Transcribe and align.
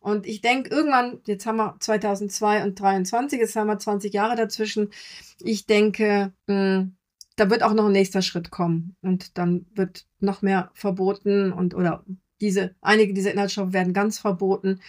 Und 0.00 0.26
ich 0.26 0.40
denke, 0.40 0.70
irgendwann, 0.70 1.20
jetzt 1.26 1.46
haben 1.46 1.56
wir 1.56 1.76
2002 1.80 2.64
und 2.64 2.78
2023, 2.78 3.40
jetzt 3.40 3.56
haben 3.56 3.66
wir 3.66 3.78
20 3.78 4.12
Jahre 4.12 4.36
dazwischen. 4.36 4.90
Ich 5.40 5.66
denke, 5.66 6.32
mh, 6.46 6.54
hm, 6.54 6.96
da 7.36 7.50
wird 7.50 7.62
auch 7.62 7.74
noch 7.74 7.86
ein 7.86 7.92
nächster 7.92 8.22
Schritt 8.22 8.50
kommen. 8.50 8.96
Und 9.02 9.36
dann 9.38 9.66
wird 9.74 10.06
noch 10.20 10.42
mehr 10.42 10.70
verboten 10.74 11.52
und 11.52 11.74
oder 11.74 12.04
diese, 12.40 12.74
einige 12.80 13.14
dieser 13.14 13.32
Inhaltsstoffe 13.32 13.72
werden 13.72 13.92
ganz 13.92 14.18
verboten. 14.18 14.80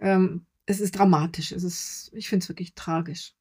Ähm, 0.00 0.46
es 0.66 0.80
ist 0.80 0.98
dramatisch. 0.98 1.52
Es 1.52 1.64
ist, 1.64 2.10
ich 2.14 2.28
finde 2.28 2.44
es 2.44 2.48
wirklich 2.48 2.74
tragisch. 2.74 3.34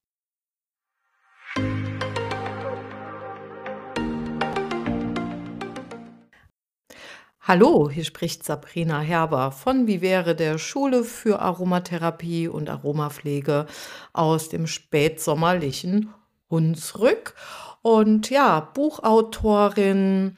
Hallo, 7.49 7.89
hier 7.89 8.03
spricht 8.03 8.43
Sabrina 8.43 8.99
Herber 8.99 9.51
von 9.51 9.87
wäre 9.87 10.35
der 10.35 10.59
Schule 10.59 11.03
für 11.03 11.39
Aromatherapie 11.39 12.47
und 12.47 12.69
Aromapflege 12.69 13.65
aus 14.13 14.49
dem 14.49 14.67
spätsommerlichen 14.67 16.13
Hunsrück. 16.51 17.33
Und 17.81 18.29
ja, 18.29 18.59
Buchautorin, 18.59 20.35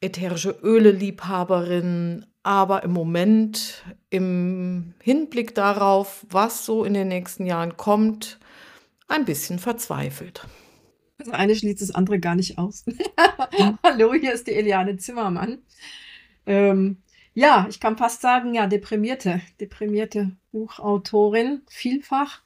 ätherische 0.00 0.50
Öle-Liebhaberin, 0.60 2.26
aber 2.42 2.82
im 2.82 2.94
Moment 2.94 3.84
im 4.08 4.94
Hinblick 5.00 5.54
darauf, 5.54 6.26
was 6.30 6.66
so 6.66 6.82
in 6.82 6.94
den 6.94 7.06
nächsten 7.06 7.46
Jahren 7.46 7.76
kommt, 7.76 8.40
ein 9.06 9.24
bisschen 9.24 9.60
verzweifelt. 9.60 10.48
Das 11.16 11.28
eine 11.28 11.54
schließt 11.54 11.80
das 11.80 11.92
andere 11.92 12.18
gar 12.18 12.34
nicht 12.34 12.58
aus. 12.58 12.84
Hallo, 13.84 14.14
hier 14.14 14.32
ist 14.32 14.48
die 14.48 14.54
Eliane 14.54 14.96
Zimmermann. 14.96 15.58
Ähm, 16.46 16.98
ja, 17.34 17.66
ich 17.70 17.80
kann 17.80 17.96
fast 17.96 18.20
sagen, 18.20 18.54
ja, 18.54 18.66
deprimierte, 18.66 19.40
deprimierte 19.60 20.36
Buchautorin, 20.52 21.62
vielfach. 21.68 22.42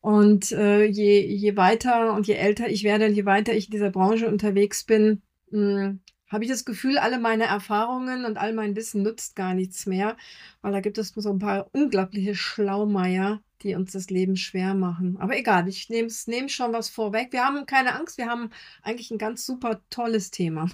Und 0.00 0.50
äh, 0.52 0.84
je, 0.84 1.20
je 1.26 1.56
weiter 1.56 2.12
und 2.14 2.26
je 2.26 2.34
älter 2.34 2.68
ich 2.68 2.82
werde 2.82 3.06
und 3.06 3.14
je 3.14 3.24
weiter 3.24 3.54
ich 3.54 3.66
in 3.66 3.70
dieser 3.72 3.90
Branche 3.90 4.28
unterwegs 4.28 4.84
bin, 4.84 5.22
hm, 5.50 6.00
habe 6.32 6.44
ich 6.44 6.50
das 6.50 6.64
Gefühl, 6.64 6.98
alle 6.98 7.18
meine 7.18 7.44
Erfahrungen 7.44 8.24
und 8.24 8.38
all 8.38 8.54
mein 8.54 8.74
Wissen 8.74 9.02
nutzt 9.02 9.36
gar 9.36 9.54
nichts 9.54 9.86
mehr, 9.86 10.16
weil 10.62 10.72
da 10.72 10.80
gibt 10.80 10.98
es 10.98 11.10
so 11.10 11.30
ein 11.30 11.38
paar 11.38 11.68
unglaubliche 11.72 12.34
Schlaumeier, 12.34 13.42
die 13.62 13.74
uns 13.74 13.92
das 13.92 14.08
Leben 14.10 14.36
schwer 14.36 14.74
machen. 14.74 15.18
Aber 15.20 15.36
egal, 15.36 15.68
ich 15.68 15.90
nehme 15.90 16.08
nehm 16.26 16.48
schon 16.48 16.72
was 16.72 16.88
vorweg. 16.88 17.32
Wir 17.32 17.44
haben 17.44 17.66
keine 17.66 17.94
Angst, 17.94 18.16
wir 18.18 18.26
haben 18.26 18.50
eigentlich 18.82 19.10
ein 19.10 19.18
ganz 19.18 19.44
super 19.44 19.82
tolles 19.90 20.30
Thema. 20.30 20.68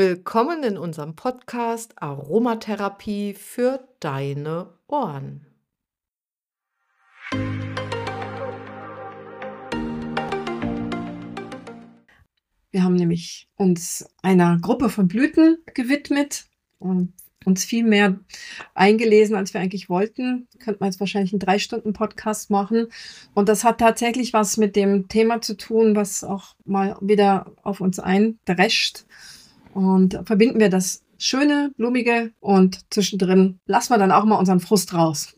Willkommen 0.00 0.62
in 0.62 0.78
unserem 0.78 1.16
Podcast 1.16 2.00
Aromatherapie 2.00 3.34
für 3.34 3.80
deine 3.98 4.72
Ohren. 4.86 5.44
Wir 12.70 12.84
haben 12.84 12.94
nämlich 12.94 13.48
uns 13.56 14.08
einer 14.22 14.60
Gruppe 14.60 14.88
von 14.88 15.08
Blüten 15.08 15.58
gewidmet 15.74 16.46
und 16.78 17.12
uns 17.44 17.64
viel 17.64 17.82
mehr 17.82 18.20
eingelesen, 18.74 19.34
als 19.34 19.52
wir 19.52 19.60
eigentlich 19.60 19.88
wollten. 19.88 20.46
Könnte 20.60 20.78
man 20.78 20.90
jetzt 20.90 21.00
wahrscheinlich 21.00 21.32
einen 21.32 21.40
drei 21.40 21.58
Stunden 21.58 21.92
Podcast 21.92 22.50
machen. 22.50 22.86
Und 23.34 23.48
das 23.48 23.64
hat 23.64 23.78
tatsächlich 23.78 24.32
was 24.32 24.58
mit 24.58 24.76
dem 24.76 25.08
Thema 25.08 25.40
zu 25.40 25.56
tun, 25.56 25.96
was 25.96 26.22
auch 26.22 26.54
mal 26.64 26.96
wieder 27.00 27.50
auf 27.64 27.80
uns 27.80 27.98
eindrescht. 27.98 29.04
Und 29.74 30.20
verbinden 30.24 30.60
wir 30.60 30.68
das 30.68 31.02
Schöne, 31.18 31.72
Blumige 31.76 32.32
und 32.40 32.80
zwischendrin 32.92 33.60
lassen 33.66 33.92
wir 33.92 33.98
dann 33.98 34.12
auch 34.12 34.24
mal 34.24 34.36
unseren 34.36 34.60
Frust 34.60 34.94
raus. 34.94 35.34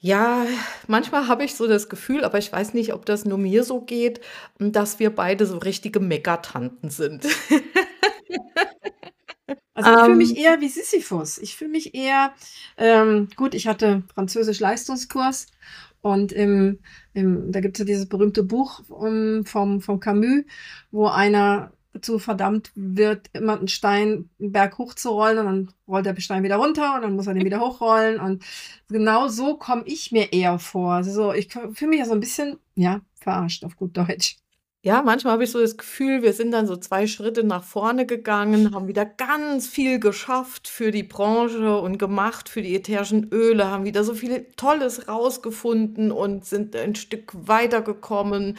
Ja, 0.00 0.46
manchmal 0.86 1.26
habe 1.26 1.44
ich 1.44 1.54
so 1.54 1.66
das 1.66 1.88
Gefühl, 1.88 2.24
aber 2.24 2.38
ich 2.38 2.52
weiß 2.52 2.74
nicht, 2.74 2.92
ob 2.92 3.04
das 3.04 3.24
nur 3.24 3.38
mir 3.38 3.64
so 3.64 3.80
geht, 3.80 4.20
dass 4.58 4.98
wir 5.00 5.10
beide 5.10 5.46
so 5.46 5.58
richtige 5.58 6.00
Meckertanten 6.00 6.90
sind. 6.90 7.26
Also 9.78 9.92
ich 9.92 10.04
fühle 10.04 10.16
mich 10.16 10.30
ähm. 10.30 10.44
eher 10.44 10.60
wie 10.60 10.68
Sisyphus. 10.68 11.38
Ich 11.38 11.56
fühle 11.56 11.70
mich 11.70 11.94
eher, 11.94 12.32
ähm, 12.76 13.28
gut, 13.36 13.54
ich 13.54 13.68
hatte 13.68 14.02
Französisch-Leistungskurs 14.12 15.46
und 16.00 16.32
im, 16.32 16.80
im, 17.14 17.52
da 17.52 17.60
gibt 17.60 17.76
es 17.76 17.78
ja 17.78 17.84
dieses 17.84 18.08
berühmte 18.08 18.42
Buch 18.42 18.82
um, 18.88 19.44
vom, 19.46 19.80
vom 19.80 20.00
Camus, 20.00 20.42
wo 20.90 21.06
einer 21.06 21.72
dazu 21.92 22.18
verdammt 22.18 22.70
wird, 22.74 23.28
immer 23.32 23.58
einen 23.58 23.68
Stein 23.68 24.30
einen 24.38 24.52
Berg 24.52 24.78
hochzurollen 24.78 25.38
und 25.38 25.46
dann 25.46 25.74
rollt 25.86 26.06
der 26.06 26.20
Stein 26.20 26.42
wieder 26.42 26.56
runter 26.56 26.96
und 26.96 27.02
dann 27.02 27.16
muss 27.16 27.26
er 27.26 27.34
den 27.34 27.44
wieder 27.44 27.60
hochrollen. 27.60 28.20
Und 28.20 28.44
genau 28.88 29.28
so 29.28 29.56
komme 29.56 29.82
ich 29.86 30.12
mir 30.12 30.32
eher 30.32 30.58
vor. 30.58 30.92
Also 30.92 31.32
ich 31.32 31.52
fühle 31.52 31.90
mich 31.90 32.00
ja 32.00 32.06
so 32.06 32.12
ein 32.12 32.20
bisschen, 32.20 32.58
ja, 32.74 33.00
verarscht 33.20 33.64
auf 33.64 33.76
gut 33.76 33.96
Deutsch. 33.96 34.36
Ja, 34.84 35.02
manchmal 35.02 35.32
habe 35.32 35.42
ich 35.42 35.50
so 35.50 35.60
das 35.60 35.76
Gefühl, 35.76 36.22
wir 36.22 36.32
sind 36.32 36.52
dann 36.52 36.68
so 36.68 36.76
zwei 36.76 37.08
Schritte 37.08 37.42
nach 37.42 37.64
vorne 37.64 38.06
gegangen, 38.06 38.72
haben 38.72 38.86
wieder 38.86 39.04
ganz 39.04 39.66
viel 39.66 39.98
geschafft 39.98 40.68
für 40.68 40.92
die 40.92 41.02
Branche 41.02 41.80
und 41.80 41.98
gemacht 41.98 42.48
für 42.48 42.62
die 42.62 42.76
ätherischen 42.76 43.28
Öle, 43.32 43.66
haben 43.66 43.84
wieder 43.84 44.04
so 44.04 44.14
viel 44.14 44.46
Tolles 44.56 45.08
rausgefunden 45.08 46.12
und 46.12 46.44
sind 46.44 46.76
ein 46.76 46.94
Stück 46.94 47.32
weitergekommen 47.34 48.56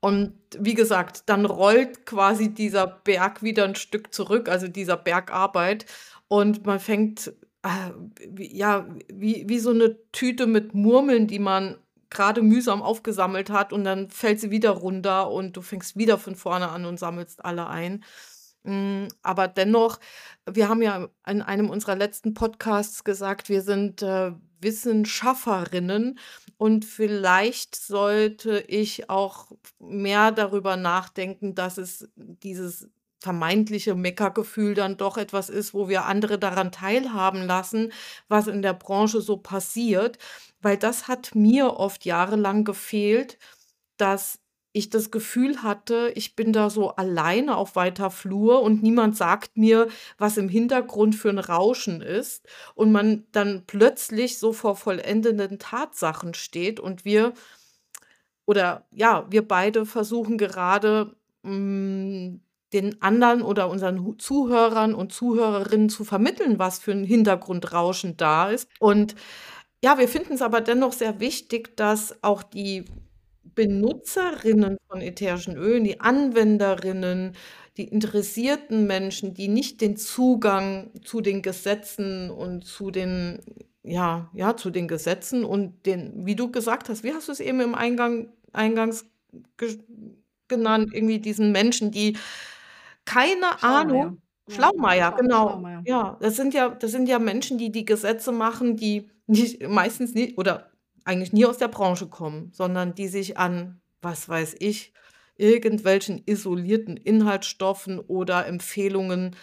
und 0.00 0.32
wie 0.58 0.74
gesagt, 0.74 1.24
dann 1.26 1.44
rollt 1.44 2.06
quasi 2.06 2.52
dieser 2.52 2.86
Berg 2.86 3.42
wieder 3.42 3.64
ein 3.64 3.74
Stück 3.74 4.14
zurück, 4.14 4.48
also 4.48 4.66
dieser 4.66 4.96
Bergarbeit. 4.96 5.84
Und 6.28 6.64
man 6.64 6.80
fängt, 6.80 7.32
äh, 7.62 7.90
ja, 8.38 8.86
wie, 9.12 9.48
wie 9.48 9.58
so 9.58 9.70
eine 9.70 9.98
Tüte 10.12 10.46
mit 10.46 10.74
Murmeln, 10.74 11.26
die 11.26 11.38
man 11.38 11.76
gerade 12.08 12.42
mühsam 12.42 12.82
aufgesammelt 12.82 13.50
hat 13.50 13.72
und 13.72 13.84
dann 13.84 14.10
fällt 14.10 14.40
sie 14.40 14.50
wieder 14.50 14.70
runter 14.70 15.30
und 15.30 15.56
du 15.56 15.62
fängst 15.62 15.96
wieder 15.96 16.18
von 16.18 16.34
vorne 16.34 16.68
an 16.70 16.84
und 16.84 16.98
sammelst 16.98 17.44
alle 17.44 17.68
ein. 17.68 18.02
Mm, 18.64 19.06
aber 19.22 19.48
dennoch, 19.48 20.00
wir 20.50 20.68
haben 20.68 20.82
ja 20.82 21.08
in 21.26 21.42
einem 21.42 21.70
unserer 21.70 21.94
letzten 21.94 22.34
Podcasts 22.34 23.04
gesagt, 23.04 23.48
wir 23.48 23.62
sind 23.62 24.02
äh, 24.02 24.32
Wissenschafferinnen 24.60 26.18
und 26.60 26.84
vielleicht 26.84 27.74
sollte 27.74 28.60
ich 28.68 29.08
auch 29.08 29.50
mehr 29.78 30.30
darüber 30.30 30.76
nachdenken, 30.76 31.54
dass 31.54 31.78
es 31.78 32.06
dieses 32.16 32.90
vermeintliche 33.18 33.94
Meckergefühl 33.94 34.74
dann 34.74 34.98
doch 34.98 35.16
etwas 35.16 35.48
ist, 35.48 35.72
wo 35.72 35.88
wir 35.88 36.04
andere 36.04 36.38
daran 36.38 36.70
teilhaben 36.70 37.46
lassen, 37.46 37.92
was 38.28 38.46
in 38.46 38.60
der 38.60 38.74
Branche 38.74 39.22
so 39.22 39.38
passiert, 39.38 40.18
weil 40.60 40.76
das 40.76 41.08
hat 41.08 41.34
mir 41.34 41.76
oft 41.78 42.04
jahrelang 42.04 42.64
gefehlt, 42.64 43.38
dass 43.96 44.38
ich 44.72 44.90
das 44.90 45.10
Gefühl 45.10 45.62
hatte, 45.62 46.12
ich 46.14 46.36
bin 46.36 46.52
da 46.52 46.70
so 46.70 46.90
alleine 46.90 47.56
auf 47.56 47.76
weiter 47.76 48.10
Flur 48.10 48.62
und 48.62 48.82
niemand 48.82 49.16
sagt 49.16 49.56
mir, 49.56 49.88
was 50.16 50.36
im 50.36 50.48
Hintergrund 50.48 51.16
für 51.16 51.30
ein 51.30 51.38
Rauschen 51.38 52.00
ist 52.00 52.46
und 52.74 52.92
man 52.92 53.24
dann 53.32 53.64
plötzlich 53.66 54.38
so 54.38 54.52
vor 54.52 54.76
vollendenden 54.76 55.58
Tatsachen 55.58 56.34
steht 56.34 56.78
und 56.78 57.04
wir 57.04 57.32
oder 58.46 58.86
ja, 58.90 59.26
wir 59.30 59.46
beide 59.46 59.86
versuchen 59.86 60.38
gerade 60.38 61.14
hm, 61.44 62.40
den 62.72 63.02
anderen 63.02 63.42
oder 63.42 63.68
unseren 63.68 64.18
Zuhörern 64.18 64.94
und 64.94 65.12
Zuhörerinnen 65.12 65.88
zu 65.88 66.04
vermitteln, 66.04 66.58
was 66.58 66.78
für 66.78 66.92
ein 66.92 67.04
Hintergrundrauschen 67.04 68.16
da 68.16 68.50
ist. 68.50 68.68
Und 68.78 69.14
ja, 69.82 69.98
wir 69.98 70.08
finden 70.08 70.34
es 70.34 70.42
aber 70.42 70.60
dennoch 70.60 70.92
sehr 70.92 71.20
wichtig, 71.20 71.76
dass 71.76 72.22
auch 72.22 72.42
die 72.42 72.84
Benutzerinnen 73.54 74.76
von 74.88 75.00
ätherischen 75.00 75.56
Ölen, 75.56 75.84
die 75.84 76.00
Anwenderinnen, 76.00 77.34
die 77.76 77.84
interessierten 77.84 78.86
Menschen, 78.86 79.34
die 79.34 79.48
nicht 79.48 79.80
den 79.80 79.96
Zugang 79.96 80.90
zu 81.04 81.20
den 81.20 81.42
Gesetzen 81.42 82.30
und 82.30 82.64
zu 82.64 82.90
den 82.90 83.40
ja, 83.82 84.30
ja, 84.34 84.56
zu 84.56 84.70
den 84.70 84.88
Gesetzen 84.88 85.42
und 85.44 85.86
den, 85.86 86.26
wie 86.26 86.36
du 86.36 86.50
gesagt 86.52 86.88
hast, 86.90 87.02
wie 87.02 87.14
hast 87.14 87.28
du 87.28 87.32
es 87.32 87.40
eben 87.40 87.60
im 87.60 87.74
Eingang, 87.74 88.28
eingangs 88.52 89.06
genannt, 90.48 90.90
irgendwie 90.92 91.18
diesen 91.20 91.52
Menschen, 91.52 91.90
die 91.90 92.16
keine 93.04 93.62
Schlaumeier. 93.62 94.10
Ahnung, 94.10 94.20
Ja, 94.46 94.56
Schlaumeier, 94.56 95.12
genau, 95.16 95.64
Schlaumeier. 95.64 95.84
ja, 95.84 96.18
das 96.20 96.36
sind 96.36 96.54
ja, 96.54 96.70
das 96.70 96.90
sind 96.92 97.08
ja 97.08 97.18
Menschen, 97.18 97.58
die 97.58 97.72
die 97.72 97.84
Gesetze 97.84 98.32
machen, 98.32 98.76
die 98.76 99.10
nicht, 99.26 99.62
meistens 99.68 100.14
nicht, 100.14 100.38
oder 100.38 100.69
eigentlich 101.04 101.32
nie 101.32 101.46
aus 101.46 101.58
der 101.58 101.68
Branche 101.68 102.08
kommen, 102.08 102.50
sondern 102.52 102.94
die 102.94 103.08
sich 103.08 103.38
an, 103.38 103.80
was 104.02 104.28
weiß 104.28 104.56
ich, 104.58 104.92
irgendwelchen 105.36 106.22
isolierten 106.26 106.96
Inhaltsstoffen 106.96 107.98
oder 107.98 108.46
Empfehlungen 108.46 109.36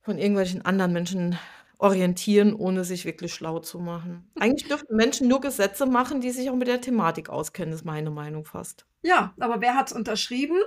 von 0.00 0.18
irgendwelchen 0.18 0.64
anderen 0.64 0.92
Menschen 0.92 1.38
orientieren, 1.78 2.54
ohne 2.54 2.84
sich 2.84 3.04
wirklich 3.04 3.32
schlau 3.32 3.58
zu 3.58 3.78
machen. 3.78 4.30
Eigentlich 4.38 4.68
dürften 4.68 4.96
Menschen 4.96 5.28
nur 5.28 5.40
Gesetze 5.40 5.86
machen, 5.86 6.20
die 6.20 6.30
sich 6.30 6.50
auch 6.50 6.56
mit 6.56 6.68
der 6.68 6.80
Thematik 6.80 7.30
auskennen, 7.30 7.74
ist 7.74 7.84
meine 7.84 8.10
Meinung 8.10 8.44
fast. 8.44 8.86
Ja, 9.02 9.34
aber 9.40 9.60
wer 9.60 9.74
hat 9.74 9.88
es 9.88 9.96
unterschrieben? 9.96 10.58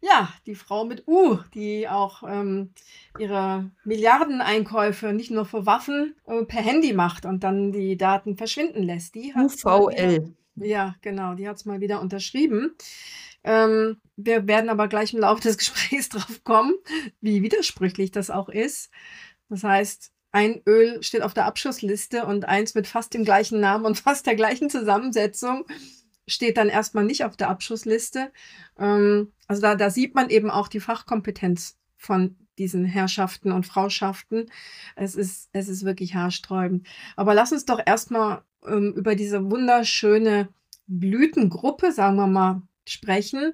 Ja, 0.00 0.32
die 0.46 0.54
Frau 0.54 0.84
mit 0.84 1.06
U, 1.06 1.38
die 1.54 1.88
auch, 1.88 2.22
ähm, 2.26 2.72
ihre 3.18 3.70
Milliardeneinkäufe 3.84 5.12
nicht 5.12 5.30
nur 5.30 5.46
für 5.46 5.66
Waffen, 5.66 6.14
äh, 6.26 6.44
per 6.44 6.62
Handy 6.62 6.92
macht 6.92 7.24
und 7.24 7.42
dann 7.42 7.72
die 7.72 7.96
Daten 7.96 8.36
verschwinden 8.36 8.82
lässt. 8.82 9.14
Die 9.14 9.34
wieder 9.34 9.80
UVL. 9.80 10.34
ja, 10.56 10.94
genau, 11.00 11.34
die 11.34 11.48
hat's 11.48 11.64
mal 11.64 11.80
wieder 11.80 12.00
unterschrieben. 12.00 12.76
Ähm, 13.42 14.00
wir 14.16 14.46
werden 14.46 14.70
aber 14.70 14.88
gleich 14.88 15.14
im 15.14 15.20
Laufe 15.20 15.42
des 15.42 15.56
Gesprächs 15.58 16.08
drauf 16.08 16.44
kommen, 16.44 16.74
wie 17.20 17.42
widersprüchlich 17.42 18.10
das 18.10 18.30
auch 18.30 18.48
ist. 18.48 18.90
Das 19.48 19.64
heißt, 19.64 20.12
ein 20.32 20.60
Öl 20.66 21.02
steht 21.02 21.22
auf 21.22 21.32
der 21.32 21.46
Abschussliste 21.46 22.26
und 22.26 22.46
eins 22.46 22.74
mit 22.74 22.86
fast 22.86 23.14
dem 23.14 23.24
gleichen 23.24 23.60
Namen 23.60 23.86
und 23.86 23.98
fast 23.98 24.26
der 24.26 24.34
gleichen 24.34 24.68
Zusammensetzung 24.68 25.64
steht 26.26 26.56
dann 26.56 26.68
erstmal 26.68 27.04
nicht 27.04 27.24
auf 27.24 27.36
der 27.36 27.48
Abschussliste. 27.48 28.32
Ähm, 28.78 29.32
also 29.46 29.62
da, 29.62 29.74
da 29.74 29.90
sieht 29.90 30.14
man 30.14 30.30
eben 30.30 30.50
auch 30.50 30.68
die 30.68 30.80
Fachkompetenz 30.80 31.78
von 31.96 32.36
diesen 32.58 32.84
Herrschaften 32.84 33.52
und 33.52 33.66
Frauschaften. 33.66 34.50
Es 34.94 35.14
ist, 35.14 35.50
es 35.52 35.68
ist 35.68 35.84
wirklich 35.84 36.14
haarsträubend. 36.14 36.86
Aber 37.16 37.34
lass 37.34 37.52
uns 37.52 37.64
doch 37.64 37.80
erstmal 37.84 38.42
ähm, 38.66 38.94
über 38.96 39.14
diese 39.14 39.50
wunderschöne 39.50 40.48
Blütengruppe, 40.86 41.92
sagen 41.92 42.16
wir 42.16 42.26
mal, 42.26 42.62
sprechen, 42.88 43.52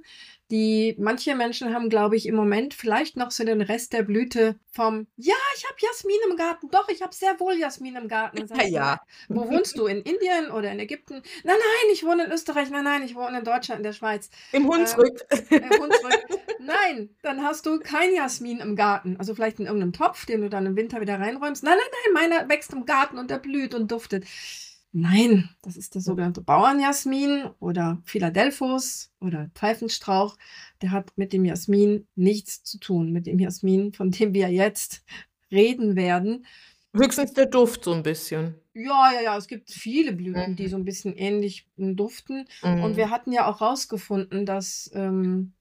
die 0.53 0.95
manche 0.99 1.35
Menschen 1.35 1.75
haben, 1.75 1.89
glaube 1.89 2.15
ich, 2.15 2.27
im 2.27 2.35
Moment 2.35 2.75
vielleicht 2.75 3.17
noch 3.17 3.31
so 3.31 3.43
den 3.43 3.63
Rest 3.63 3.95
der 3.95 4.03
Blüte 4.03 4.57
vom 4.71 5.07
Ja, 5.17 5.35
ich 5.57 5.65
habe 5.65 5.77
Jasmin 5.81 6.17
im 6.31 6.37
Garten. 6.37 6.69
Doch, 6.71 6.91
ich 6.91 7.01
habe 7.01 7.15
sehr 7.15 7.41
wohl 7.41 7.55
Jasmin 7.55 7.97
im 7.97 8.07
Garten. 8.07 8.37
Ja, 8.37 8.47
sagst 8.47 8.69
du, 8.69 8.73
ja. 8.75 9.01
wo 9.31 9.49
wohnst 9.49 9.79
du? 9.79 9.87
In 9.87 10.03
Indien 10.03 10.51
oder 10.51 10.71
in 10.71 10.79
Ägypten? 10.79 11.15
Nein, 11.15 11.57
nein, 11.57 11.91
ich 11.95 12.05
wohne 12.05 12.25
in 12.27 12.33
Österreich. 12.33 12.69
Nein, 12.69 12.85
nein, 12.85 13.03
ich 13.03 13.15
wohne 13.15 13.39
in 13.39 13.45
Deutschland, 13.45 13.79
in 13.79 13.83
der 13.85 13.95
Schweiz. 13.95 14.29
Im 14.53 14.65
Ähm, 14.65 14.69
Hunsrück. 14.69 15.25
im 15.51 15.71
Hunsrück. 15.71 16.27
Nein, 16.59 17.09
dann 17.23 17.43
hast 17.43 17.65
du 17.65 17.81
kein 17.81 18.15
Jasmin 18.15 18.61
im 18.61 18.77
Garten. 18.77 19.17
Also 19.19 19.35
vielleicht 19.35 19.59
in 19.59 19.65
irgendeinem 19.65 19.95
Topf, 19.95 20.27
den 20.27 20.43
du 20.43 20.51
dann 20.51 20.67
im 20.67 20.77
Winter 20.77 21.01
wieder 21.01 21.19
reinräumst. 21.19 21.65
Nein, 21.65 21.79
nein, 21.79 22.15
nein, 22.15 22.31
meiner 22.31 22.49
wächst 22.51 22.75
im 22.75 22.85
Garten 22.85 23.17
und 23.17 23.31
der 23.31 23.39
blüht 23.39 23.75
und 23.75 23.91
duftet. 23.91 24.27
Nein, 24.95 25.49
das 25.63 25.77
ist 25.79 25.95
der 25.95 26.03
sogenannte 26.03 26.43
Bauernjasmin 26.43 27.47
oder 27.61 28.03
Philadelphus 28.05 29.11
oder 29.21 29.51
Pfeifenstrauch. 29.55 30.37
Der 30.83 30.91
hat 30.91 31.17
mit 31.17 31.33
dem 31.33 31.47
Jasmin 31.47 32.07
nichts 32.15 32.63
zu 32.63 32.79
tun. 32.79 33.11
Mit 33.11 33.27
dem 33.27 33.39
Jasmin, 33.39 33.95
von 33.95 34.11
dem 34.11 34.35
wir 34.35 34.49
jetzt 34.51 35.03
reden 35.51 35.97
werden. 35.97 36.45
Höchstens 36.95 37.33
der 37.33 37.47
Duft 37.47 37.85
so 37.85 37.93
ein 37.95 38.03
bisschen. 38.03 38.55
Ja, 38.75 39.13
ja, 39.15 39.21
ja, 39.23 39.37
es 39.39 39.49
gibt 39.49 39.71
viele 39.71 40.13
Blüten, 40.13 40.57
die 40.57 40.65
Mhm. 40.65 40.69
so 40.69 40.77
ein 40.77 40.85
bisschen 40.85 41.17
ähnlich 41.17 41.67
duften. 41.77 42.47
Und 42.63 42.93
Mhm. 42.93 42.97
wir 42.97 43.09
hatten 43.11 43.33
ja 43.33 43.47
auch 43.47 43.63
rausgefunden, 43.63 44.45
dass 44.45 44.91
ähm, 44.95 45.55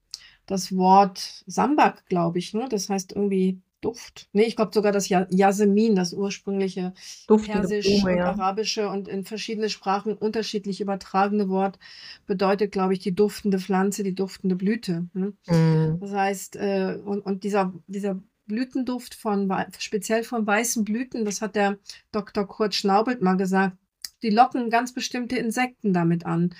das 0.46 0.76
Wort 0.76 1.44
Sambak, 1.48 2.06
glaube 2.08 2.40
ich, 2.40 2.54
ne, 2.54 2.68
das 2.70 2.90
heißt 2.90 3.14
irgendwie 3.14 3.62
Duft. 3.82 4.30
Nee, 4.32 4.44
ich 4.44 4.56
glaube 4.56 4.72
sogar 4.74 4.92
das 4.92 5.10
ja 5.10 5.28
Jasmin, 5.30 5.96
das 5.96 6.14
ursprüngliche 6.14 6.94
Duftende 7.28 7.60
Persisch 7.60 7.88
Blume, 7.88 8.12
und 8.12 8.18
ja. 8.18 8.26
Arabische 8.28 8.90
und 8.90 9.08
in 9.08 9.26
verschiedene 9.26 9.70
Sprachen 9.70 10.14
unterschiedlich 10.14 10.82
übertragene 10.82 11.50
Wort 11.50 11.80
bedeutet, 12.28 12.72
glaube 12.72 12.94
ich, 12.94 13.00
die 13.00 13.16
duftende 13.16 13.60
Pflanze, 13.60 14.04
die 14.04 14.16
duftende 14.16 14.56
Blüte. 14.56 15.08
Ne? 15.14 15.34
Mhm. 15.48 15.98
Das 16.00 16.12
heißt, 16.12 16.56
äh, 16.56 17.00
und, 17.04 17.22
und 17.22 17.44
dieser, 17.44 17.74
dieser 17.88 18.20
Blütenduft 18.46 19.16
von, 19.16 19.52
speziell 19.80 20.24
von 20.24 20.46
weißen 20.46 20.84
Blüten, 20.84 21.26
das 21.26 21.42
hat 21.42 21.56
der 21.56 21.78
Dr. 22.12 22.46
Kurt 22.46 22.76
Schnaubelt 22.76 23.22
mal 23.22 23.38
gesagt, 23.38 23.78
die 24.24 24.30
locken 24.30 24.70
ganz 24.70 24.94
bestimmte 24.94 25.38
Insekten 25.38 25.94
damit 25.94 26.26
an. 26.26 26.54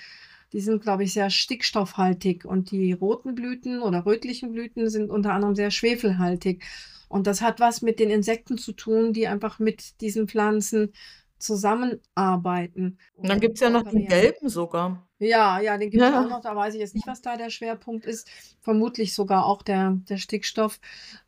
Die 0.52 0.60
sind, 0.60 0.82
glaube 0.82 1.04
ich, 1.04 1.12
sehr 1.12 1.30
stickstoffhaltig 1.30 2.44
und 2.44 2.70
die 2.70 2.92
roten 2.92 3.34
Blüten 3.34 3.80
oder 3.80 4.04
rötlichen 4.04 4.52
Blüten 4.52 4.90
sind 4.90 5.10
unter 5.10 5.32
anderem 5.32 5.54
sehr 5.54 5.70
schwefelhaltig. 5.70 6.62
Und 7.12 7.26
das 7.26 7.42
hat 7.42 7.60
was 7.60 7.82
mit 7.82 8.00
den 8.00 8.10
Insekten 8.10 8.58
zu 8.58 8.72
tun, 8.72 9.12
die 9.12 9.28
einfach 9.28 9.58
mit 9.58 10.00
diesen 10.00 10.28
Pflanzen 10.28 10.92
zusammenarbeiten 11.38 12.98
Und 13.14 13.28
dann 13.28 13.38
oder 13.38 13.40
gibt's 13.40 13.60
ja 13.60 13.70
noch 13.70 13.82
den 13.82 14.06
gelben 14.06 14.48
sogar. 14.48 15.08
Ja, 15.18 15.60
ja, 15.60 15.78
den 15.78 15.90
gibt 15.90 16.02
es 16.02 16.12
auch 16.12 16.24
Ja. 16.24 16.28
noch. 16.28 16.40
Da 16.40 16.56
weiß 16.56 16.74
ich 16.74 16.80
jetzt 16.80 16.94
nicht, 16.94 17.06
was 17.06 17.22
da 17.22 17.36
der 17.36 17.50
Schwerpunkt 17.50 18.06
ist. 18.06 18.28
Vermutlich 18.60 19.14
sogar 19.14 19.46
auch 19.46 19.62
der, 19.62 19.98
der 20.08 20.16
Stickstoff. 20.18 20.80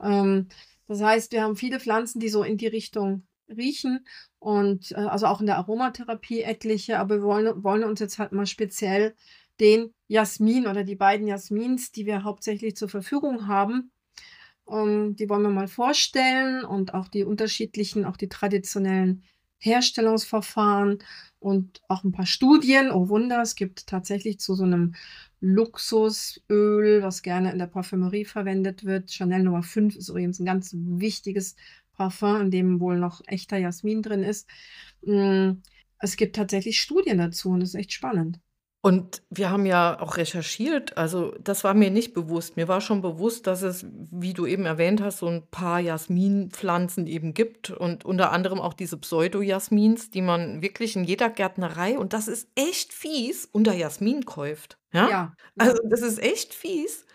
Ähm, 0.03 0.49
das 0.87 1.01
heißt, 1.03 1.33
wir 1.33 1.43
haben 1.43 1.57
viele 1.57 1.81
Pflanzen, 1.81 2.19
die 2.21 2.29
so 2.29 2.43
in 2.43 2.57
die 2.57 2.67
Richtung 2.67 3.27
riechen 3.49 4.07
und 4.39 4.93
äh, 4.93 4.97
also 4.97 5.27
auch 5.27 5.41
in 5.41 5.47
der 5.47 5.59
Aromatherapie 5.59 6.43
etliche, 6.43 6.99
aber 6.99 7.17
wir 7.17 7.23
wollen, 7.23 7.63
wollen 7.63 7.85
uns 7.85 8.01
jetzt 8.01 8.19
halt 8.19 8.33
mal 8.33 8.47
speziell 8.47 9.15
den 9.61 9.95
Jasmin 10.09 10.67
oder 10.67 10.83
die 10.83 10.97
beiden 10.97 11.27
Jasmins, 11.29 11.93
die 11.93 12.07
wir 12.07 12.25
hauptsächlich 12.25 12.77
zur 12.77 12.89
Verfügung 12.89 13.47
haben, 13.47 13.93
ähm, 14.69 15.17
die 15.17 15.29
wollen 15.29 15.43
wir 15.43 15.51
mal 15.51 15.69
vorstellen 15.69 16.65
und 16.65 16.95
auch 16.95 17.09
die 17.09 17.25
unterschiedlichen, 17.25 18.05
auch 18.05 18.17
die 18.17 18.29
traditionellen 18.29 19.23
Herstellungsverfahren 19.59 20.99
und 21.39 21.81
auch 21.89 22.05
ein 22.05 22.13
paar 22.13 22.27
Studien. 22.27 22.91
Oh 22.91 23.09
Wunder, 23.09 23.41
es 23.43 23.55
gibt 23.55 23.87
tatsächlich 23.87 24.39
zu 24.41 24.55
so 24.55 24.65
einem 24.65 24.95
Luxusöl, 25.41 27.03
was 27.03 27.23
gerne 27.23 27.53
in 27.53 27.59
der 27.59 27.67
Parfümerie 27.67 28.25
verwendet 28.25 28.85
wird. 28.85 29.11
Chanel 29.11 29.43
Nummer 29.43 29.63
5 29.63 29.97
ist 29.97 30.09
übrigens 30.09 30.39
ein 30.41 30.47
ganz 30.47 30.75
wichtiges 30.77 31.57
Parfum, 31.95 32.43
in 32.43 32.51
dem 32.51 32.81
wohl 32.81 32.99
noch 32.99 33.23
echter 33.27 33.57
Jasmin 33.59 34.03
drin 34.03 34.23
ist. 34.23 34.49
Mm, 35.03 35.63
Es 35.99 36.17
gibt 36.17 36.37
tatsächlich 36.37 36.81
Studien 36.81 37.19
dazu 37.19 37.51
und 37.51 37.61
das 37.61 37.71
ist 37.71 37.75
echt 37.77 37.93
spannend. 37.93 38.41
Und 38.85 39.23
wir 39.31 39.49
haben 39.49 39.65
ja 39.65 39.99
auch 39.99 40.19
recherchiert, 40.19 40.99
also 40.99 41.35
das 41.43 41.65
war 41.65 41.73
mir 41.73 41.91
nicht 41.91 42.13
bewusst. 42.13 42.59
Mir 42.59 42.69
war 42.69 42.83
schon 42.83 43.01
bewusst, 43.01 43.47
dass 43.47 43.63
es, 43.63 43.87
wie 44.11 44.35
du 44.35 44.45
eben 44.45 44.67
erwähnt 44.67 45.01
hast, 45.01 45.21
so 45.21 45.27
ein 45.27 45.47
paar 45.51 45.81
Jasminpflanzen 45.81 47.07
eben 47.07 47.33
gibt 47.33 47.71
und 47.71 48.05
unter 48.05 48.31
anderem 48.31 48.61
auch 48.61 48.75
diese 48.75 48.99
Pseudo-Jasmins, 48.99 50.11
die 50.11 50.21
man 50.21 50.61
wirklich 50.61 50.97
in 50.97 51.05
jeder 51.05 51.31
Gärtnerei, 51.31 51.99
und 51.99 52.13
das 52.13 52.29
ist 52.29 52.47
echt 52.57 52.93
fies, 52.93 53.49
unter 53.51 53.73
Jasmin 53.73 54.27
kauft. 54.27 54.77
Ja? 54.93 55.05
Ja, 55.05 55.11
ja. 55.11 55.33
Also 55.57 55.81
das 55.89 56.03
ist 56.03 56.23
echt 56.23 56.53
fies. 56.53 57.07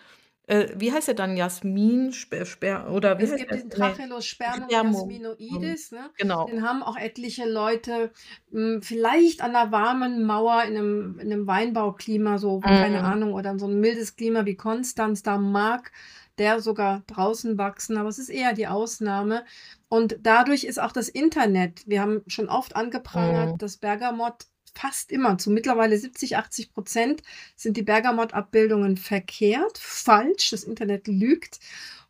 Äh, 0.50 0.68
wie 0.80 0.92
heißt 0.92 1.06
der 1.06 1.14
dann? 1.14 1.36
Jasmin, 1.36 2.12
Sper, 2.12 2.44
Sper 2.44 2.90
oder 2.92 3.20
wie 3.20 3.22
Es 3.22 3.30
heißt 3.30 3.44
gibt 3.44 3.52
der? 3.52 3.58
diesen 3.58 3.70
Nee. 3.72 3.76
Trachelospermum 3.76 4.68
Spermum. 4.68 5.22
jasminoides, 5.48 5.90
ne? 5.92 6.10
Genau. 6.16 6.46
Den 6.46 6.62
haben 6.66 6.82
auch 6.82 6.96
etliche 6.96 7.44
Leute, 7.48 8.12
mh, 8.50 8.80
vielleicht 8.82 9.42
an 9.42 9.54
einer 9.54 9.72
warmen 9.72 10.24
Mauer 10.24 10.62
in 10.64 10.76
einem, 10.76 11.18
in 11.18 11.32
einem 11.32 11.46
Weinbauklima, 11.46 12.38
so, 12.38 12.64
keine 12.72 13.02
Mhm. 13.02 13.04
Ahnung, 13.04 13.34
oder 13.34 13.58
so 13.58 13.66
ein 13.66 13.78
mildes 13.80 14.16
Klima 14.16 14.46
wie 14.46 14.56
Konstanz, 14.56 15.22
da 15.22 15.38
mag 15.38 15.92
der 16.38 16.60
sogar 16.60 17.02
draußen 17.06 17.58
wachsen, 17.58 17.98
aber 17.98 18.08
es 18.08 18.18
ist 18.18 18.30
eher 18.30 18.54
die 18.54 18.66
Ausnahme. 18.66 19.44
Und 19.88 20.16
dadurch 20.22 20.64
ist 20.64 20.80
auch 20.80 20.92
das 20.92 21.08
Internet, 21.10 21.82
wir 21.86 22.00
haben 22.00 22.22
schon 22.28 22.48
oft 22.48 22.74
angeprangert, 22.76 23.52
Mhm. 23.52 23.58
dass 23.58 23.76
Bergamot 23.76 24.46
fast 24.74 25.10
immer, 25.12 25.38
zu 25.38 25.50
mittlerweile 25.50 25.96
70, 25.98 26.36
80 26.36 26.72
Prozent 26.72 27.22
sind 27.56 27.76
die 27.76 27.82
Bergamot-Abbildungen 27.82 28.96
verkehrt, 28.96 29.78
falsch, 29.78 30.50
das 30.50 30.64
Internet 30.64 31.06
lügt. 31.08 31.58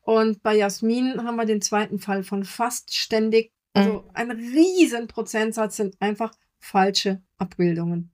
Und 0.03 0.43
bei 0.43 0.57
Jasmin 0.57 1.23
haben 1.25 1.37
wir 1.37 1.45
den 1.47 1.61
zweiten 1.63 1.99
Fall 1.99 2.23
von 2.23 2.45
fast 2.45 2.95
ständig, 2.95 3.53
Mhm. 3.77 3.81
also 3.83 4.05
ein 4.15 4.31
riesen 4.33 5.07
Prozentsatz 5.07 5.77
sind 5.77 5.95
einfach 6.01 6.33
falsche 6.59 7.23
Abbildungen. 7.39 8.11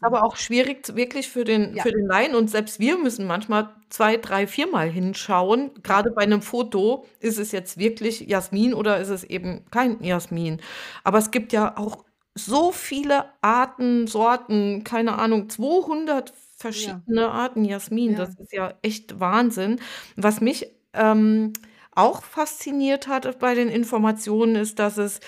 Aber 0.00 0.22
auch 0.22 0.36
schwierig 0.36 0.94
wirklich 0.94 1.26
für 1.28 1.42
den, 1.44 1.74
Ja. 1.74 1.82
für 1.82 1.90
den 1.90 2.06
Laien. 2.06 2.36
Und 2.36 2.48
selbst 2.48 2.78
wir 2.78 2.96
müssen 2.98 3.26
manchmal 3.26 3.74
zwei, 3.88 4.16
drei, 4.16 4.46
viermal 4.46 4.88
hinschauen. 4.88 5.72
Gerade 5.82 6.12
bei 6.12 6.22
einem 6.22 6.40
Foto, 6.40 7.04
ist 7.18 7.38
es 7.38 7.50
jetzt 7.50 7.76
wirklich 7.76 8.20
Jasmin 8.20 8.74
oder 8.74 9.00
ist 9.00 9.08
es 9.08 9.24
eben 9.24 9.64
kein 9.72 10.00
Jasmin? 10.04 10.60
Aber 11.02 11.18
es 11.18 11.32
gibt 11.32 11.52
ja 11.52 11.76
auch 11.76 12.04
so 12.36 12.70
viele 12.72 13.24
Arten, 13.40 14.06
Sorten, 14.06 14.84
keine 14.84 15.18
Ahnung, 15.18 15.48
200 15.48 16.30
Ja, 16.30 16.34
verschiedene 16.58 17.28
Arten 17.30 17.64
Jasmin. 17.64 18.12
ja, 18.12 18.18
Das 18.18 18.30
ist 18.38 18.52
ja 18.52 18.74
echt 18.82 19.18
Wahnsinn. 19.20 19.80
Was 20.16 20.40
mich 20.40 20.70
ähm, 20.92 21.52
auch 21.94 22.22
fasziniert 22.22 23.08
hat 23.08 23.38
bei 23.38 23.54
den 23.54 23.68
Informationen, 23.70 24.54
ist, 24.56 24.78
dass 24.78 24.98
es 24.98 25.20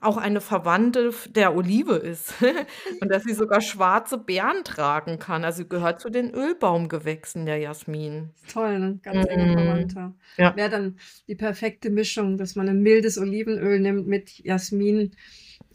auch 0.00 0.16
eine 0.16 0.40
Verwandte 0.40 1.08
f- 1.08 1.28
der 1.32 1.56
Olive 1.56 1.94
ist 1.96 2.34
und 3.00 3.08
dass 3.10 3.24
sie 3.24 3.34
sogar 3.34 3.60
schwarze 3.60 4.16
Beeren 4.18 4.62
tragen 4.64 5.18
kann. 5.18 5.44
Also 5.44 5.58
sie 5.62 5.68
gehört 5.68 6.00
zu 6.00 6.08
den 6.10 6.30
Ölbaumgewächsen 6.32 7.46
der 7.46 7.58
Jasmin. 7.58 8.30
toll, 8.48 8.78
ne? 8.78 8.98
Ganz 9.02 9.26
enger 9.26 9.46
Mhm. 9.46 9.52
Verwandter. 9.54 10.14
Ja. 10.36 10.56
Wäre 10.56 10.70
dann 10.70 10.98
die 11.28 11.34
perfekte 11.34 11.90
Mischung, 11.90 12.36
dass 12.38 12.54
man 12.56 12.68
ein 12.68 12.80
mildes 12.80 13.18
Olivenöl 13.18 13.80
nimmt 13.80 14.06
mit 14.06 14.40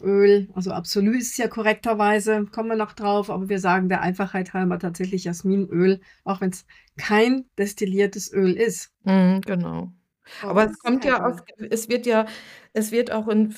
Jasminöl. 0.01 0.50
Also 0.53 0.72
Absolut 0.72 1.15
ist 1.15 1.38
ja 1.38 1.48
korrekterweise, 1.48 2.46
kommen 2.48 2.70
wir 2.70 2.75
noch 2.75 2.94
drauf, 2.94 3.29
aber 3.29 3.50
wir 3.50 3.60
sagen 3.60 3.89
der 3.89 4.01
Einfachheit 4.01 4.53
halber 4.53 4.79
tatsächlich 4.79 5.24
Jasminöl, 5.25 6.01
auch 6.24 6.41
wenn 6.41 6.51
es 6.51 6.65
kein 6.98 7.46
destilliertes 7.58 8.32
Öl 8.34 8.53
ist. 8.53 8.94
Mhm, 9.03 9.41
genau. 9.41 9.91
Aber 10.41 10.63
Aber 10.63 10.65
es 10.65 10.79
kommt 10.79 11.06
ja 11.06 11.25
Öl. 11.25 11.32
auf, 11.32 11.44
es 11.70 11.89
wird 11.89 12.06
ja, 12.06 12.25
es 12.74 12.91
wird 12.91 13.12
auch 13.12 13.27
in, 13.27 13.56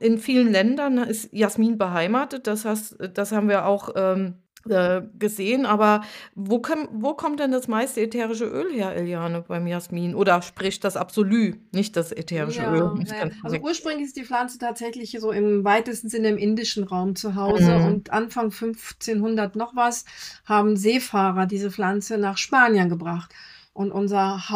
in 0.00 0.18
vielen 0.18 0.50
Ländern 0.52 0.98
ist 0.98 1.32
Jasmin 1.32 1.78
beheimatet. 1.78 2.46
Das 2.46 2.64
heißt, 2.64 2.96
das 3.14 3.32
haben 3.32 3.48
wir 3.48 3.66
auch 3.66 3.90
ähm, 3.96 4.43
äh, 4.68 5.02
gesehen, 5.18 5.66
aber 5.66 6.02
wo 6.34 6.60
kem 6.60 6.88
wo 6.92 7.14
kommt 7.14 7.40
denn 7.40 7.52
das 7.52 7.68
meiste 7.68 8.00
ätherische 8.00 8.44
Öl 8.46 8.72
her, 8.72 8.94
Eliane, 8.96 9.44
beim 9.46 9.66
Jasmin? 9.66 10.14
Oder 10.14 10.42
sprich 10.42 10.80
das 10.80 10.96
Absolut, 10.96 11.56
nicht 11.72 11.96
das 11.96 12.12
ätherische 12.12 12.62
Öl, 12.62 12.80
Ja, 12.82 12.94
es 13.02 13.10
ja, 13.10 13.30
Also 13.42 13.58
ursprünglich 13.58 14.06
ist 14.06 14.16
die 14.16 14.24
Pflanze 14.24 14.58
tatsächlich 14.58 15.16
so 15.20 15.30
im 15.30 15.64
weitesten 15.64 16.08
Sinne 16.08 16.28
im 16.28 16.38
indischen 16.38 16.84
Raum 16.84 17.16
zu 17.16 17.34
Hause 17.34 17.78
Mhm. 17.78 17.86
und 17.86 18.10
Anfang 18.12 18.50
1500 18.50 19.56
noch 19.56 19.76
was 19.76 20.04
haben 20.44 20.76
Seefahrer 20.76 21.46
diese 21.46 21.70
Pflanze 21.70 22.18
nach 22.18 22.38
Spanien 22.38 22.88
gebracht. 22.88 23.32
Und 23.72 23.90
unser 23.92 24.48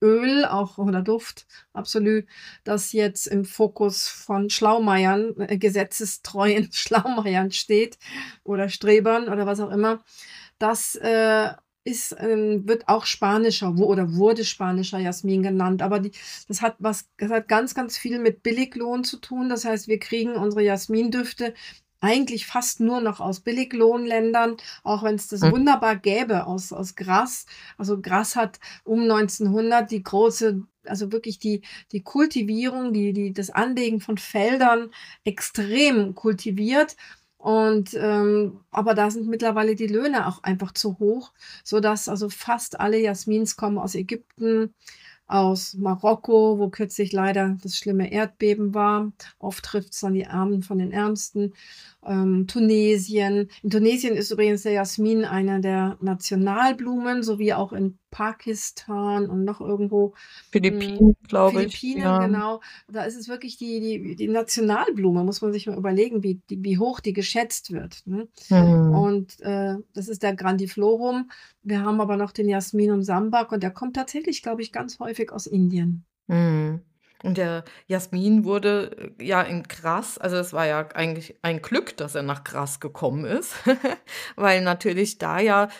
Haupt-Jasminöl 0.00 0.44
auch 0.44 0.78
oder 0.78 1.02
Duft, 1.02 1.46
Absolut, 1.72 2.24
das 2.64 2.92
jetzt 2.92 3.26
im 3.26 3.44
Fokus 3.44 4.08
von 4.08 4.50
Schlaumeiern, 4.50 5.34
äh, 5.40 5.58
gesetzestreuen 5.58 6.70
Schlaumeiern 6.72 7.50
steht 7.50 7.98
oder 8.44 8.68
Strebern 8.68 9.28
oder 9.28 9.46
was 9.46 9.60
auch 9.60 9.70
immer, 9.70 10.02
das 10.58 10.94
äh, 10.96 11.50
ist, 11.84 12.14
ähm, 12.18 12.68
wird 12.68 12.88
auch 12.88 13.06
spanischer 13.06 13.78
wo, 13.78 13.86
oder 13.86 14.14
wurde 14.16 14.44
spanischer 14.44 14.98
Jasmin 14.98 15.42
genannt. 15.42 15.82
Aber 15.82 16.00
die, 16.00 16.12
das 16.48 16.60
hat 16.60 16.76
was, 16.78 17.08
das 17.16 17.30
hat 17.30 17.48
ganz, 17.48 17.74
ganz 17.74 17.96
viel 17.96 18.18
mit 18.18 18.42
Billiglohn 18.42 19.04
zu 19.04 19.18
tun. 19.18 19.48
Das 19.48 19.64
heißt, 19.64 19.88
wir 19.88 19.98
kriegen 19.98 20.32
unsere 20.32 20.62
Jasmindüfte 20.62 21.54
eigentlich 22.00 22.46
fast 22.46 22.80
nur 22.80 23.00
noch 23.00 23.20
aus 23.20 23.40
Billiglohnländern, 23.40 24.56
auch 24.84 25.02
wenn 25.02 25.16
es 25.16 25.28
das 25.28 25.42
Mhm. 25.42 25.50
wunderbar 25.50 25.96
gäbe 25.96 26.46
aus, 26.46 26.72
aus 26.72 26.94
Gras. 26.94 27.46
Also 27.76 28.00
Gras 28.00 28.36
hat 28.36 28.58
um 28.84 29.06
1900 29.06 29.90
die 29.90 30.02
große, 30.02 30.62
also 30.84 31.12
wirklich 31.12 31.38
die, 31.38 31.62
die 31.92 32.02
Kultivierung, 32.02 32.92
die, 32.92 33.12
die, 33.12 33.32
das 33.32 33.50
Anlegen 33.50 34.00
von 34.00 34.18
Feldern 34.18 34.90
extrem 35.24 36.14
kultiviert. 36.14 36.96
Und 37.36 37.94
ähm, 37.94 38.60
aber 38.72 38.94
da 38.94 39.10
sind 39.10 39.28
mittlerweile 39.28 39.76
die 39.76 39.86
Löhne 39.86 40.26
auch 40.26 40.42
einfach 40.42 40.72
zu 40.72 40.98
hoch, 40.98 41.32
sodass 41.62 42.08
also 42.08 42.28
fast 42.30 42.80
alle 42.80 42.98
Jasmins 42.98 43.56
kommen 43.56 43.78
aus 43.78 43.94
Ägypten, 43.94 44.74
aus 45.28 45.74
Marokko, 45.74 46.58
wo 46.58 46.70
kürzlich 46.70 47.12
leider 47.12 47.56
das 47.62 47.76
schlimme 47.76 48.10
Erdbeben 48.10 48.74
war. 48.74 49.12
Oft 49.38 49.64
trifft 49.64 49.92
es 49.92 50.00
dann 50.00 50.14
die 50.14 50.26
Armen 50.26 50.62
von 50.62 50.78
den 50.78 50.90
Ärmsten. 50.90 51.52
Ähm, 52.04 52.46
Tunesien. 52.48 53.48
In 53.62 53.70
Tunesien 53.70 54.16
ist 54.16 54.30
übrigens 54.30 54.62
der 54.62 54.72
Jasmin 54.72 55.24
eine 55.24 55.60
der 55.60 55.98
Nationalblumen, 56.00 57.22
sowie 57.22 57.52
auch 57.52 57.72
in 57.72 57.98
Pakistan 58.10 59.28
und 59.28 59.44
noch 59.44 59.60
irgendwo. 59.60 60.08
hm, 60.08 60.14
Philippinen, 60.50 61.16
glaube 61.26 61.64
ich, 61.64 61.78
Philippinen, 61.78 62.04
ja. 62.04 62.26
genau. 62.26 62.60
Da 62.88 63.04
ist 63.04 63.16
es 63.16 63.28
wirklich 63.28 63.56
die, 63.56 63.80
die, 63.80 64.16
die 64.16 64.28
Nationalblume, 64.28 65.24
muss 65.24 65.42
man 65.42 65.52
sich 65.52 65.66
mal 65.66 65.76
überlegen, 65.76 66.22
wie, 66.22 66.40
die, 66.50 66.62
wie 66.62 66.78
hoch 66.78 67.00
die 67.00 67.12
geschätzt 67.12 67.72
wird. 67.72 68.02
Ne? 68.06 68.28
Mhm. 68.48 68.94
Und 68.94 69.40
äh, 69.40 69.76
das 69.94 70.08
ist 70.08 70.22
der 70.22 70.34
Grandiflorum. 70.34 71.30
Wir 71.62 71.82
haben 71.82 72.00
aber 72.00 72.16
noch 72.16 72.32
den 72.32 72.48
Jasminum 72.48 73.02
Sambak 73.02 73.52
und 73.52 73.62
der 73.62 73.70
kommt 73.70 73.96
tatsächlich, 73.96 74.42
glaube 74.42 74.62
ich, 74.62 74.72
ganz 74.72 74.98
häufig 74.98 75.32
aus 75.32 75.46
Indien. 75.46 76.04
Mhm. 76.26 76.82
Und 77.22 77.36
der 77.36 77.64
Jasmin 77.86 78.44
wurde 78.44 79.14
äh, 79.18 79.24
ja 79.24 79.42
in 79.42 79.64
Gras, 79.64 80.18
also 80.18 80.36
es 80.36 80.52
war 80.52 80.66
ja 80.66 80.86
eigentlich 80.94 81.36
ein 81.42 81.62
Glück, 81.62 81.96
dass 81.96 82.14
er 82.14 82.22
nach 82.22 82.44
Gras 82.44 82.78
gekommen 82.78 83.24
ist, 83.24 83.54
weil 84.36 84.62
natürlich 84.62 85.18
da 85.18 85.40
ja 85.40 85.64
hm, 85.64 85.70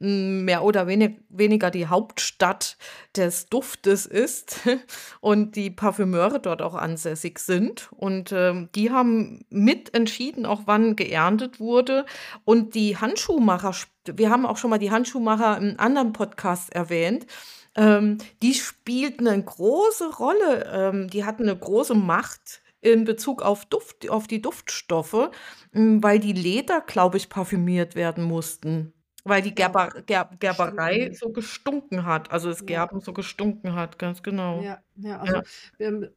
mehr 0.00 0.62
oder 0.62 0.86
wenig, 0.86 1.18
weniger 1.28 1.70
die 1.70 1.88
Hauptstadt 1.88 2.76
des 3.16 3.46
Duftes 3.46 4.06
ist 4.06 4.60
und 5.20 5.56
die 5.56 5.70
Parfümeure 5.70 6.40
dort 6.40 6.62
auch 6.62 6.74
ansässig 6.74 7.38
sind. 7.40 7.88
Und 7.92 8.32
ähm, 8.32 8.68
die 8.74 8.90
haben 8.90 9.44
mitentschieden, 9.50 10.46
auch 10.46 10.62
wann 10.66 10.94
geerntet 10.94 11.58
wurde. 11.58 12.06
Und 12.44 12.74
die 12.74 12.96
Handschuhmacher, 12.96 13.74
wir 14.06 14.30
haben 14.30 14.46
auch 14.46 14.56
schon 14.56 14.70
mal 14.70 14.78
die 14.78 14.90
Handschuhmacher 14.90 15.58
im 15.58 15.74
anderen 15.78 16.12
Podcast 16.12 16.72
erwähnt. 16.72 17.26
Ähm, 17.74 18.18
die 18.42 18.54
spielten 18.54 19.26
eine 19.26 19.42
große 19.42 20.16
Rolle. 20.16 20.70
Ähm, 20.72 21.10
die 21.10 21.24
hatten 21.24 21.42
eine 21.42 21.58
große 21.58 21.94
Macht 21.94 22.62
in 22.80 23.04
Bezug 23.04 23.42
auf 23.42 23.66
Duft, 23.66 24.08
auf 24.08 24.28
die 24.28 24.40
Duftstoffe, 24.40 25.30
weil 25.72 26.18
die 26.20 26.32
Leder, 26.32 26.80
glaube 26.80 27.16
ich, 27.16 27.28
parfümiert 27.28 27.96
werden 27.96 28.22
mussten. 28.22 28.92
Weil 29.28 29.42
die 29.42 29.50
Ja, 29.50 29.54
Gerber, 29.54 29.90
Ger, 30.06 30.28
stimmt 30.28 30.40
Gerberei 30.40 30.96
irgendwie. 30.96 31.14
so 31.14 31.30
gestunken 31.32 32.04
hat, 32.06 32.30
also 32.30 32.48
das 32.48 32.60
Ja. 32.60 32.66
Gerben 32.66 33.00
so 33.00 33.12
gestunken 33.12 33.74
hat, 33.74 33.98
ganz 33.98 34.22
genau. 34.22 34.62
Ja, 34.62 34.78
ja, 34.96 35.18
also 35.20 35.36
Ja. 35.36 35.42
ähm, 35.78 36.08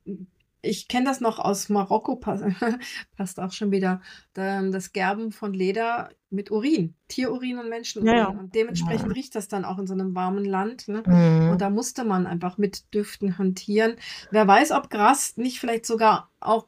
ich 0.64 0.88
kenne 0.88 1.06
das 1.06 1.22
noch 1.22 1.40
aus 1.40 1.70
Marokko, 1.70 2.18
pass, 2.18 2.42
passt 3.18 3.40
auch 3.40 3.52
schon 3.52 3.72
wieder, 3.72 4.02
da, 4.34 4.62
das 4.70 4.94
Gerben 4.94 5.32
von 5.32 5.54
Leder 5.54 6.10
mit 6.30 6.52
Urin, 6.52 6.96
Tierurin 7.08 7.58
und 7.58 7.66
Ja, 7.66 7.70
Menschenurin. 7.70 8.16
ja. 8.16 8.28
Und 8.30 8.54
dementsprechend 8.56 9.10
Ja. 9.10 9.14
riecht 9.16 9.36
das 9.36 9.48
dann 9.48 9.66
auch 9.66 9.80
in 9.80 9.88
so 9.88 9.94
einem 9.94 10.14
warmen 10.16 10.46
Land. 10.46 10.88
Ne? 10.88 11.04
Mhm. 11.06 11.50
Und 11.50 11.62
da 11.62 11.70
musste 11.72 12.04
man 12.06 12.28
einfach 12.28 12.58
mit 12.60 12.94
Düften 12.94 13.38
hantieren. 13.40 13.96
Wer 14.30 14.48
weiß, 14.48 14.72
ob 14.72 14.90
Gras 14.90 15.36
nicht 15.38 15.60
vielleicht 15.60 15.86
sogar 15.88 16.30
auch 16.40 16.68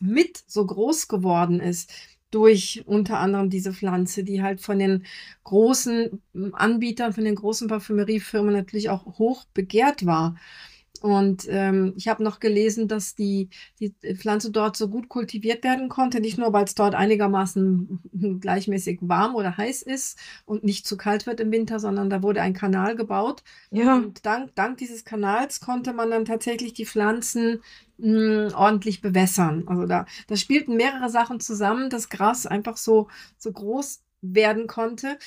mit 0.00 0.42
so 0.46 0.66
groß 0.66 1.08
geworden 1.08 1.60
ist 1.60 1.92
durch 2.30 2.82
unter 2.86 3.18
anderem 3.18 3.50
diese 3.50 3.72
Pflanze, 3.72 4.24
die 4.24 4.42
halt 4.42 4.60
von 4.60 4.78
den 4.78 5.04
großen 5.44 6.22
Anbietern, 6.52 7.12
von 7.12 7.24
den 7.24 7.34
großen 7.34 7.68
Parfümeriefirmen 7.68 8.52
natürlich 8.52 8.90
auch 8.90 9.18
hoch 9.18 9.44
begehrt 9.54 10.06
war. 10.06 10.36
Und 10.98 11.46
ähm, 11.48 11.94
ich 11.96 12.08
habe 12.08 12.22
noch 12.22 12.40
gelesen, 12.40 12.88
dass 12.88 13.14
die, 13.14 13.48
die 13.80 13.94
Pflanze 14.14 14.50
dort 14.50 14.76
so 14.76 14.88
gut 14.88 15.08
kultiviert 15.08 15.64
werden 15.64 15.88
konnte, 15.88 16.20
nicht 16.20 16.38
nur, 16.38 16.52
weil 16.52 16.64
es 16.64 16.74
dort 16.74 16.94
einigermaßen 16.94 18.38
gleichmäßig 18.40 18.98
warm 19.02 19.34
oder 19.34 19.56
heiß 19.56 19.82
ist 19.82 20.18
und 20.44 20.64
nicht 20.64 20.86
zu 20.86 20.96
kalt 20.96 21.26
wird 21.26 21.40
im 21.40 21.52
Winter, 21.52 21.78
sondern 21.80 22.10
da 22.10 22.22
wurde 22.22 22.42
ein 22.42 22.54
Kanal 22.54 22.96
gebaut. 22.96 23.42
Ja. 23.70 23.96
Und 23.96 24.24
dank, 24.26 24.54
dank 24.54 24.78
dieses 24.78 25.04
Kanals 25.04 25.60
konnte 25.60 25.92
man 25.92 26.10
dann 26.10 26.24
tatsächlich 26.24 26.72
die 26.72 26.86
Pflanzen 26.86 27.60
mh, 27.98 28.54
ordentlich 28.56 29.00
bewässern. 29.00 29.64
Also 29.66 29.86
da, 29.86 30.06
da 30.26 30.36
spielten 30.36 30.76
mehrere 30.76 31.10
Sachen 31.10 31.40
zusammen, 31.40 31.90
dass 31.90 32.08
Gras 32.08 32.46
einfach 32.46 32.76
so, 32.76 33.08
so 33.36 33.52
groß 33.52 34.02
werden 34.20 34.66
konnte. 34.66 35.18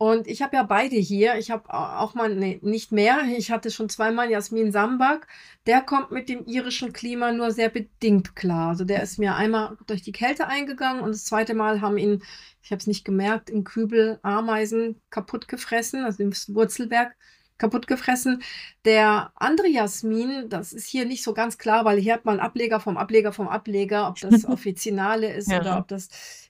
Und 0.00 0.28
ich 0.28 0.42
habe 0.42 0.54
ja 0.54 0.62
beide 0.62 0.94
hier. 0.94 1.38
Ich 1.38 1.50
habe 1.50 1.74
auch 1.74 2.14
mal, 2.14 2.32
nee, 2.32 2.60
nicht 2.62 2.92
mehr. 2.92 3.22
Ich 3.36 3.50
hatte 3.50 3.72
schon 3.72 3.88
zweimal 3.88 4.30
Jasmin 4.30 4.70
Sambak. 4.70 5.26
Der 5.66 5.80
kommt 5.80 6.12
mit 6.12 6.28
dem 6.28 6.46
irischen 6.46 6.92
Klima 6.92 7.32
nur 7.32 7.50
sehr 7.50 7.68
bedingt 7.68 8.36
klar. 8.36 8.68
Also 8.68 8.84
der 8.84 9.02
ist 9.02 9.18
mir 9.18 9.34
einmal 9.34 9.76
durch 9.88 10.02
die 10.02 10.12
Kälte 10.12 10.46
eingegangen 10.46 11.02
und 11.02 11.10
das 11.10 11.24
zweite 11.24 11.54
Mal 11.54 11.80
haben 11.80 11.98
ihn, 11.98 12.22
ich 12.62 12.70
habe 12.70 12.78
es 12.78 12.86
nicht 12.86 13.04
gemerkt, 13.04 13.50
im 13.50 13.64
Kübel 13.64 14.20
Ameisen 14.22 15.00
kaputt 15.10 15.48
gefressen, 15.48 16.04
also 16.04 16.22
im 16.22 16.32
Wurzelwerk 16.54 17.16
kaputt 17.58 17.88
gefressen. 17.88 18.42
Der 18.84 19.32
andere 19.34 19.66
Jasmin, 19.68 20.48
das 20.48 20.72
ist 20.72 20.86
hier 20.86 21.06
nicht 21.06 21.24
so 21.24 21.34
ganz 21.34 21.58
klar, 21.58 21.84
weil 21.84 21.98
hier 21.98 22.14
hat 22.14 22.24
man 22.24 22.38
Ableger 22.38 22.78
vom 22.78 22.96
Ableger 22.96 23.32
vom 23.32 23.48
Ableger, 23.48 24.08
ob 24.08 24.20
das 24.20 24.44
Officinale 24.48 25.32
ist 25.32 25.50
Ja. 25.50 25.60
oder 25.60 25.78
ob 25.78 25.88
das 25.88 26.08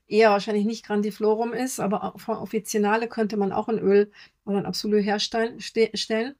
eher 0.09 0.31
wahrscheinlich 0.31 0.65
nicht 0.65 0.87
Grandiflorum 0.87 1.53
ist, 1.53 1.81
aber 1.81 2.15
von 2.17 2.38
Officinale 2.38 3.09
könnte 3.09 3.37
man 3.37 3.53
auch 3.53 3.69
ein 3.69 3.79
Öl 3.79 4.11
oder 4.45 4.59
ein 4.59 4.67
Absolut 4.67 5.05
herstellen. 5.05 5.61
ste- 5.61 5.91
stellen. 5.95 6.35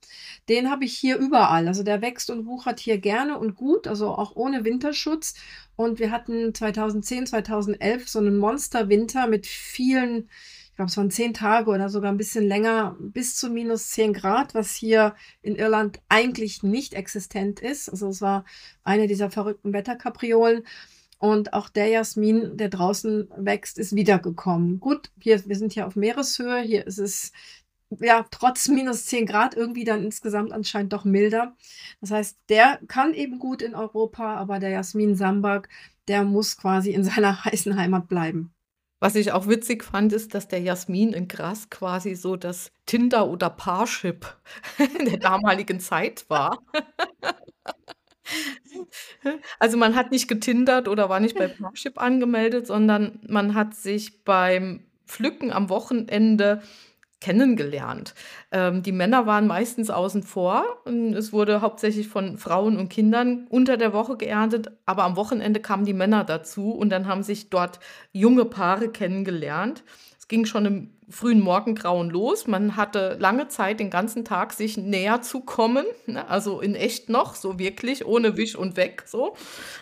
Den 0.49 0.71
habe 0.71 0.85
ich 0.85 0.95
hier 0.97 1.17
überall. 1.19 1.69
Also 1.69 1.83
der 1.83 2.01
wächst 2.03 2.31
und 2.31 2.47
wuchert 2.47 2.81
hier 2.81 2.99
gerne 2.99 3.39
und 3.39 3.55
gut, 3.55 3.87
also 3.87 4.09
auch 4.09 4.35
ohne 4.35 4.65
Winterschutz. 4.65 5.35
Und 5.77 5.99
wir 5.99 6.11
hatten 6.11 6.55
2010, 6.55 7.27
2011 7.27 8.09
so 8.09 8.19
einen 8.19 8.39
Monsterwinter 8.39 9.27
mit 9.27 9.47
vielen, 9.47 10.29
ich 10.71 10.75
glaube, 10.75 10.91
es 10.91 10.97
waren 10.97 11.11
zehn 11.11 11.35
Tage 11.35 11.71
oder 11.71 11.89
sogar 11.89 12.11
ein 12.11 12.17
bisschen 12.17 12.47
länger, 12.47 12.97
bis 13.01 13.37
zu 13.37 13.51
minus 13.51 13.91
10 13.91 14.13
Grad, 14.13 14.55
was 14.55 14.75
hier 14.75 15.15
in 15.43 15.57
Irland 15.57 16.01
eigentlich 16.09 16.63
nicht 16.63 16.95
existent 16.95 17.61
ist. 17.61 17.89
Also 17.91 18.09
es 18.09 18.21
war 18.23 18.45
eine 18.85 19.07
dieser 19.09 19.31
verrückten 19.31 19.73
Wetterkapriolen. 19.73 20.65
Und 21.19 21.53
auch 21.53 21.69
der 21.69 21.89
Jasmin, 21.89 22.57
der 22.57 22.69
draußen 22.69 23.29
wächst, 23.37 23.79
ist 23.79 23.95
wiedergekommen. 23.95 24.79
Gut, 24.79 25.11
hier, 25.21 25.45
wir 25.47 25.57
sind 25.57 25.73
hier 25.73 25.87
auf 25.87 25.97
Meereshöhe. 25.97 26.61
Hier 26.61 26.87
ist 26.87 26.99
es 26.99 27.33
ja 27.91 28.25
trotz 28.31 28.69
minus 28.69 29.07
10 29.07 29.27
Grad 29.27 29.55
irgendwie 29.57 29.85
dann 29.85 30.05
insgesamt 30.05 30.53
anscheinend 30.53 30.93
doch 30.93 31.05
milder. 31.05 31.57
Das 32.01 32.13
heißt, 32.13 32.39
der 32.49 32.79
kann 32.87 33.15
eben 33.15 33.39
gut 33.39 33.63
in 33.63 33.75
Europa, 33.75 34.37
aber 34.37 34.61
der 34.61 34.71
Jasmin 34.71 35.17
Sambak, 35.17 35.69
der 36.07 36.23
muss 36.23 36.57
quasi 36.57 36.93
in 36.93 37.05
seiner 37.05 37.45
heißen 37.45 37.77
Heimat 37.77 38.09
bleiben. 38.09 38.53
Was 39.01 39.15
ich 39.15 39.31
auch 39.31 39.47
witzig 39.47 39.85
fand, 39.85 40.13
ist, 40.13 40.35
dass 40.35 40.49
der 40.49 40.61
Jasmin 40.61 41.13
in 41.13 41.29
Gras 41.29 41.71
quasi 41.71 42.17
so 42.17 42.37
das 42.37 42.73
Tinder 42.85 43.29
oder 43.29 43.49
Parship 43.49 44.37
der 45.07 45.19
damaligen 45.19 45.81
Zeit 45.81 46.27
war. 46.29 46.59
Also 49.59 49.77
man 49.77 49.95
hat 49.95 50.11
nicht 50.11 50.29
getindert 50.29 50.89
oder 50.89 51.09
war 51.09 51.21
nicht 51.21 51.37
bei 51.37 51.49
Parship 51.49 52.01
angemeldet, 52.01 52.67
sondern 52.67 53.21
man 53.27 53.55
hat 53.55 53.75
sich 53.75 54.25
beim 54.25 54.85
Pflücken 55.07 55.53
am 55.53 55.69
Wochenende 55.69 56.63
kennengelernt. 57.21 58.15
Ähm, 58.53 58.83
die 58.83 58.93
Männer 58.93 59.27
waren 59.27 59.47
meistens 59.47 59.91
außen 59.91 60.23
vor 60.23 60.65
und 60.85 61.15
es 61.15 61.33
wurde 61.33 61.61
hauptsächlich 61.61 62.09
von 62.09 62.39
Frauen 62.39 62.77
und 62.77 62.91
Kindern 62.91 63.47
unter 63.51 63.77
der 63.77 63.93
Woche 63.93 64.17
geerntet, 64.17 64.71
aber 64.87 65.03
am 65.03 65.17
Wochenende 65.17 65.61
kamen 65.61 65.85
die 65.85 65.95
Männer 65.95 66.23
dazu 66.23 66.71
und 66.71 66.91
dann 66.91 67.07
haben 67.07 67.25
sich 67.25 67.51
dort 67.51 67.81
junge 68.13 68.45
Paare 68.45 68.91
kennengelernt. 68.91 69.83
Es 70.17 70.29
ging 70.29 70.45
schon 70.45 70.67
im 70.67 70.98
frühen 71.11 71.41
Morgengrauen 71.41 72.11
los. 72.11 72.47
Man 72.47 72.77
hatte 72.77 73.17
lange 73.19 73.49
Zeit, 73.49 73.81
den 73.81 73.91
ganzen 73.91 74.25
Tag 74.25 74.53
sich 74.53 74.77
näher 74.77 75.23
zu 75.23 75.41
kommen, 75.41 75.87
ne? 76.07 76.29
also 76.29 76.61
in 76.61 76.75
echt 76.75 77.09
noch, 77.09 77.35
so 77.35 77.59
wirklich, 77.59 78.05
ohne 78.07 78.37
Wisch 78.37 78.57
und 78.57 78.77
weg, 78.77 79.05
so. 79.07 79.35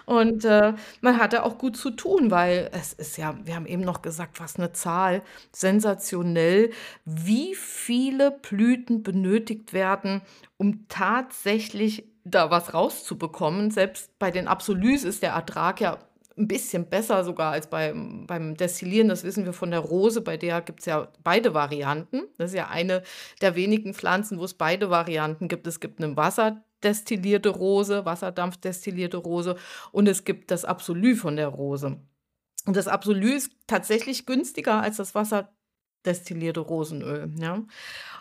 Und 0.04 0.45
äh, 0.45 0.75
man 1.00 1.18
hatte 1.18 1.45
auch 1.45 1.59
gut 1.59 1.76
zu 1.76 1.90
tun, 1.90 2.30
weil 2.30 2.71
es 2.73 2.92
ist 2.92 3.18
ja, 3.18 3.37
wir 3.45 3.56
haben 3.56 3.66
eben 3.66 3.83
noch 3.83 4.02
gesagt, 4.02 4.40
was 4.40 4.56
eine 4.56 4.73
Zahl, 4.73 5.23
sensationell, 5.52 6.71
wie 7.04 7.54
viele 7.54 8.30
Blüten 8.30 9.02
benötigt 9.02 9.73
werden, 9.73 10.23
um 10.56 10.87
tatsächlich 10.88 12.04
da 12.25 12.50
was 12.50 12.75
rauszubekommen. 12.75 13.71
Selbst 13.71 14.18
bei 14.18 14.30
den 14.30 14.49
Absolus 14.49 15.04
ist 15.04 15.23
der 15.23 15.33
Ertrag 15.33 15.80
ja 15.80 15.99
ein 16.38 16.49
bisschen 16.49 16.88
besser 16.88 17.25
sogar 17.25 17.52
als 17.52 17.69
beim, 17.69 18.26
beim 18.26 18.57
Destillieren. 18.57 19.09
Das 19.09 19.25
wissen 19.25 19.45
wir 19.45 19.52
von 19.52 19.71
der 19.71 19.81
Rose. 19.81 20.21
Bei 20.21 20.37
der 20.37 20.61
gibt 20.61 20.81
es 20.81 20.87
ja 20.87 21.09
beide 21.23 21.55
Varianten. 21.55 22.25
Das 22.37 22.50
ist 22.50 22.57
ja 22.57 22.69
eine 22.69 23.02
der 23.40 23.57
wenigen 23.57 23.95
Pflanzen, 23.95 24.38
wo 24.38 24.45
es 24.45 24.55
beide 24.55 24.90
Varianten 24.90 25.49
gibt. 25.49 25.66
Es 25.66 25.81
gibt 25.81 26.02
eine 26.02 26.16
wasserdestillierte 26.16 27.49
Rose, 27.49 28.05
wasserdampfdestillierte 28.05 29.16
Rose 29.16 29.57
und 29.93 30.09
es 30.09 30.25
gibt 30.25 30.50
das 30.50 30.64
Absolut 30.64 31.16
von 31.16 31.37
der 31.37 31.49
Rose. 31.49 31.99
Und 32.66 32.76
das 32.76 32.88
Absolut 32.88 33.25
ist 33.25 33.52
tatsächlich 33.66 34.26
günstiger 34.26 34.83
als 34.83 34.97
das 34.97 35.14
wasserdestillierte 35.14 36.61
Rosenöl. 36.61 37.33
Ja? 37.38 37.64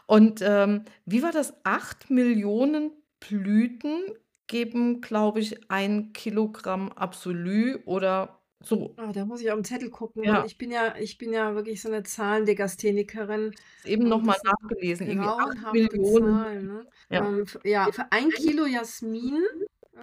Und 0.06 0.42
ähm, 0.42 0.86
wie 1.06 1.24
war 1.24 1.32
das? 1.32 1.54
Acht 1.64 2.10
Millionen 2.10 2.92
Blüten 3.20 4.04
geben, 4.48 5.02
glaube 5.02 5.40
ich, 5.40 5.70
ein 5.72 6.14
Kilogramm 6.14 6.92
Absolut 6.92 7.82
oder 7.86 8.42
so. 8.62 8.96
Ah, 8.98 9.12
da 9.12 9.26
muss 9.26 9.42
ich 9.42 9.52
auf 9.52 9.58
den 9.58 9.66
Zettel 9.66 9.90
gucken, 9.90 10.24
Ja. 10.24 10.46
ich 10.46 10.58
bin 10.58 10.72
ja 10.72 10.96
ich 10.98 11.18
bin 11.18 11.34
ja 11.34 11.54
wirklich 11.56 11.82
so 11.82 11.90
eine 11.90 12.04
Zahlenlegasthenikerin 12.04 13.54
Eben 13.84 14.08
noch 14.08 14.20
und 14.20 14.26
mal 14.26 14.36
das 14.42 14.42
sind 14.42 14.52
nachgelesen, 14.62 15.08
irgendwie 15.08 15.28
8 15.28 15.38
grauenhafte 15.38 15.98
Millionen. 15.98 16.28
Zahlen, 16.44 16.68
ne? 16.68 16.88
Ja. 17.10 17.28
Ähm, 17.28 17.46
ja, 17.64 17.92
für 17.92 18.12
ein 18.12 18.30
Kilo 18.32 18.66
Jasmin, 18.66 19.44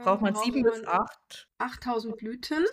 Braucht 0.02 0.20
ähm, 0.20 0.22
man 0.22 0.34
braucht 0.34 0.44
7 0.44 0.62
bis 0.62 0.82
man 0.82 0.86
8. 0.86 1.48
8.000 1.58 2.16
Blüten. 2.16 2.64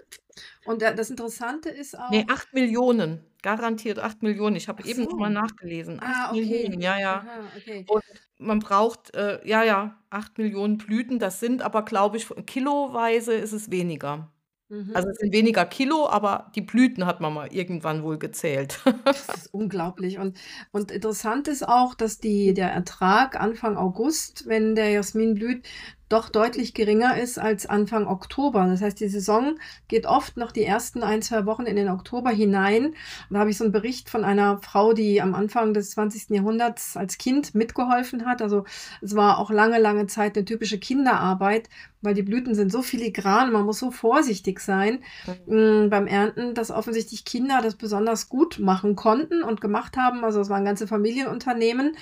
Und 0.66 0.82
da 0.82 0.94
das 0.94 1.10
Interessante 1.10 1.70
ist 1.70 1.94
Ne, 2.10 2.26
auch 2.28 2.34
8 2.34 2.54
Millionen. 2.54 3.26
Garantiert 3.42 4.00
8 4.00 4.22
Millionen. 4.24 4.56
Ich 4.58 4.68
habe 4.68 4.84
Ach 4.84 4.88
eben 4.88 5.04
noch 5.04 5.18
mal 5.18 5.28
so. 5.28 5.34
nachgelesen. 5.34 6.02
8 6.02 6.30
Ah, 6.30 6.32
Millionen, 6.34 6.76
okay. 6.76 6.84
ja, 6.84 7.00
ja. 7.00 7.14
Aha, 7.20 7.52
okay. 7.58 7.86
Und 7.88 8.04
man 8.40 8.60
braucht, 8.60 9.14
äh, 9.14 9.40
ja, 9.48 9.64
ja, 9.64 9.98
8 10.10 10.38
Millionen 10.38 10.78
Blüten. 10.78 11.20
Das 11.20 11.40
sind 11.40 11.62
aber, 11.62 11.84
glaube 11.84 12.18
ich, 12.18 12.28
kiloweise 12.48 13.34
ist 13.34 13.54
es 13.54 13.70
weniger. 13.70 14.32
Mhm. 14.70 14.92
Also, 14.94 15.10
es 15.10 15.18
sind 15.18 15.34
weniger 15.34 15.66
Kilo, 15.66 16.08
aber 16.08 16.52
die 16.56 16.62
Blüten 16.62 17.06
hat 17.06 17.22
man 17.22 17.34
mal 17.34 17.54
irgendwann 17.54 18.04
wohl 18.04 18.18
gezählt. 18.18 18.80
Das 19.06 19.28
ist 19.30 19.54
unglaublich. 19.54 20.20
Und 20.20 20.38
und 20.72 20.92
interessant 20.92 21.48
ist 21.48 21.68
auch, 21.68 21.96
dass 21.96 22.20
die 22.20 22.54
der 22.54 22.72
Ertrag 22.72 23.40
Anfang 23.40 23.78
August, 23.78 24.48
wenn 24.48 24.76
der 24.76 24.90
Jasmin 24.92 25.36
blüht, 25.36 25.66
doch 26.10 26.30
deutlich 26.30 26.74
geringer 26.74 27.18
ist 27.18 27.38
als 27.40 27.66
Anfang 27.68 28.08
Oktober. 28.08 28.66
Das 28.68 28.82
heißt, 28.82 29.00
die 29.00 29.08
Saison 29.10 29.58
geht 29.88 30.06
oft 30.08 30.38
noch 30.38 30.52
die 30.52 30.64
ersten 30.66 31.04
ein, 31.04 31.22
2 31.22 31.46
Wochen 31.46 31.64
in 31.68 31.76
den 31.76 31.88
Oktober 31.90 32.32
hinein. 32.32 32.96
Da 33.30 33.40
habe 33.40 33.52
ich 33.52 33.58
so 33.58 33.64
einen 33.64 33.72
Bericht 33.74 34.10
von 34.10 34.26
einer 34.26 34.58
Frau, 34.62 34.94
die 34.94 35.22
am 35.22 35.36
Anfang 35.36 35.74
des 35.74 35.92
20. 35.92 36.36
Jahrhunderts 36.36 36.98
als 36.98 37.18
Kind 37.18 37.56
mitgeholfen 37.56 38.26
hat. 38.26 38.42
Also, 38.42 38.66
es 39.02 39.16
war 39.16 39.38
auch 39.38 39.52
lange, 39.52 39.80
lange 39.80 40.08
Zeit 40.08 40.36
eine 40.36 40.46
typische 40.46 40.80
Kinderarbeit, 40.80 41.70
weil 42.02 42.14
die 42.16 42.24
Blüten 42.24 42.56
sind 42.56 42.72
so 42.72 42.82
filigran, 42.82 43.52
man 43.52 43.66
muss 43.66 43.80
so 43.80 43.92
vorsichtig 43.92 44.60
sein, 44.62 45.00
Mhm. 45.48 45.54
hm, 45.84 45.90
beim 45.90 46.08
Ernten, 46.08 46.54
dass 46.56 46.72
offensichtlich 46.72 47.26
Kinder 47.26 47.62
das 47.62 47.76
besonders 47.76 48.30
gut 48.30 48.60
machen 48.60 48.96
konnten 48.96 49.44
und 49.44 49.62
gemacht 49.62 49.98
haben. 49.98 50.24
Also, 50.24 50.42
es 50.42 50.50
waren 50.50 50.66
ganze 50.66 50.88
Familienunternehmen. 50.88 51.96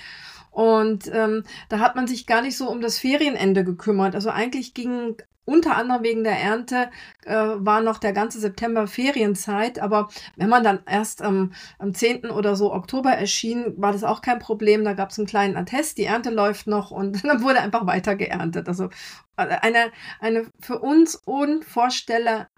Und, 0.50 1.10
ähm, 1.12 1.44
da 1.68 1.78
hat 1.80 1.96
man 1.96 2.06
sich 2.06 2.26
gar 2.26 2.42
nicht 2.42 2.56
so 2.56 2.68
um 2.70 2.80
das 2.80 2.98
Ferienende 2.98 3.64
gekümmert. 3.64 4.14
Also, 4.14 4.30
eigentlich 4.30 4.74
ging 4.74 5.16
unter 5.44 5.76
anderem 5.76 6.02
wegen 6.02 6.24
der 6.24 6.38
Ernte, 6.38 6.90
äh, 7.24 7.34
war 7.34 7.80
noch 7.80 7.96
der 7.98 8.12
ganze 8.12 8.38
September 8.38 8.86
Ferienzeit, 8.86 9.78
aber 9.78 10.08
wenn 10.36 10.50
man 10.50 10.62
dann 10.62 10.80
erst 10.86 11.22
am 11.22 11.52
am 11.78 11.94
10. 11.94 12.30
oder 12.30 12.54
so 12.54 12.70
Oktober 12.74 13.10
erschien, 13.12 13.72
war 13.78 13.92
das 13.92 14.04
auch 14.04 14.20
kein 14.20 14.40
Problem. 14.40 14.84
Da 14.84 14.92
gab's 14.92 15.16
'n 15.18 15.24
kleinen 15.26 15.56
Attest, 15.56 15.96
die 15.96 16.04
Ernte 16.04 16.28
läuft 16.30 16.66
noch 16.66 16.90
und 16.90 17.24
dann 17.24 17.42
wurde 17.42 17.60
einfach 17.60 17.86
weiter 17.86 18.14
geerntet. 18.14 18.68
Also, 18.68 18.90
äh, 19.38 19.46
eine 19.62 19.90
eine 20.20 20.46
für 20.60 20.78
uns 20.80 21.14
unvorstelle 21.16 22.48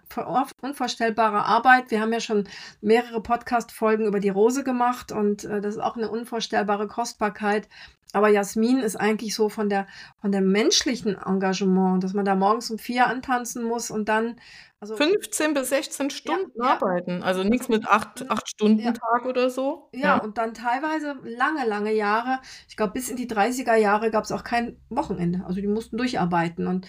unvorstellbare 0.61 1.45
Arbeit. 1.45 1.91
Wir 1.91 2.01
haben 2.01 2.13
ja 2.13 2.19
schon 2.19 2.47
mehrere 2.81 3.21
Podcast-Folgen 3.21 4.05
über 4.05 4.19
die 4.19 4.29
Rose 4.29 4.63
gemacht 4.63 5.11
und, 5.11 5.43
äh, 5.45 5.61
das 5.61 5.75
ist 5.75 5.81
auch 5.81 5.95
eine 5.97 6.09
unvorstellbare 6.09 6.87
Kostbarkeit. 6.87 7.67
Aber 8.13 8.27
Jasmin 8.27 8.79
ist 8.79 8.97
eigentlich 8.97 9.35
so 9.35 9.47
von 9.47 9.69
der 9.69 9.87
von 10.19 10.31
dem 10.31 10.51
menschlichen 10.51 11.15
Engagement, 11.15 12.03
dass 12.03 12.13
man 12.13 12.25
da 12.25 12.35
morgens 12.35 12.69
um 12.69 12.77
4 12.77 13.07
antanzen 13.07 13.63
muss 13.63 13.89
und 13.89 14.09
dann 14.09 14.35
also 14.81 14.97
15 14.97 15.53
bis 15.53 15.69
16 15.69 16.09
Ja, 16.25 16.37
Stunden 16.37 16.61
ja. 16.61 16.81
arbeiten. 16.81 17.23
Also, 17.23 17.43
nix 17.43 17.69
Also 17.69 17.69
mit 17.69 17.87
8 17.87 18.29
mhm, 18.29 18.31
8 18.31 18.49
Stunden 18.49 18.93
ja. 18.93 18.93
Tag 18.93 19.25
oder 19.25 19.49
so. 19.49 19.89
Ja, 19.93 20.15
Ja. 20.15 20.21
und 20.21 20.37
dann 20.37 20.53
teilweise 20.53 21.15
lange, 21.23 21.65
lange 21.67 21.93
Jahre 21.93 22.41
ich 22.69 22.77
glaube, 22.77 22.93
bis 22.93 23.09
in 23.09 23.17
die 23.17 23.27
30er 23.27 23.75
Jahre 23.77 24.11
gab's 24.11 24.31
auch 24.31 24.43
kein 24.43 24.81
Wochenende. 24.89 25.45
Also, 25.45 25.61
die 25.61 25.67
mussten 25.67 25.97
durcharbeiten 25.97 26.67
und 26.67 26.87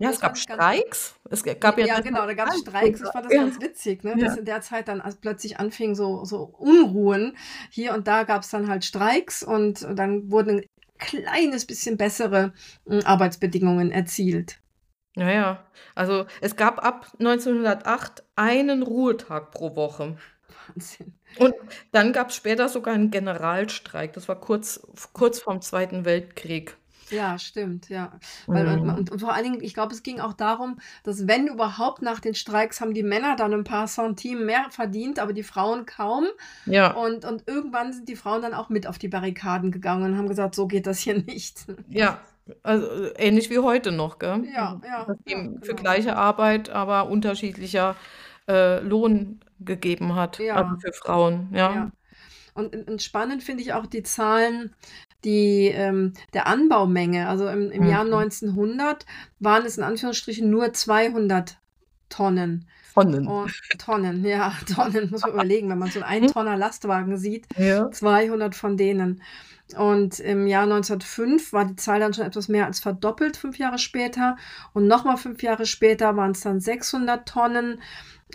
Ja, 0.00 0.10
es 0.10 0.20
gab 0.20 0.36
ganz 0.36 0.38
Streiks. 0.38 1.14
Es 1.30 1.42
gab 1.44 1.78
ja 1.78 1.86
Ja, 1.86 2.00
genau, 2.00 2.24
da 2.26 2.34
gab's 2.34 2.56
Streiks 2.58 3.00
Streiks. 3.00 3.02
Ich 3.02 3.10
fand 3.10 3.26
das 3.26 3.34
Ja. 3.34 3.40
ganz 3.40 3.60
witzig, 3.60 4.04
ne, 4.04 4.16
Ja. 4.16 4.16
dass 4.16 4.36
in 4.36 4.44
der 4.44 4.60
Zeit 4.60 4.86
dann 4.88 5.02
plötzlich 5.20 5.58
anfing 5.58 5.94
so 5.96 6.24
so 6.24 6.44
Unruhen. 6.44 7.36
Hier 7.70 7.94
und 7.94 8.06
da 8.06 8.22
gab's 8.22 8.50
dann 8.50 8.68
halt 8.68 8.84
Streiks 8.84 9.42
und 9.42 9.82
dann 9.98 10.30
wurden 10.30 10.60
'n 10.60 10.64
kleines 10.98 11.66
bisschen 11.66 11.96
bessere, 11.96 12.52
hm, 12.86 13.00
Arbeitsbedingungen 13.04 13.90
erzielt. 13.90 14.60
Ja, 15.16 15.30
ja. 15.30 15.64
Also, 15.94 16.26
es 16.40 16.56
gab 16.56 16.84
ab 16.84 17.06
1908 17.18 18.24
einen 18.34 18.82
Ruhetag 18.82 19.52
pro 19.52 19.76
Woche. 19.76 20.16
Wahnsinn. 20.68 21.14
Und 21.36 21.54
dann 21.92 22.12
gab's 22.12 22.36
später 22.36 22.68
sogar 22.68 22.94
'n 22.94 23.10
Generalstreik. 23.10 24.12
Das 24.12 24.28
war 24.28 24.40
kurz 24.40 24.80
kurz 25.12 25.38
vorm 25.40 25.60
Zweiten 25.62 26.04
Weltkrieg. 26.04 26.76
Ja, 27.10 27.38
stimmt, 27.38 27.88
ja. 27.90 28.18
Weil 28.52 28.78
Mhm. 28.80 28.88
und 28.96 29.10
und 29.10 29.20
vor 29.20 29.34
allen 29.34 29.44
Dingen, 29.44 29.62
ich 29.62 29.74
glaube, 29.74 29.92
es 29.92 30.02
ging 30.02 30.20
auch 30.20 30.32
darum, 30.32 30.78
dass 31.02 31.26
wenn 31.28 31.46
überhaupt 31.48 32.00
nach 32.02 32.18
den 32.18 32.34
Streiks 32.34 32.80
haben 32.80 32.94
die 32.94 33.02
Männer 33.02 33.36
dann 33.36 33.52
'n 33.52 33.62
paar 33.64 33.86
Centime 33.86 34.42
mehr 34.44 34.66
verdient, 34.70 35.18
aber 35.18 35.32
die 35.34 35.42
Frauen 35.42 35.84
kaum. 35.86 36.24
Ja. 36.66 36.94
Und 36.94 37.24
und 37.26 37.44
irgendwann 37.48 37.92
sind 37.92 38.08
die 38.08 38.16
Frauen 38.16 38.42
dann 38.42 38.54
auch 38.54 38.70
mit 38.70 38.86
auf 38.86 38.98
die 38.98 39.08
Barrikaden 39.08 39.72
gegangen 39.72 40.12
und 40.12 40.18
haben 40.18 40.28
gesagt: 40.28 40.54
„So 40.54 40.66
geht 40.68 40.86
das 40.86 41.00
hier 41.00 41.14
nicht.“ 41.22 41.66
Ja, 41.86 42.20
also, 42.62 42.86
äh, 43.06 43.12
ähnlich 43.18 43.50
wie 43.50 43.58
heute 43.58 43.92
noch, 43.92 44.18
gell? 44.18 44.44
Ja, 44.44 44.80
ja, 44.84 45.06
Dass 45.06 45.16
ja, 45.24 45.36
ihm 45.36 45.60
für 45.62 45.74
genau. 45.74 45.84
gleiche 45.84 46.16
Arbeit 46.16 46.70
aber 46.70 47.08
unterschiedlicher, 47.08 47.96
äh, 48.48 48.80
Lohn 48.80 49.40
gegeben 49.60 50.14
hat, 50.16 50.46
also, 50.52 50.70
Ja. 50.70 50.80
für 50.80 50.92
Frauen, 50.92 51.50
ja. 51.54 51.84
Ja. 51.84 51.92
Und 52.54 52.74
und 52.88 53.02
spannend 53.02 53.42
finde 53.44 53.62
ich 53.62 53.72
auch 53.74 53.86
die 53.86 54.02
Zahlen, 54.04 54.74
die, 55.24 55.68
ähm 55.68 56.14
der 56.34 56.46
Anbaumenge. 56.48 57.28
Also, 57.28 57.48
im 57.48 57.70
im 57.72 57.86
Jahr 57.86 58.04
Mhm. 58.10 58.24
1900 58.52 59.06
waren 59.40 59.66
es 59.66 59.78
in 59.78 59.84
Anführungsstrichen 59.84 60.50
nur 60.50 60.72
200 60.74 61.58
Tonnen. 62.10 62.68
Tonnen. 62.94 63.34
Und 63.44 63.52
Tonnen, 63.78 64.24
ja, 64.26 64.54
Tonnen, 64.68 65.10
muss 65.10 65.24
man 65.24 65.34
überlegen, 65.34 65.70
wenn 65.70 65.78
man 65.78 65.90
so 65.92 66.00
'n 66.00 66.04
Mhm. 66.20 66.32
Ein-Tonner 66.32 66.56
Lastwagen 66.58 67.18
sieht, 67.18 67.48
Ja. 67.56 67.92
200 67.92 68.54
von 68.56 68.76
denen. 68.78 69.22
Und 69.76 70.20
im 70.20 70.46
Jahr 70.46 70.66
1905 70.66 71.52
war 71.54 71.64
die 71.64 71.76
Zahl 71.76 71.98
dann 71.98 72.12
schon 72.12 72.26
etwas 72.26 72.48
mehr 72.48 72.66
als 72.66 72.80
verdoppelt, 72.80 73.36
5 73.36 73.58
Jahre 73.58 73.78
später. 73.78 74.36
Und 74.74 74.86
noch 74.86 75.04
mal 75.04 75.16
5 75.16 75.42
Jahre 75.42 75.64
später 75.66 76.16
waren's 76.16 76.40
dann 76.42 76.60
600 76.60 77.26
Tonnen. 77.26 77.80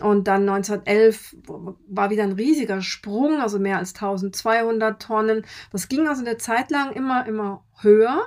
Und 0.02 0.28
dann 0.28 0.46
1911 0.46 1.36
w 1.48 1.74
war 1.88 2.10
wieder 2.10 2.24
'n 2.24 2.34
riesiger 2.34 2.82
Sprung, 2.82 3.42
also 3.42 3.60
mehr 3.60 3.78
als 3.78 3.94
1.200 3.94 5.02
Tonnen. 5.02 5.46
Das 5.72 5.88
ging 5.90 6.08
also 6.08 6.24
'ne 6.24 6.38
Zeit 6.38 6.72
lang 6.72 6.94
immer, 6.94 7.26
immer 7.28 7.64
höher. 7.82 8.22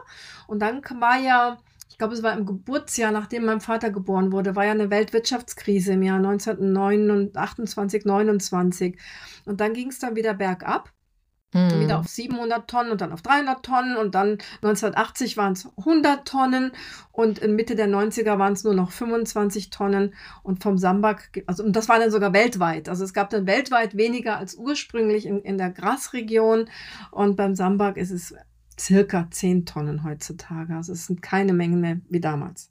Und 0.47 0.61
dann 0.61 0.83
war 1.01 1.19
ja 1.19 1.59
ich 1.91 1.99
glaube, 1.99 2.15
es 2.15 2.23
war 2.25 2.37
im 2.37 2.47
Geburtsjahr, 2.47 3.13
nachdem 3.13 3.45
mein 3.45 3.61
Vater 3.61 3.91
geboren 3.91 4.33
wurde, 4.33 4.57
war 4.57 4.65
ja 4.67 4.75
'ne 4.75 4.91
Weltwirtschaftskrise 4.91 5.93
im 5.95 6.03
Jahr 6.03 6.19
1928, 6.21 8.05
29. 8.07 8.99
Und 9.47 9.61
dann 9.61 9.75
ging's 9.75 9.99
dann 10.01 10.17
wieder 10.17 10.35
bergab. 10.35 10.93
Wieder 11.53 11.97
Mhm. 11.99 12.01
auf 12.01 12.09
700 12.09 12.69
Tonnen 12.69 12.91
und 12.93 13.01
dann 13.01 13.13
auf 13.13 13.21
300 13.23 13.63
Tonnen 13.63 13.97
und 13.97 14.15
dann 14.15 14.39
1980 14.63 15.37
waren 15.37 15.53
es 15.53 15.69
100 15.77 16.27
Tonnen 16.27 16.73
und 17.11 17.39
in 17.41 17.55
Mitte 17.55 17.77
der 17.77 17.89
90er 17.89 18.39
waren 18.39 18.55
es 18.55 18.65
nur 18.65 18.75
noch 18.75 18.91
25 18.91 19.71
Tonnen 19.71 20.15
und 20.43 20.63
vom 20.63 20.79
Sambak, 20.79 21.43
also 21.47 21.63
und 21.63 21.77
das 21.77 21.89
war 21.89 21.99
dann 21.99 22.11
sogar 22.11 22.33
weltweit. 22.33 22.89
Also 22.89 23.05
es 23.05 23.13
gab 23.13 23.31
dann 23.31 23.47
weltweit 23.47 23.97
weniger 23.97 24.39
als 24.39 24.55
ursprünglich 24.55 25.27
in, 25.27 25.41
in 25.43 25.59
der 25.59 25.71
Grasregion 25.71 26.71
und 27.11 27.37
beim 27.37 27.55
Sambak 27.55 27.97
ist 27.99 28.11
es 28.11 28.35
circa 28.81 29.29
10 29.31 29.67
Tonnen 29.67 30.05
heutzutage. 30.05 30.75
Also 30.75 30.93
es 30.93 31.07
sind 31.07 31.21
keine 31.21 31.53
Mengen 31.53 31.81
mehr 31.81 32.01
wie 32.09 32.21
damals. 32.21 32.71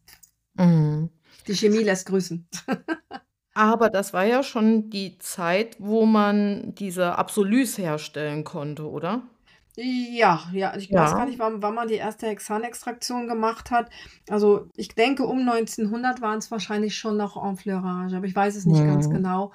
Mhm. 0.55 1.09
Die 1.47 1.55
Chemie 1.55 1.83
lässt 1.83 2.07
grüßen. 2.07 2.47
Aber 3.53 3.89
das 3.89 4.13
war 4.13 4.23
ja 4.25 4.43
schon 4.43 4.89
die 4.89 5.17
Zeit, 5.19 5.75
wo 5.79 6.05
man 6.05 6.73
diese 6.75 7.17
Absolus 7.17 7.77
herstellen 7.77 8.43
konnte, 8.45 8.89
oder? 8.89 9.23
Ja, 9.77 10.49
ja, 10.51 10.75
ich 10.75 10.93
weiß 10.93 11.15
gar 11.15 11.25
nicht, 11.25 11.39
wann, 11.39 11.61
wann 11.61 11.73
man 11.73 11.87
die 11.87 11.93
erste 11.93 12.27
Hexanextraktion 12.27 13.27
gemacht 13.27 13.71
hat. 13.71 13.89
Also 14.29 14.67
ich 14.75 14.89
denke, 14.95 15.25
um 15.25 15.45
1900 15.45 16.19
waren 16.19 16.39
es 16.39 16.51
wahrscheinlich 16.51 16.97
schon 16.97 17.15
noch 17.15 17.41
Enfleurage, 17.41 18.17
aber 18.17 18.25
ich 18.25 18.35
weiß 18.35 18.57
es 18.57 18.65
nicht 18.65 18.83
ganz 18.83 19.07
Mhm. 19.07 19.09
genau. 19.09 19.53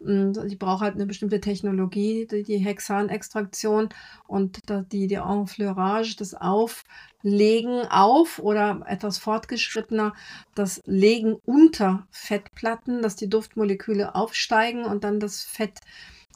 Und 0.00 0.38
Ich 0.46 0.58
brauche 0.58 0.84
halt 0.84 0.94
eine 0.94 1.04
bestimmte 1.04 1.42
Technologie, 1.42 2.26
die, 2.26 2.44
die 2.44 2.56
Hexanextraktion 2.56 3.90
und 4.26 4.58
die, 4.90 5.06
die 5.06 5.14
Enfleurage, 5.16 6.16
das 6.16 6.32
Auflegen 6.32 7.82
auf 7.90 8.38
oder 8.38 8.80
etwas 8.86 9.18
fortgeschrittener, 9.18 10.14
das 10.54 10.80
Legen 10.86 11.34
unter 11.44 12.06
Fettplatten, 12.10 13.02
dass 13.02 13.16
die 13.16 13.28
Duftmoleküle 13.28 14.14
aufsteigen 14.14 14.84
und 14.86 15.04
dann 15.04 15.20
das 15.20 15.42
Fett 15.42 15.80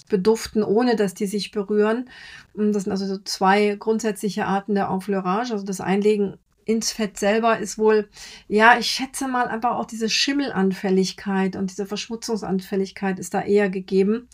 beduften, 0.09 0.62
ohne 0.62 0.97
dass 0.97 1.15
die 1.15 1.27
sich 1.27 1.51
berühren. 1.51 2.09
Das 2.55 2.85
sind 2.85 2.93
also 2.93 3.07
so 3.07 3.19
zwei 3.19 3.77
grundsätzliche 3.79 4.47
Arten 4.47 4.75
der 4.75 4.88
Enfleurage. 4.88 5.53
Also 5.53 5.65
das 5.65 5.81
Einlegen 5.81 6.37
ins 6.65 6.93
Fett 6.93 7.19
selber 7.19 7.59
ist 7.59 7.79
wohl, 7.79 8.09
ja, 8.49 8.79
ich 8.79 8.87
schätze 8.87 9.27
mal 9.29 9.49
einfach 9.49 9.77
auch 9.77 9.85
diese 9.85 10.09
Schimmelanfälligkeit 10.09 11.57
und 11.57 11.71
diese 11.71 11.87
Verschmutzungsanfälligkeit 11.87 13.19
ist 13.19 13.35
da 13.35 13.43
eher 13.43 13.69
gegeben. 13.71 14.29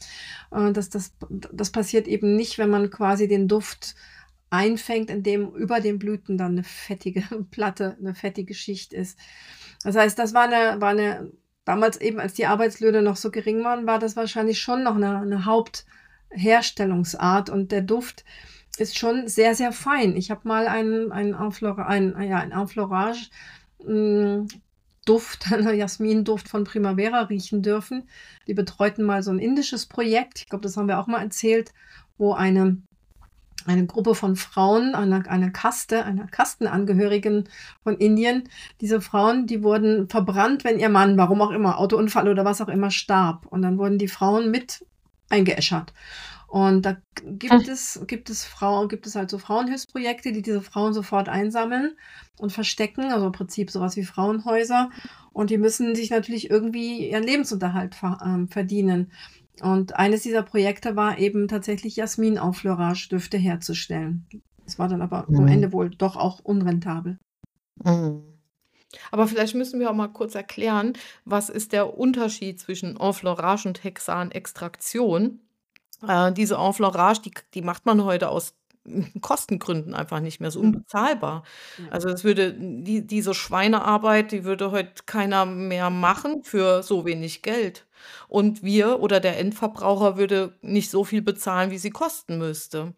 Äh, 0.50 0.72
Das, 0.72 0.90
das, 0.90 1.12
das 1.30 1.70
passiert 1.70 2.06
eben 2.08 2.36
nicht, 2.36 2.58
wenn 2.58 2.70
man 2.70 2.90
quasi 2.90 3.28
den 3.28 3.48
Duft 3.48 3.94
einfängt, 4.50 5.10
indem 5.10 5.54
über 5.54 5.80
den 5.80 5.98
Blüten 5.98 6.38
dann 6.38 6.52
eine 6.52 6.64
fettige 6.64 7.22
Platte, 7.50 7.96
eine 7.98 8.14
fettige 8.14 8.54
Schicht 8.54 8.92
ist. 8.92 9.18
Das 9.82 9.96
heißt, 9.96 10.18
das 10.18 10.34
war 10.34 10.44
eine, 10.44 10.80
war 10.80 10.90
eine 10.90 11.30
damals 11.68 12.00
eben, 12.00 12.18
als 12.18 12.32
die 12.32 12.46
Arbeitslöhne 12.46 13.02
noch 13.02 13.16
so 13.16 13.30
gering 13.30 13.62
waren, 13.62 13.86
war 13.86 13.98
das 13.98 14.16
wahrscheinlich 14.16 14.58
schon 14.58 14.84
noch 14.84 14.96
eine, 14.96 15.18
eine 15.18 15.44
Hauptherstellungsart 15.44 17.50
und 17.50 17.72
der 17.72 17.82
Duft 17.82 18.24
ist 18.78 18.98
schon 18.98 19.28
sehr, 19.28 19.54
sehr 19.54 19.72
fein. 19.72 20.16
Ich 20.16 20.30
habe 20.30 20.48
mal 20.48 20.66
einen, 20.66 21.12
einen, 21.12 21.34
Enflora, 21.34 21.86
einen, 21.86 22.18
ja, 22.22 22.38
einen 22.38 22.52
Enflorage 22.52 23.28
Duft, 25.04 25.46
einen 25.52 25.76
Jasminduft 25.76 26.48
von 26.48 26.64
Primavera 26.64 27.20
riechen 27.22 27.60
dürfen. 27.60 28.08
Die 28.46 28.54
betreuten 28.54 29.04
mal 29.04 29.22
so 29.22 29.30
ein 29.30 29.38
indisches 29.38 29.84
Projekt. 29.84 30.38
Ich 30.38 30.48
glaube, 30.48 30.62
das 30.62 30.78
haben 30.78 30.88
wir 30.88 30.98
auch 30.98 31.06
mal 31.06 31.22
erzählt, 31.22 31.74
wo 32.16 32.32
eine 32.32 32.78
eine 33.68 33.86
Gruppe 33.86 34.14
von 34.14 34.36
Frauen, 34.36 34.94
eine, 34.94 35.28
eine 35.28 35.52
Kaste, 35.52 36.04
einer 36.04 36.26
Kastenangehörigen 36.26 37.48
von 37.82 37.96
Indien. 37.96 38.44
Diese 38.80 39.00
Frauen, 39.00 39.46
die 39.46 39.62
wurden 39.62 40.08
verbrannt, 40.08 40.64
wenn 40.64 40.78
ihr 40.78 40.88
Mann, 40.88 41.16
warum 41.16 41.42
auch 41.42 41.50
immer, 41.50 41.78
Autounfall 41.78 42.28
oder 42.28 42.44
was 42.44 42.60
auch 42.60 42.68
immer, 42.68 42.90
starb. 42.90 43.46
Und 43.46 43.62
dann 43.62 43.78
wurden 43.78 43.98
die 43.98 44.08
Frauen 44.08 44.50
mit 44.50 44.84
eingeäschert. 45.28 45.92
Und 46.48 46.86
da 46.86 46.96
gibt 47.22 47.68
es, 47.68 48.00
gibt 48.06 48.30
es 48.30 48.42
Frauen, 48.42 48.88
gibt 48.88 49.06
es 49.06 49.14
halt 49.16 49.28
so 49.28 49.36
Frauenhilfsprojekte, 49.36 50.32
die 50.32 50.40
diese 50.40 50.62
Frauen 50.62 50.94
sofort 50.94 51.28
einsammeln 51.28 51.94
und 52.38 52.52
verstecken, 52.52 53.12
also 53.12 53.26
im 53.26 53.32
Prinzip 53.32 53.70
sowas 53.70 53.96
wie 53.96 54.04
Frauenhäuser. 54.04 54.88
Und 55.34 55.50
die 55.50 55.58
müssen 55.58 55.94
sich 55.94 56.08
natürlich 56.08 56.48
irgendwie 56.48 57.10
ihren 57.10 57.22
Lebensunterhalt 57.22 57.96
ähm, 58.24 58.48
verdienen. 58.48 59.12
Und 59.62 59.96
eines 59.96 60.22
dieser 60.22 60.42
Projekte 60.42 60.96
war 60.96 61.18
eben 61.18 61.48
tatsächlich 61.48 61.96
Jasmin-Aufleurage-Düfte 61.96 63.36
herzustellen. 63.38 64.26
Das 64.64 64.78
war 64.78 64.88
dann 64.88 65.02
aber 65.02 65.26
am 65.28 65.34
Mhm. 65.34 65.48
Ende 65.48 65.72
wohl 65.72 65.90
doch 65.90 66.16
auch 66.16 66.40
unrentabel. 66.40 67.18
Mhm. 67.84 68.22
Aber 69.10 69.26
vielleicht 69.26 69.54
müssen 69.54 69.80
wir 69.80 69.90
auch 69.90 69.94
mal 69.94 70.08
kurz 70.08 70.34
erklären, 70.34 70.94
was 71.24 71.50
ist 71.50 71.72
der 71.72 71.98
Unterschied 71.98 72.58
zwischen 72.60 72.96
Enfleurage 72.98 73.68
und 73.68 73.82
Hexanextraktion? 73.84 75.40
Äh, 76.06 76.32
diese 76.32 76.56
Enfleurage, 76.56 77.20
die, 77.22 77.32
die 77.54 77.62
macht 77.62 77.84
man 77.86 78.04
heute 78.04 78.28
aus 78.30 78.54
Kostengründen 79.20 79.94
einfach 79.94 80.20
nicht 80.20 80.40
mehr 80.40 80.50
so 80.50 80.60
Ja. 80.60 80.66
unbezahlbar. 80.66 81.42
Ja. 81.78 81.88
Also 81.90 82.08
es 82.08 82.24
würde 82.24 82.54
die, 82.54 83.06
diese 83.06 83.34
Schweinearbeit, 83.34 84.32
die 84.32 84.44
würde 84.44 84.70
heute 84.70 85.02
keiner 85.06 85.44
mehr 85.44 85.90
machen 85.90 86.42
für 86.44 86.82
so 86.82 87.04
wenig 87.04 87.42
Geld. 87.42 87.86
Und 88.28 88.62
wir 88.62 89.00
oder 89.00 89.20
der 89.20 89.38
Endverbraucher 89.38 90.16
würde 90.16 90.54
nicht 90.62 90.90
so 90.90 91.04
viel 91.04 91.22
bezahlen, 91.22 91.70
wie 91.70 91.78
sie 91.78 91.90
kosten 91.90 92.38
müsste. 92.38 92.94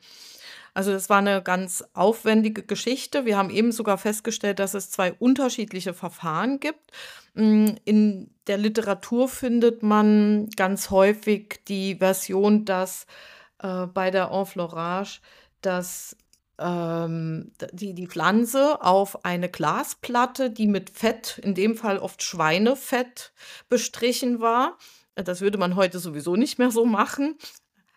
Also 0.74 0.92
das 0.92 1.08
war 1.08 1.18
eine 1.18 1.42
ganz 1.42 1.84
aufwendige 1.94 2.62
Geschichte. 2.62 3.24
Wir 3.24 3.36
haben 3.36 3.50
eben 3.50 3.72
sogar 3.72 3.98
festgestellt, 3.98 4.58
dass 4.58 4.74
es 4.74 4.90
zwei 4.90 5.12
unterschiedliche 5.14 5.94
Verfahren 5.94 6.60
gibt. 6.60 6.92
Mm, 7.34 7.70
In 7.84 8.30
der 8.46 8.58
Literatur 8.58 9.28
findet 9.28 9.82
man 9.82 10.48
ganz 10.56 10.90
häufig 10.90 11.60
die 11.68 11.96
Version, 11.96 12.64
dass 12.64 13.06
äh, 13.62 13.86
bei 13.86 14.10
der 14.10 14.30
Enfleurage, 14.30 15.20
dass 15.60 16.16
ähm, 16.60 17.50
die, 17.72 17.94
die 17.94 18.06
Pflanze 18.06 18.80
auf 18.82 19.24
eine 19.24 19.48
Glasplatte, 19.48 20.50
die 20.50 20.68
mit 20.68 20.90
Fett, 20.90 21.40
in 21.42 21.54
dem 21.54 21.74
Fall 21.76 21.98
oft 21.98 22.22
Schweinefett, 22.22 23.32
bestrichen 23.68 24.40
war. 24.40 24.76
Das 25.14 25.40
würde 25.40 25.56
man 25.58 25.74
heute 25.74 25.98
sowieso 25.98 26.36
nicht 26.36 26.58
mehr 26.58 26.70
so 26.70 26.84
machen 26.84 27.36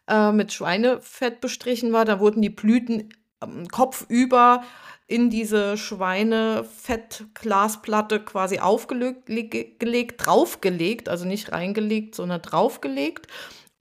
äh, 0.07 0.31
mit 0.31 0.53
Schweinefett 0.53 1.41
bestrichen 1.41 1.91
war. 1.93 2.05
Da 2.05 2.19
wurden 2.19 2.41
die 2.41 2.49
Blüten 2.49 3.13
ähm, 3.43 3.67
kopfüber 3.67 4.63
in 5.05 5.29
diese 5.29 5.77
Schweinefettglasplatte 5.77 8.21
quasi 8.21 8.57
aufgelegt, 8.59 9.29
leg- 9.29 9.79
gelegt, 9.79 10.25
draufgelegt, 10.25 11.07
also 11.09 11.25
nicht 11.25 11.51
reingelegt, 11.51 12.15
sondern 12.15 12.41
draufgelegt. 12.41 13.27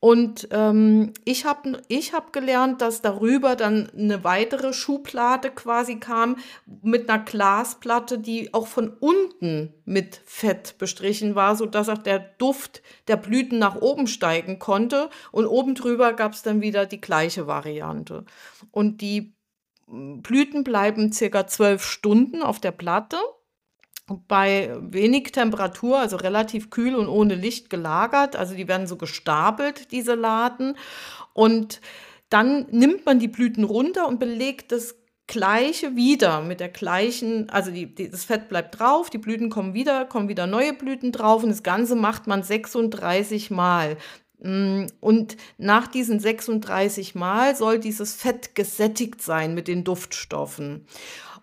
Und 0.04 0.48
ähm, 0.50 1.12
ich 1.24 1.44
habe 1.44 1.80
ich 1.86 2.12
hab 2.12 2.32
gelernt, 2.32 2.82
dass 2.82 3.02
darüber 3.02 3.54
dann 3.54 3.88
eine 3.96 4.24
weitere 4.24 4.72
Schublade 4.72 5.48
quasi 5.48 6.00
kam 6.00 6.38
mit 6.82 7.08
einer 7.08 7.22
Glasplatte, 7.22 8.18
die 8.18 8.52
auch 8.52 8.66
von 8.66 8.88
unten 8.98 9.72
mit 9.84 10.20
Fett 10.24 10.74
bestrichen 10.78 11.36
war, 11.36 11.54
sodass 11.54 11.88
auch 11.88 11.98
der 11.98 12.18
Duft 12.18 12.82
der 13.06 13.16
Blüten 13.16 13.60
nach 13.60 13.76
oben 13.76 14.08
steigen 14.08 14.58
konnte. 14.58 15.08
Und 15.30 15.46
oben 15.46 15.76
drüber 15.76 16.14
gab 16.14 16.32
es 16.32 16.42
dann 16.42 16.60
wieder 16.60 16.84
die 16.84 17.00
gleiche 17.00 17.46
Variante. 17.46 18.24
Und 18.72 19.02
die 19.02 19.36
mm, 19.86 20.18
Blüten 20.18 20.64
bleiben 20.64 21.12
circa 21.12 21.46
zwölf 21.46 21.84
Stunden 21.84 22.42
auf 22.42 22.58
der 22.58 22.72
Platte 22.72 23.18
bei 24.06 24.76
wenig 24.80 25.32
Temperatur, 25.32 25.98
also 25.98 26.16
relativ 26.16 26.70
kühl 26.70 26.94
und 26.94 27.08
ohne 27.08 27.34
Licht 27.34 27.70
gelagert. 27.70 28.36
Also 28.36 28.54
die 28.54 28.68
werden 28.68 28.86
so 28.86 28.96
gestapelt, 28.96 29.92
diese 29.92 30.14
Laden. 30.14 30.76
Und 31.32 31.80
dann 32.28 32.66
nimmt 32.70 33.06
man 33.06 33.18
die 33.18 33.28
Blüten 33.28 33.64
runter 33.64 34.08
und 34.08 34.18
belegt 34.18 34.72
das 34.72 34.96
Gleiche 35.26 35.96
wieder 35.96 36.42
mit 36.42 36.60
der 36.60 36.68
gleichen, 36.68 37.48
also 37.48 37.70
die, 37.70 37.94
die, 37.94 38.10
das 38.10 38.24
Fett 38.24 38.48
bleibt 38.48 38.78
drauf, 38.78 39.08
die 39.08 39.18
Blüten 39.18 39.50
kommen 39.50 39.72
wieder, 39.72 40.04
kommen 40.04 40.28
wieder 40.28 40.46
neue 40.46 40.74
Blüten 40.74 41.12
drauf 41.12 41.42
und 41.42 41.50
das 41.50 41.62
Ganze 41.62 41.94
macht 41.94 42.26
man 42.26 42.42
36 42.42 43.50
Mal. 43.50 43.96
Mm, 44.40 44.86
Und 45.00 45.36
nach 45.56 45.86
diesen 45.86 46.20
36 46.20 47.14
Mal 47.14 47.56
soll 47.56 47.78
dieses 47.78 48.14
Fett 48.14 48.54
gesättigt 48.54 49.22
sein 49.22 49.54
mit 49.54 49.68
den 49.68 49.84
Duftstoffen. 49.84 50.86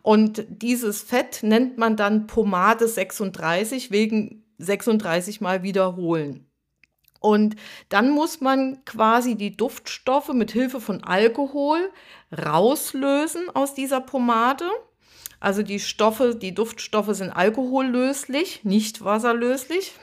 Und 0.01 0.45
dieses 0.49 1.01
Fett 1.01 1.43
nennt 1.43 1.77
man 1.77 1.95
dann 1.95 2.27
Pomade 2.27 2.87
36 2.87 3.91
wegen 3.91 4.43
36 4.57 5.41
Mal 5.41 5.63
wiederholen. 5.63 6.45
Und 7.19 7.55
dann 7.89 8.11
muss 8.11 8.39
man 8.39 8.83
quasi 8.85 9.35
die 9.35 9.57
Duftstoffe 9.57 10.33
mit 10.33 10.51
Hilfe 10.51 10.79
von 10.79 11.03
Alkohol 11.03 11.91
rauslösen 12.31 13.49
aus 13.53 13.73
dieser 13.73 13.99
Pomade. 13.99 14.65
Also 15.41 15.63
die 15.63 15.79
Stoffe, 15.79 16.35
die 16.35 16.53
Duftstoffe 16.53 17.13
sind 17.15 17.31
alkohollöslich, 17.31 18.63
nicht 18.63 19.03
wasserlöslich, 19.03 19.93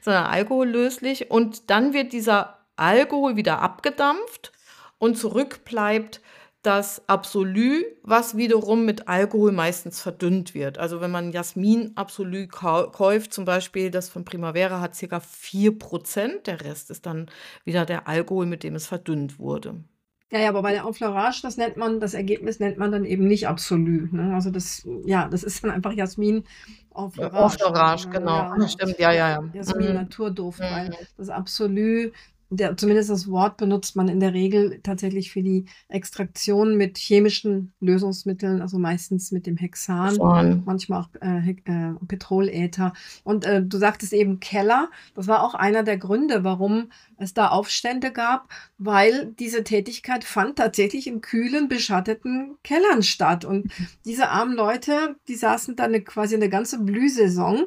sondern 0.00 0.26
alkohollöslich. 0.26 1.30
Und 1.30 1.70
dann 1.70 1.92
wird 1.92 2.12
dieser 2.12 2.58
Alkohol 2.76 3.36
wieder 3.36 3.60
abgedampft 3.60 4.52
und 4.98 5.16
zurück 5.16 5.64
bleibt 5.64 6.20
das 6.62 7.08
Absolu, 7.08 7.82
was 8.02 8.36
wiederum 8.36 8.84
mit 8.84 9.08
Alkohol 9.08 9.52
meistens 9.52 10.00
verdünnt 10.00 10.54
wird. 10.54 10.76
Also 10.78 11.00
wenn 11.00 11.10
man 11.10 11.30
Jasmin 11.32 11.92
Absolu 11.96 12.46
kau- 12.48 12.90
kauft, 12.90 13.32
zum 13.32 13.44
Beispiel 13.44 13.90
das 13.90 14.08
von 14.08 14.24
Primavera 14.24 14.80
hat 14.80 14.96
ca. 14.98 15.20
4%, 15.20 16.46
der 16.46 16.60
Rest 16.62 16.90
ist 16.90 17.06
dann 17.06 17.30
wieder 17.64 17.86
der 17.86 18.08
Alkohol, 18.08 18.46
mit 18.46 18.64
dem 18.64 18.74
es 18.74 18.86
verdünnt 18.86 19.38
wurde. 19.38 19.84
Ja, 20.30 20.40
ja, 20.40 20.48
aber 20.50 20.60
bei 20.60 20.72
der 20.72 20.84
Enfleurage, 20.84 21.40
das 21.42 21.56
nennt 21.56 21.78
man 21.78 22.00
das 22.00 22.12
Ergebnis 22.12 22.60
nennt 22.60 22.76
man 22.76 22.92
dann 22.92 23.06
eben 23.06 23.26
nicht 23.26 23.48
Absolut, 23.48 24.12
ne? 24.12 24.34
Also, 24.34 24.50
das 24.50 24.86
ja, 25.06 25.26
das 25.28 25.42
ist 25.42 25.64
dann 25.64 25.70
einfach 25.70 25.92
Jasmin 25.92 26.44
Enfleurage, 26.94 27.56
Enfleurage, 27.72 28.06
genau. 28.10 28.44
ja, 28.52 28.68
stimmt, 28.68 28.98
ja, 28.98 29.12
ja, 29.12 29.30
ja. 29.30 29.40
Jasmin 29.52 29.92
Mhm. 29.92 29.94
Naturduft, 29.94 30.68
weil 30.68 30.88
Mhm. 30.88 31.06
das 31.16 31.30
Absolut 31.30 32.12
der 32.50 32.76
zumindest 32.76 33.10
das 33.10 33.28
Wort 33.30 33.56
benutzt 33.58 33.96
man 33.96 34.08
in 34.08 34.20
der 34.20 34.32
Regel 34.34 34.80
tatsächlich 34.82 35.30
für 35.32 35.42
die 35.42 35.66
Extraktion 35.88 36.76
mit 36.76 36.96
chemischen 36.98 37.72
Lösungsmitteln, 37.80 38.62
also 38.62 38.78
meistens 38.78 39.32
mit 39.32 39.46
dem 39.46 39.56
Hexan, 39.56 40.16
manchmal 40.64 41.02
auch, 41.02 41.08
äh, 41.20 41.50
äh, 41.66 41.94
Petrolether. 42.08 42.92
Und, 43.24 43.44
äh, 43.44 43.62
du 43.62 43.78
sagtest 43.78 44.12
eben 44.12 44.40
Keller. 44.40 44.90
Das 45.14 45.26
war 45.28 45.42
auch 45.42 45.54
einer 45.54 45.82
der 45.82 45.98
Gründe, 45.98 46.44
warum 46.44 46.90
es 47.18 47.34
da 47.34 47.48
Aufstände 47.48 48.12
gab, 48.12 48.48
weil 48.78 49.34
diese 49.38 49.64
Tätigkeit 49.64 50.24
fand 50.24 50.56
tatsächlich 50.56 51.06
in 51.06 51.20
kühlen, 51.20 51.68
beschatteten 51.68 52.56
Kellern 52.64 53.02
statt. 53.02 53.44
Und 53.44 53.70
diese 54.04 54.28
armen 54.30 54.54
Leute, 54.54 55.16
die 55.28 55.34
saßen 55.36 55.76
dann 55.76 55.90
'ne 55.92 56.00
quasi 56.02 56.36
'ne 56.38 56.48
ganze 56.48 56.78
Blühsaison 56.82 57.64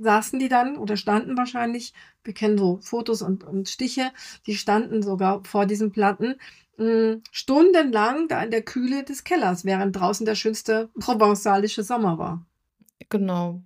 saßen 0.00 0.38
die 0.38 0.48
dann 0.48 0.76
oder 0.76 0.96
standen 0.96 1.36
wahrscheinlich 1.36 1.92
wir 2.24 2.34
kennen 2.34 2.58
so 2.58 2.78
Fotos 2.82 3.22
und 3.22 3.44
und 3.44 3.68
Stiche, 3.68 4.10
die 4.46 4.54
standen 4.56 5.02
sogar 5.02 5.42
vor 5.44 5.66
diesen 5.66 5.92
Platten, 5.92 6.34
hm, 6.76 7.22
stundenlang 7.32 8.28
da 8.28 8.42
in 8.42 8.50
der 8.50 8.62
Kühle 8.62 9.04
des 9.04 9.24
Kellers, 9.24 9.64
während 9.64 9.96
draußen 9.96 10.26
der 10.26 10.34
schönste 10.34 10.90
provenzalische 11.00 11.82
Sommer 11.82 12.18
war. 12.18 12.46
Genau. 13.10 13.62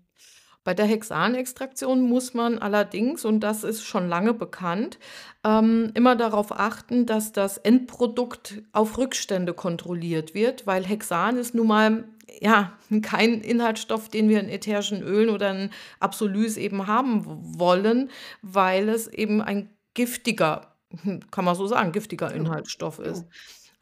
Bei 0.64 0.74
der 0.74 0.86
Hexanextraktion 0.86 2.02
muss 2.02 2.34
man 2.34 2.58
allerdings, 2.58 3.24
und 3.24 3.40
das 3.40 3.64
ist 3.64 3.82
schon 3.84 4.08
lange 4.08 4.32
bekannt, 4.32 4.98
ähm, 5.44 5.90
immer 5.94 6.14
darauf 6.14 6.52
achten, 6.52 7.04
dass 7.04 7.32
das 7.32 7.58
Endprodukt 7.58 8.62
auf 8.72 8.96
Rückstände 8.96 9.54
kontrolliert 9.54 10.34
wird, 10.34 10.66
weil 10.66 10.84
Hexan 10.84 11.36
ist 11.36 11.54
nun 11.54 11.66
mal, 11.66 12.04
ja, 12.40 12.72
kein 13.02 13.40
Inhaltsstoff, 13.40 14.08
den 14.08 14.28
wir 14.28 14.38
in 14.40 14.48
ätherischen 14.48 15.02
Ölen 15.02 15.30
oder 15.30 15.50
in 15.50 15.70
Absoluts 15.98 16.56
eben 16.56 16.86
haben 16.86 17.24
wollen, 17.26 18.10
weil 18.42 18.88
es 18.88 19.08
eben 19.08 19.42
ein 19.42 19.68
giftiger, 19.94 20.76
hm, 21.02 21.28
kann 21.30 21.44
man 21.44 21.56
so 21.56 21.66
sagen, 21.66 21.90
giftiger 21.92 22.30
Ja, 22.30 22.36
Inhaltsstoff 22.36 23.00
ist. 23.00 23.26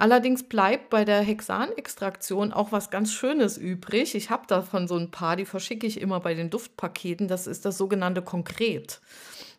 Allerdings 0.00 0.44
bleibt 0.44 0.88
bei 0.88 1.04
der 1.04 1.20
Hexanextraktion 1.20 2.54
auch 2.54 2.72
was 2.72 2.88
ganz 2.88 3.12
Schönes 3.12 3.58
übrig. 3.58 4.14
Ich 4.14 4.30
habe 4.30 4.46
davon 4.46 4.88
so 4.88 4.96
'n 4.96 5.10
paar, 5.10 5.36
die 5.36 5.44
verschicke 5.44 5.86
ich 5.86 6.00
immer 6.00 6.20
bei 6.20 6.32
den 6.32 6.48
Duftpaketen. 6.48 7.28
Das 7.28 7.46
ist 7.46 7.66
das 7.66 7.76
sogenannte 7.76 8.22
Konkret. 8.22 9.02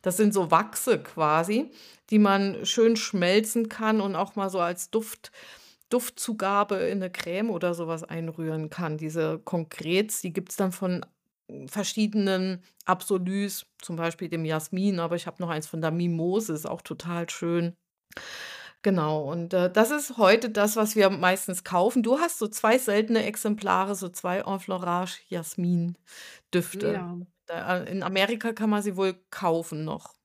Das 0.02 0.18
sind 0.18 0.34
so 0.34 0.50
Wachse 0.50 0.98
quasi, 1.04 1.70
die 2.10 2.18
man 2.18 2.66
schön 2.66 2.96
schmelzen 2.96 3.70
kann 3.70 4.02
und 4.02 4.16
auch 4.16 4.36
mal 4.36 4.50
so 4.50 4.60
als 4.60 4.90
Duft 4.90 5.32
Duftzugabe 5.90 6.76
in 6.78 7.00
'ne 7.00 7.12
Creme 7.12 7.52
oder 7.52 7.76
so 7.76 7.86
was 7.88 8.04
einrühren 8.04 8.72
kann. 8.72 8.98
Diese 8.98 9.38
Konkrets, 9.40 10.22
die 10.22 10.34
gibt's 10.34 10.56
dann 10.56 10.72
von 10.72 11.06
verschiedenen 11.68 12.64
Absoluts, 12.86 13.68
zum 13.82 13.96
Beispiel 13.96 14.30
dem 14.30 14.46
Jasmin, 14.46 15.00
aber 15.00 15.16
ich 15.18 15.28
habe 15.28 15.38
noch 15.44 15.50
eins 15.50 15.68
von 15.68 15.82
der 15.82 15.92
Mimose, 15.92 16.54
ist 16.54 16.68
auch 16.68 16.82
total 16.82 17.30
schön. 17.30 17.76
Genau, 18.86 19.32
und, 19.32 19.54
äh, 19.54 19.72
das 19.72 19.92
ist 19.92 20.18
heute 20.18 20.50
das, 20.50 20.76
was 20.76 20.96
wir 20.96 21.10
meistens 21.12 21.64
kaufen. 21.64 22.02
Du 22.02 22.18
hast 22.20 22.40
so 22.40 22.48
2 22.48 22.80
seltene 22.80 23.24
Exemplare, 23.26 23.94
so 23.94 24.10
2 24.10 24.40
Enfleurage 24.40 25.20
Jasmin-Düfte. 25.28 25.98
Ja. 26.72 27.22
Da 27.46 27.84
äh, 27.84 27.92
in 27.92 28.02
Amerika 28.02 28.54
kann 28.54 28.72
man 28.72 28.82
sie 28.82 28.96
wohl 28.98 29.14
kaufen 29.30 29.84
noch 29.84 30.16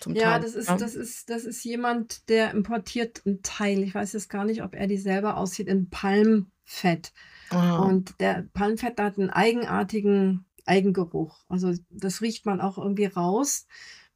zum 0.00 0.16
Ja, 0.16 0.38
Teil, 0.38 0.38
das 0.38 0.54
ist 0.54 0.80
ne? 0.80 0.80
das 0.80 0.94
ist 0.94 1.28
das 1.30 1.44
ist 1.44 1.64
jemand, 1.64 2.28
der 2.28 2.52
importiert 2.52 3.22
'n 3.26 3.42
Teil. 3.42 3.82
Ich 3.82 3.94
weiß 3.94 4.12
jetzt 4.12 4.28
gar 4.30 4.44
nicht, 4.44 4.62
ob 4.62 4.74
er 4.74 4.86
die 4.86 4.96
selber 4.98 5.36
aussieht 5.36 5.68
in 5.68 5.90
Palmfett. 5.90 7.12
Ah. 7.50 7.96
Und 7.96 8.20
der 8.20 8.48
Palmfett 8.54 8.98
hat 9.00 9.18
'n 9.18 9.30
eigenartigen 9.30 10.46
Eigengeruch. 10.64 11.44
Also, 11.48 11.74
das 11.90 12.22
riecht 12.22 12.46
man 12.46 12.60
auch 12.60 12.78
irgendwie 12.78 13.06
raus. 13.06 13.66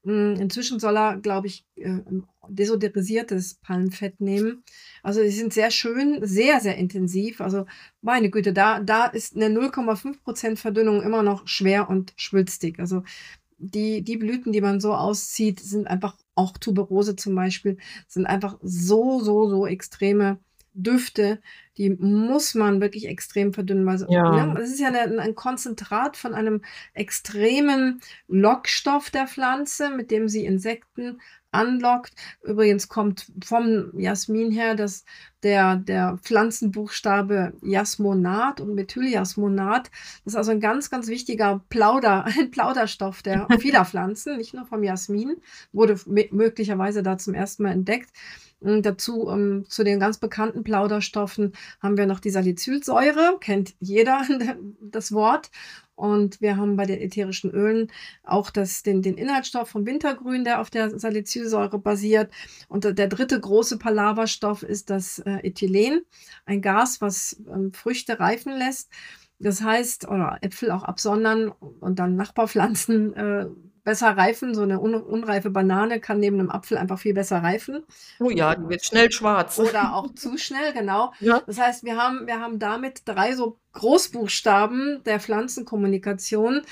Hm, 0.05 0.37
inzwischen 0.41 0.81
soll 0.81 0.97
er, 0.97 1.17
glaube 1.19 1.47
ich, 1.47 1.67
äh, 1.77 1.99
desodorisiertes 2.49 3.55
Palmfett 3.63 4.19
nehmen. 4.21 4.65
Also, 5.03 5.21
die 5.23 5.29
sind 5.31 5.53
sehr 5.53 5.71
schön, 5.71 6.19
sehr, 6.27 6.61
sehr 6.61 6.77
intensiv. 6.79 7.41
Also, 7.43 7.67
meine 8.01 8.31
Güte, 8.31 8.53
da 8.55 8.81
da 8.81 9.07
ist 9.07 9.37
'ne 9.37 9.51
0,5 9.51 10.23
% 10.25 10.59
Verdünnung 10.59 11.03
immer 11.03 11.23
noch 11.23 11.47
schwer 11.47 11.91
und 11.91 12.13
schwülstig. 12.17 12.79
Also, 12.81 13.03
die 13.59 14.03
die 14.03 14.19
Blüten, 14.19 14.53
die 14.53 14.61
man 14.63 14.81
so 14.81 14.95
auszieht, 14.95 15.61
sind 15.61 15.89
einfach 15.89 16.17
auch 16.37 16.59
Tuberose 16.59 17.17
zum 17.17 17.35
Beispiel, 17.35 17.79
sind 18.09 18.27
einfach 18.27 18.59
so, 18.63 19.21
so, 19.21 19.49
so 19.51 19.67
extreme 19.67 20.39
Düfte, 20.75 21.41
die 21.79 21.91
muss 21.91 22.55
man 22.55 22.81
wirklich 22.81 23.07
extrem 23.09 23.53
verdünnen, 23.53 23.87
weil 23.87 24.09
Ja. 24.09 24.21
ne, 24.27 24.59
es 24.63 24.71
ist 24.71 24.81
ja 24.81 24.89
ein 24.91 25.35
Konzentrat 25.35 26.17
von 26.17 26.35
einem 26.35 26.63
extremen 26.95 28.01
Lockstoff 28.29 29.11
der 29.11 29.27
Pflanze, 29.27 29.91
mit 29.91 30.11
dem 30.11 30.29
sie 30.29 30.45
Insekten 30.45 31.21
anlockt. 31.53 32.15
Übrigens 32.45 32.89
kommt 32.89 33.27
vom 33.45 33.91
Jasmin 33.99 34.53
her 34.53 34.77
das 34.77 35.05
der 35.43 35.77
der 35.77 36.19
Pflanzenbuchstabe 36.23 37.55
Jasmonat 37.63 38.61
und 38.61 38.75
Methyljasmonat. 38.77 39.91
Das 40.25 40.35
ist 40.35 40.37
also 40.37 40.53
'n 40.53 40.61
ganz, 40.61 40.91
ganz 40.91 41.09
wichtiger 41.09 41.65
Plauder 41.69 42.25
ein 42.39 42.51
Plauderstoff 42.53 43.23
der 43.23 43.49
vieler 43.59 43.85
Pflanzen, 43.85 44.37
nicht 44.37 44.55
nur 44.55 44.65
vom 44.67 44.85
Jasmin, 44.85 45.37
wurde 45.73 45.99
möglicherweise 46.07 47.03
da 47.03 47.19
zum 47.19 47.35
ersten 47.35 47.65
Mal 47.65 47.73
entdeckt. 47.73 48.11
Hm, 48.63 48.83
dazu, 48.83 49.29
ähm 49.31 49.65
zu 49.69 49.85
den 49.85 50.01
ganz 50.01 50.19
bekannten 50.19 50.65
Plauderstoffen 50.65 51.53
haben 51.81 51.97
wir 51.97 52.07
noch 52.07 52.21
die 52.21 52.31
Salicylsäure, 52.31 53.39
kennt 53.41 53.75
jeder 53.81 54.23
das 54.81 55.13
Wort. 55.13 55.51
Und 55.95 56.41
wir 56.41 56.57
haben 56.57 56.77
bei 56.77 56.87
den 56.87 56.99
ätherischen 57.01 57.51
Ölen 57.51 57.93
auch 58.25 58.51
das 58.51 58.83
den 58.83 59.03
den 59.03 59.19
Inhaltsstoff 59.19 59.69
vom 59.69 59.85
Wintergrün, 59.85 60.45
der 60.45 60.61
auf 60.61 60.71
der 60.71 60.99
Salicylsäure 60.99 61.79
basiert. 61.79 62.33
Und 62.69 62.85
der 62.85 63.09
3. 63.09 63.39
große 63.39 63.79
Palaverstoff 63.79 64.63
ist 64.63 64.89
das, 64.89 65.19
äh, 65.21 65.41
Ethylen, 65.47 66.03
ein 66.47 66.63
Gas, 66.63 67.01
was, 67.03 67.37
ähm, 67.53 67.73
Früchte 67.75 68.19
reifen 68.19 68.57
lässt. 68.57 68.91
Das 69.39 69.63
heißt 69.63 70.07
oder 70.09 70.39
Äpfel 70.43 70.71
auch 70.71 70.85
absondern 70.85 71.49
und 71.49 71.99
dann 71.99 72.15
Nachbarpflanzen, 72.17 73.15
äh, 73.15 73.47
besser 73.91 74.17
reifen. 74.17 74.55
So 74.55 74.65
'ne 74.67 74.79
un 74.81 74.95
unreife 74.95 75.51
Banane 75.51 76.01
kann 76.01 76.21
neben 76.21 76.37
'nem 76.39 76.51
Apfel 76.51 76.79
einfach 76.79 76.99
viel 77.01 77.15
besser 77.15 77.43
reifen. 77.43 77.85
Oh 78.23 78.31
ja, 78.31 78.55
die 78.55 78.69
wird 78.69 78.85
schnell 78.85 79.11
schwarz. 79.11 79.59
Oder 79.59 79.95
auch 79.97 80.15
zu 80.15 80.37
schnell, 80.39 80.73
genau. 80.73 81.13
Ja. 81.21 81.43
Das 81.47 81.59
heißt, 81.59 81.85
wir 81.85 81.97
haben 81.97 82.27
wir 82.27 82.41
haben 82.41 82.59
damit 82.59 83.03
3 83.07 83.35
so 83.35 83.59
Großbuchstaben 83.73 85.03
der 85.05 85.21
Pflanzenkommunikation, 85.21 86.63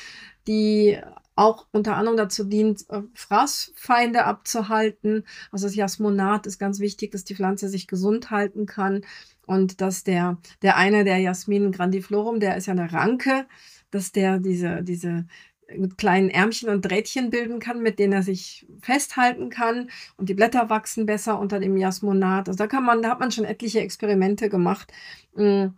die 0.47 0.99
auch 1.37 1.67
unter 1.73 1.97
anderem 1.97 2.17
dazu 2.17 2.45
dient, 2.45 2.85
äh, 2.91 3.03
Fraßfeinde 3.15 4.25
abzuhalten. 4.25 5.25
Also, 5.53 5.67
das 5.67 5.77
Jasmonat 5.77 6.47
ist 6.47 6.59
ganz 6.59 6.81
wichtig, 6.81 7.13
dass 7.13 7.25
die 7.25 7.37
Pflanze 7.37 7.69
sich 7.69 7.87
gesund 7.87 8.31
halten 8.31 8.67
kann 8.67 9.03
und 9.47 9.81
dass 9.81 10.05
der 10.05 10.39
der 10.63 10.77
eine, 10.77 11.05
der 11.05 11.19
Jasmin 11.19 11.73
grandiflorum, 11.73 12.41
der 12.41 12.57
ist 12.57 12.67
ja 12.67 12.75
'ne 12.75 12.93
Ranke, 12.93 13.47
dass 13.93 14.13
der 14.13 14.39
diese 14.41 14.83
diese, 14.83 15.27
äh, 15.69 15.89
kleinen 15.99 16.31
Ärmchen 16.31 16.69
und 16.71 16.83
Drähtchen 16.83 17.31
bilden 17.31 17.61
kann, 17.61 17.83
mit 17.83 17.99
denen 18.01 18.13
er 18.15 18.23
sich 18.25 18.67
festhalten 18.83 19.51
kann 19.51 19.91
und 20.17 20.29
die 20.29 20.35
Blätter 20.35 20.71
wachsen 20.71 21.07
besser 21.07 21.39
unter 21.41 21.61
dem 21.61 21.77
Jasmonat. 21.77 22.49
Also, 22.49 22.59
da 22.59 22.67
kann 22.67 22.85
man 22.85 23.03
da 23.03 23.11
hat 23.11 23.21
man 23.21 23.31
schon 23.33 23.45
etliche 23.45 23.81
Experimente 23.81 24.49
gemacht. 24.51 24.93
Hm, 25.37 25.75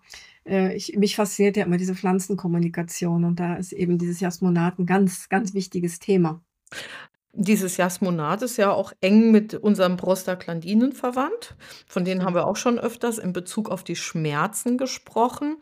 äh, 0.46 0.74
ich 0.76 0.96
mich 0.96 1.16
fasziniert 1.16 1.56
ja 1.56 1.64
immer 1.66 1.76
diese 1.78 1.94
Pflanzenkommunikation 1.96 3.24
und 3.24 3.40
da 3.40 3.56
ist 3.56 3.72
eben 3.72 3.98
dieses 3.98 4.20
Jasmonat 4.20 4.78
'n 4.78 4.86
ganz, 4.86 5.28
ganz 5.28 5.54
wichtiges 5.54 5.98
Thema. 6.00 6.42
Dieses 7.32 7.76
Jasmonat 7.76 8.42
ist 8.42 8.56
ja 8.56 8.72
auch 8.72 8.92
eng 9.00 9.30
mit 9.30 9.54
unseren 9.54 9.96
Prostaglandinen 9.96 10.92
verwandt. 10.92 11.54
Von 11.86 12.04
denen 12.04 12.24
haben 12.24 12.34
wir 12.34 12.46
auch 12.46 12.56
schon 12.56 12.78
öfters 12.78 13.18
in 13.18 13.32
Bezug 13.32 13.70
auf 13.70 13.84
die 13.84 13.94
Schmerzen 13.94 14.78
gesprochen. 14.78 15.56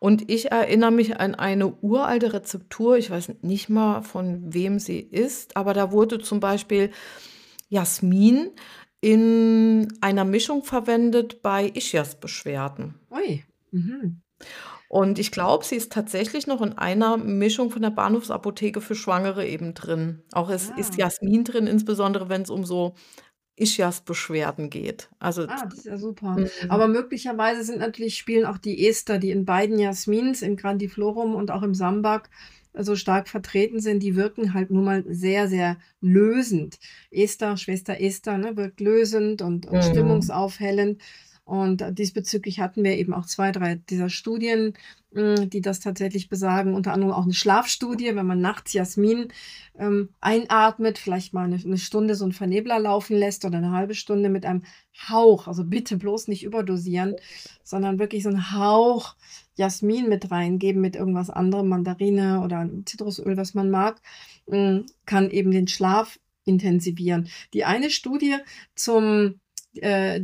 Und 0.00 0.28
ich 0.30 0.50
erinnere 0.50 0.90
mich 0.90 1.20
an 1.20 1.36
eine 1.36 1.68
uralte 1.80 2.32
Rezeptur, 2.32 2.96
ich 2.96 3.10
weiß 3.10 3.34
nicht 3.42 3.68
mal, 3.68 4.02
von 4.02 4.52
wem 4.52 4.80
sie 4.80 4.98
ist, 4.98 5.56
aber 5.56 5.74
da 5.74 5.92
wurde 5.92 6.18
zum 6.18 6.40
Beispiel 6.40 6.90
Jasmin 7.68 8.50
in 9.00 9.88
einer 10.00 10.24
Mischung 10.24 10.64
verwendet 10.64 11.40
bei 11.40 11.70
Ischiasbeschwerden. 11.72 12.94
Ui, 13.10 13.44
mhm. 13.70 14.22
Und 14.92 15.18
ich 15.18 15.30
glaube, 15.30 15.64
sie 15.64 15.76
ist 15.76 15.90
tatsächlich 15.90 16.46
noch 16.46 16.60
in 16.60 16.74
einer 16.76 17.16
Mischung 17.16 17.70
von 17.70 17.80
der 17.80 17.88
Bahnhofsapotheke 17.88 18.82
für 18.82 18.94
Schwangere 18.94 19.46
eben 19.46 19.72
drin. 19.72 20.22
Auch 20.32 20.50
es 20.50 20.68
ist 20.68 20.94
Ah. 20.94 20.96
Jasmin 20.98 21.44
drin, 21.44 21.66
insbesondere 21.66 22.28
wenn's 22.28 22.50
um 22.50 22.66
so 22.66 22.94
Ischiasbeschwerden 23.56 24.68
geht. 24.68 25.08
Also 25.18 25.46
Ah, 25.46 25.64
das 25.64 25.78
ist 25.78 25.86
ja 25.86 25.96
super. 25.96 26.36
mhm. 26.36 26.48
Aber 26.68 26.88
möglicherweise 26.88 27.64
sind 27.64 27.78
natürlich 27.78 28.18
spielen 28.18 28.44
auch 28.44 28.58
die 28.58 28.86
Ester, 28.86 29.18
die 29.18 29.30
in 29.30 29.46
beiden 29.46 29.78
Jasmins, 29.78 30.42
im 30.42 30.56
grandiflorum 30.56 31.34
und 31.34 31.50
auch 31.50 31.62
im 31.62 31.74
Sambac, 31.74 32.28
äh, 32.74 32.84
so 32.84 32.94
stark 32.94 33.28
vertreten 33.28 33.80
sind, 33.80 34.02
die 34.02 34.14
wirken 34.14 34.52
halt 34.52 34.70
nun 34.70 34.84
mal 34.84 35.04
sehr, 35.08 35.48
sehr 35.48 35.78
lösend. 36.02 36.78
Ester, 37.10 37.56
Schwester 37.56 37.98
Ester, 37.98 38.36
ne, 38.36 38.58
wirkt 38.58 38.80
lösend 38.80 39.40
und 39.40 39.64
und 39.66 39.82
Mhm. 39.82 39.84
stimmungsaufhellend. 39.84 41.00
Und 41.44 41.84
diesbezüglich 41.98 42.60
hatten 42.60 42.84
wir 42.84 42.96
eben 42.96 43.12
auch 43.12 43.26
zwei, 43.26 43.50
drei 43.50 43.74
dieser 43.74 44.08
Studien, 44.08 44.74
hm, 45.12 45.50
die 45.50 45.60
das 45.60 45.80
tatsächlich 45.80 46.28
besagen. 46.28 46.74
Unter 46.74 46.92
anderem 46.92 47.12
auch 47.12 47.24
eine 47.24 47.34
Schlafstudie, 47.34 48.14
wenn 48.14 48.26
man 48.26 48.40
nachts 48.40 48.72
Jasmin 48.72 49.28
ähm, 49.76 50.10
einatmet, 50.20 50.98
vielleicht 50.98 51.34
mal 51.34 51.44
eine, 51.44 51.56
eine 51.56 51.78
Stunde 51.78 52.14
so 52.14 52.24
einen 52.24 52.32
Vernebler 52.32 52.78
laufen 52.78 53.16
lässt 53.16 53.44
oder 53.44 53.58
eine 53.58 53.72
halbe 53.72 53.94
Stunde 53.94 54.28
mit 54.28 54.46
einem 54.46 54.62
Hauch. 55.08 55.48
Also 55.48 55.64
bitte 55.64 55.96
bloß 55.96 56.28
nicht 56.28 56.44
überdosieren, 56.44 57.16
sondern 57.64 57.98
wirklich 57.98 58.22
so 58.22 58.28
einen 58.28 58.52
Hauch 58.52 59.16
Jasmin 59.56 60.08
mit 60.08 60.30
reingeben 60.30 60.80
mit 60.80 60.96
irgendwas 60.96 61.28
anderem, 61.28 61.68
Mandarine 61.68 62.40
oder 62.42 62.70
Zitrusöl, 62.84 63.36
was 63.36 63.54
man 63.54 63.68
mag, 63.70 64.00
hm, 64.48 64.86
kann 65.06 65.28
eben 65.30 65.50
den 65.50 65.66
Schlaf 65.66 66.18
intensivieren. 66.44 67.28
Die 67.52 67.64
eine 67.64 67.90
Studie 67.90 68.36
zum 68.74 69.40
äh, 69.74 70.20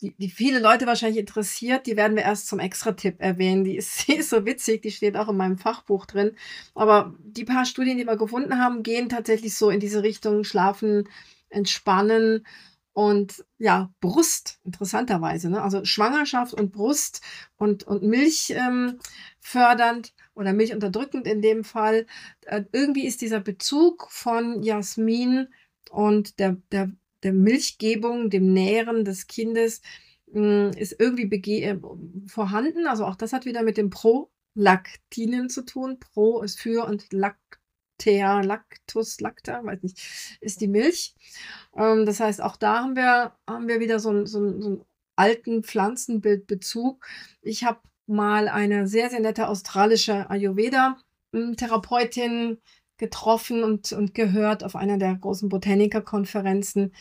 die, 0.00 0.14
die 0.16 0.30
viele 0.30 0.60
Leute 0.60 0.86
wahrscheinlich 0.86 1.20
interessiert, 1.20 1.86
die 1.86 1.96
werden 1.96 2.16
wir 2.16 2.22
erst 2.22 2.48
zum 2.48 2.58
Extra-Tipp 2.58 3.16
erwähnen. 3.18 3.64
Die 3.64 3.76
ist, 3.76 4.08
die 4.08 4.16
ist 4.16 4.30
so 4.30 4.44
witzig, 4.46 4.82
die 4.82 4.90
steht 4.90 5.16
auch 5.16 5.28
in 5.28 5.36
meinem 5.36 5.58
Fachbuch 5.58 6.06
drin. 6.06 6.32
Aber 6.74 7.14
die 7.22 7.44
paar 7.44 7.66
Studien, 7.66 7.98
die 7.98 8.06
wir 8.06 8.16
gefunden 8.16 8.58
haben, 8.58 8.82
gehen 8.82 9.08
tatsächlich 9.08 9.54
so 9.56 9.70
in 9.70 9.80
diese 9.80 10.02
Richtung 10.02 10.44
Schlafen, 10.44 11.08
Entspannen 11.48 12.46
und 12.92 13.44
ja, 13.58 13.90
Brust, 14.00 14.58
interessanterweise. 14.64 15.50
Ne? 15.50 15.62
Also 15.62 15.84
Schwangerschaft 15.84 16.54
und 16.54 16.72
Brust 16.72 17.22
und, 17.56 17.84
und 17.84 18.02
Milch 18.02 18.50
ähm, 18.50 18.98
fördernd 19.38 20.12
oder 20.34 20.52
milchunterdrückend 20.52 21.26
in 21.26 21.42
dem 21.42 21.64
Fall. 21.64 22.06
Äh, 22.46 22.64
irgendwie 22.72 23.06
ist 23.06 23.20
dieser 23.20 23.40
Bezug 23.40 24.08
von 24.10 24.62
Jasmin 24.62 25.48
und 25.90 26.38
der, 26.38 26.56
der 26.72 26.90
der 27.22 27.32
Milchgebung, 27.32 28.30
dem 28.30 28.52
Nähren 28.52 29.04
des 29.04 29.26
Kindes 29.26 29.80
mh, 30.32 30.72
hm, 30.72 30.76
ist 30.76 30.96
irgendwie 30.98 31.62
äh, 31.62 31.78
vorhanden. 32.26 32.86
Also 32.86 33.04
auch 33.04 33.16
das 33.16 33.32
hat 33.32 33.44
wieder 33.44 33.62
mit 33.62 33.76
dem 33.76 33.90
Prolaktinen 33.90 35.48
zu 35.48 35.64
tun. 35.64 35.98
Pro 35.98 36.42
ist 36.42 36.60
für 36.60 36.86
und 36.86 37.12
Lactea, 37.12 38.40
Lactus, 38.42 39.20
Lacta, 39.20 39.64
weiß 39.64 39.82
nicht, 39.82 40.38
ist 40.40 40.60
die 40.60 40.68
Milch. 40.68 41.14
Ähm, 41.76 42.06
das 42.06 42.20
heißt, 42.20 42.40
auch 42.42 42.56
da 42.56 42.82
haben 42.82 42.96
wir, 42.96 43.32
haben 43.48 43.68
wir 43.68 43.80
wieder 43.80 43.98
so, 44.00 44.24
so, 44.26 44.60
so 44.60 44.68
einen 44.68 44.84
alten 45.16 45.62
Pflanzenbildbezug. 45.62 47.06
Ich 47.42 47.64
habe 47.64 47.80
mal 48.06 48.48
eine 48.48 48.86
sehr, 48.86 49.10
sehr 49.10 49.20
nette 49.20 49.48
australische 49.48 50.30
Ayurveda-Therapeutin 50.30 52.58
getroffen 53.00 53.64
und, 53.64 53.90
und 53.92 54.14
gehört 54.14 54.62
auf 54.62 54.76
einer 54.76 54.98
der 54.98 55.16
großen 55.16 55.48
Botanikerkonferenzen, 55.48 56.92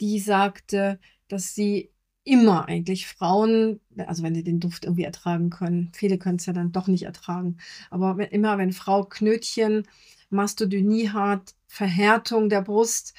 die 0.00 0.18
sagte, 0.20 0.98
dass 1.28 1.54
sie 1.54 1.90
immer 2.24 2.68
eigentlich 2.68 3.08
Frauen, 3.08 3.80
also 4.06 4.22
wenn 4.22 4.34
sie 4.34 4.44
den 4.44 4.60
Duft 4.60 4.84
irgendwie 4.84 5.02
ertragen 5.02 5.50
können, 5.50 5.90
viele 5.92 6.16
können 6.16 6.36
es 6.36 6.46
ja 6.46 6.52
dann 6.52 6.72
doch 6.72 6.86
nicht 6.86 7.02
ertragen, 7.02 7.58
aber 7.90 8.32
immer 8.32 8.56
wenn 8.56 8.72
Frau 8.72 9.04
Knötchen, 9.04 9.86
Mastodynie 10.30 11.10
hat, 11.10 11.54
Verhärtung 11.66 12.48
der 12.48 12.62
Brust 12.62 13.14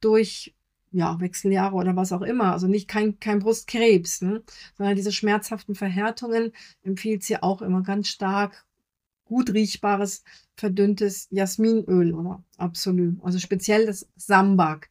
durch 0.00 0.54
ja, 0.90 1.20
Wechseljahre 1.20 1.76
oder 1.76 1.96
was 1.96 2.12
auch 2.12 2.22
immer, 2.22 2.52
also 2.52 2.66
nicht 2.66 2.88
kein, 2.88 3.20
kein 3.20 3.38
Brustkrebs, 3.38 4.22
ne? 4.22 4.42
sondern 4.76 4.96
diese 4.96 5.12
schmerzhaften 5.12 5.74
Verhärtungen 5.74 6.52
empfiehlt 6.82 7.22
sie 7.22 7.40
auch 7.42 7.62
immer 7.62 7.82
ganz 7.82 8.08
stark 8.08 8.64
gut 9.28 9.52
riechbares, 9.52 10.24
verdünntes 10.56 11.28
Jasminöl 11.30 12.14
oder 12.14 12.42
Absolut. 12.56 13.22
Also 13.22 13.38
speziell 13.38 13.86
das 13.86 14.08
Sambak. 14.16 14.90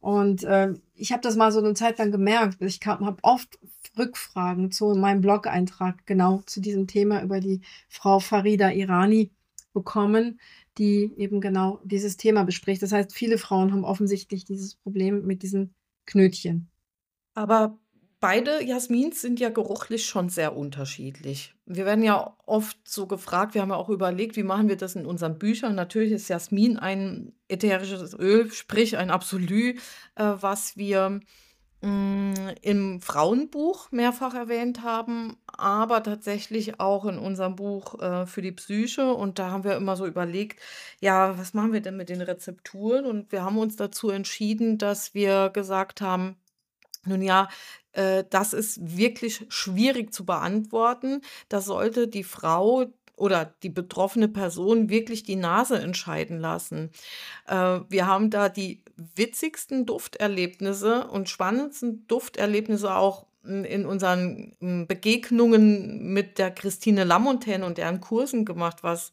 Und 0.00 0.44
äh, 0.44 0.74
ich 0.94 1.12
habe 1.12 1.22
das 1.22 1.36
mal 1.36 1.52
so 1.52 1.60
eine 1.60 1.74
Zeit 1.74 1.98
lang 1.98 2.12
gemerkt. 2.12 2.60
Ich 2.60 2.80
habe 2.84 3.16
oft 3.22 3.58
Rückfragen 3.98 4.70
zu 4.70 4.94
meinem 4.94 5.20
Blog-Eintrag 5.20 6.06
genau 6.06 6.42
zu 6.46 6.60
diesem 6.60 6.86
Thema 6.86 7.22
über 7.22 7.40
die 7.40 7.60
Frau 7.88 8.20
Farida 8.20 8.70
Irani 8.70 9.30
bekommen, 9.72 10.40
die 10.78 11.12
eben 11.16 11.40
genau 11.40 11.80
dieses 11.84 12.16
Thema 12.16 12.44
bespricht. 12.44 12.82
Das 12.82 12.92
heißt, 12.92 13.12
viele 13.12 13.38
Frauen 13.38 13.72
haben 13.72 13.84
offensichtlich 13.84 14.44
dieses 14.44 14.74
Problem 14.76 15.26
mit 15.26 15.42
diesen 15.42 15.74
Knötchen. 16.06 16.68
Aber 17.34 17.78
beide 18.24 18.64
Jasmins 18.64 19.20
sind 19.20 19.38
ja 19.38 19.50
geruchlich 19.50 20.06
schon 20.06 20.30
sehr 20.30 20.56
unterschiedlich. 20.56 21.54
Wir 21.66 21.84
werden 21.84 22.02
ja 22.02 22.34
oft 22.46 22.78
so 22.88 23.06
gefragt, 23.06 23.52
wir 23.52 23.60
haben 23.60 23.68
ja 23.68 23.76
auch 23.76 23.90
überlegt, 23.90 24.36
wie 24.36 24.42
machen 24.42 24.70
wir 24.70 24.78
das 24.78 24.96
in 24.96 25.04
unseren 25.04 25.38
Büchern. 25.38 25.74
Natürlich 25.74 26.10
ist 26.10 26.28
Jasmin 26.28 26.78
ein 26.78 27.34
ätherisches 27.48 28.18
Öl, 28.18 28.50
sprich 28.50 28.96
ein 28.96 29.10
Absolut, 29.10 29.52
äh, 29.52 29.76
was 30.16 30.74
wir 30.78 31.20
mh, 31.82 31.90
mm, 31.90 32.34
im 32.62 33.02
Frauenbuch 33.02 33.92
mehrfach 33.92 34.32
erwähnt 34.32 34.82
haben, 34.82 35.36
aber 35.46 36.02
tatsächlich 36.02 36.80
auch 36.80 37.04
in 37.04 37.18
unserem 37.18 37.56
Buch 37.56 38.00
äh, 38.00 38.24
für 38.24 38.40
die 38.40 38.52
Psyche. 38.52 39.12
Und 39.12 39.38
da 39.38 39.50
haben 39.50 39.64
wir 39.64 39.76
immer 39.76 39.96
so 39.96 40.06
überlegt, 40.06 40.62
ja, 40.98 41.36
was 41.36 41.52
machen 41.52 41.74
wir 41.74 41.82
denn 41.82 41.98
mit 41.98 42.08
den 42.08 42.22
Rezepturen? 42.22 43.04
Und 43.04 43.32
wir 43.32 43.44
haben 43.44 43.58
uns 43.58 43.76
dazu 43.76 44.08
entschieden, 44.08 44.78
dass 44.78 45.12
wir 45.12 45.50
gesagt 45.50 46.00
haben, 46.00 46.36
nun 47.06 47.20
ja, 47.20 47.48
äh, 47.94 48.24
das 48.28 48.52
ist 48.52 48.96
wirklich 48.96 49.46
schwierig 49.48 50.12
zu 50.12 50.24
beantworten. 50.24 51.22
Da 51.48 51.60
sollte 51.60 52.08
die 52.08 52.24
Frau 52.24 52.86
oder 53.16 53.54
die 53.62 53.70
betroffene 53.70 54.28
Person 54.28 54.88
wirklich 54.88 55.22
die 55.22 55.36
Nase 55.36 55.78
entscheiden 55.78 56.38
lassen. 56.38 56.90
Äh, 57.46 57.80
wir 57.88 58.06
haben 58.06 58.30
da 58.30 58.48
die 58.48 58.82
witzigsten 58.96 59.86
Dufterlebnisse 59.86 61.06
und 61.06 61.28
spannendsten 61.28 62.06
Dufterlebnisse 62.06 62.94
auch 62.94 63.26
in 63.44 63.84
unseren 63.84 64.56
hm, 64.60 64.86
Begegnungen 64.86 66.12
mit 66.12 66.38
der 66.38 66.50
Christine 66.50 67.04
Lamontaine 67.04 67.64
und 67.64 67.78
deren 67.78 68.00
Kursen 68.00 68.44
gemacht, 68.44 68.78
was, 68.82 69.12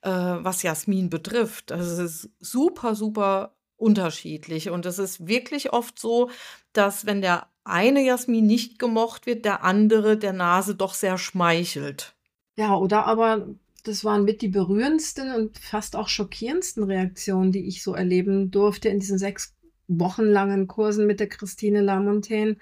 äh, 0.00 0.10
was 0.10 0.62
Jasmin 0.62 1.10
betrifft. 1.10 1.72
Also 1.72 2.02
es 2.02 2.24
ist 2.24 2.30
super, 2.40 2.94
super 2.94 3.54
unterschiedlich. 3.76 4.70
Und 4.70 4.86
es 4.86 4.98
ist 4.98 5.26
wirklich 5.26 5.72
oft 5.72 5.98
so, 5.98 6.30
dass 6.72 7.04
wenn 7.04 7.20
der 7.20 7.48
eine 7.68 8.04
Jasmin 8.04 8.46
nicht 8.46 8.78
gemocht 8.78 9.26
wird, 9.26 9.44
der 9.44 9.64
andere 9.64 10.16
der 10.16 10.32
Nase 10.32 10.74
doch 10.74 10.94
sehr 10.94 11.18
schmeichelt. 11.18 12.14
Ja, 12.56 12.76
oder 12.76 13.06
aber 13.06 13.48
das 13.84 14.04
waren 14.04 14.24
mit 14.24 14.42
die 14.42 14.48
berührendsten 14.48 15.32
und 15.32 15.58
fast 15.58 15.94
auch 15.94 16.08
schockierendsten 16.08 16.82
Reaktionen, 16.82 17.52
die 17.52 17.66
ich 17.66 17.82
so 17.82 17.94
erleben 17.94 18.50
durfte 18.50 18.88
in 18.88 18.98
diesen 18.98 19.18
sechs 19.18 19.54
wochenlangen 19.88 20.66
Kursen 20.66 21.06
mit 21.06 21.20
der 21.20 21.28
Christine 21.28 21.80
Lamontaine, 21.80 22.56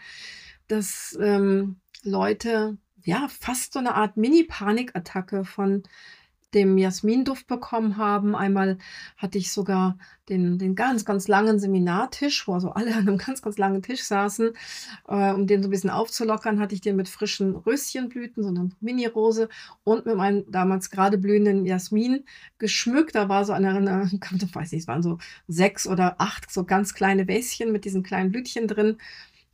dass 0.68 1.16
ähm, 1.20 1.76
Leute 2.02 2.76
ja 3.04 3.28
fast 3.28 3.72
so 3.72 3.78
eine 3.78 3.94
Art 3.94 4.16
Mini-Panikattacke 4.16 5.44
von 5.44 5.82
dem 6.54 6.78
Jasminduft 6.78 7.46
bekommen 7.46 7.96
haben. 7.96 8.34
Einmal 8.34 8.78
hatte 9.16 9.38
ich 9.38 9.52
sogar 9.52 9.98
den, 10.28 10.58
den 10.58 10.74
ganz, 10.74 11.04
ganz 11.04 11.28
langen 11.28 11.58
Seminartisch, 11.58 12.48
wo 12.48 12.54
also 12.54 12.70
alle 12.70 12.92
an 12.94 13.08
einem 13.08 13.18
ganz, 13.18 13.42
ganz 13.42 13.58
langen 13.58 13.82
Tisch 13.82 14.02
saßen. 14.04 14.52
Äh, 15.08 15.32
um 15.32 15.46
den 15.46 15.62
so 15.62 15.68
ein 15.68 15.70
bisschen 15.70 15.90
aufzulockern, 15.90 16.60
hatte 16.60 16.74
ich 16.74 16.80
den 16.80 16.96
mit 16.96 17.08
frischen 17.08 17.56
Röschenblüten, 17.56 18.42
so 18.42 18.48
einer 18.48 18.70
Mini-Rose 18.80 19.48
und 19.82 20.06
mit 20.06 20.16
meinem 20.16 20.44
damals 20.50 20.90
gerade 20.90 21.18
blühenden 21.18 21.66
Jasmin 21.66 22.24
geschmückt. 22.58 23.14
Da 23.14 23.28
war 23.28 23.44
so 23.44 23.52
eine, 23.52 23.70
eine 23.70 24.10
ich 24.12 24.54
weiß 24.54 24.72
nicht, 24.72 24.82
es 24.82 24.88
waren 24.88 25.02
so 25.02 25.18
sechs 25.48 25.86
oder 25.86 26.20
acht 26.20 26.50
so 26.50 26.64
ganz 26.64 26.94
kleine 26.94 27.28
Wäschen 27.28 27.72
mit 27.72 27.84
diesen 27.84 28.02
kleinen 28.02 28.32
Blütchen 28.32 28.68
drin. 28.68 28.96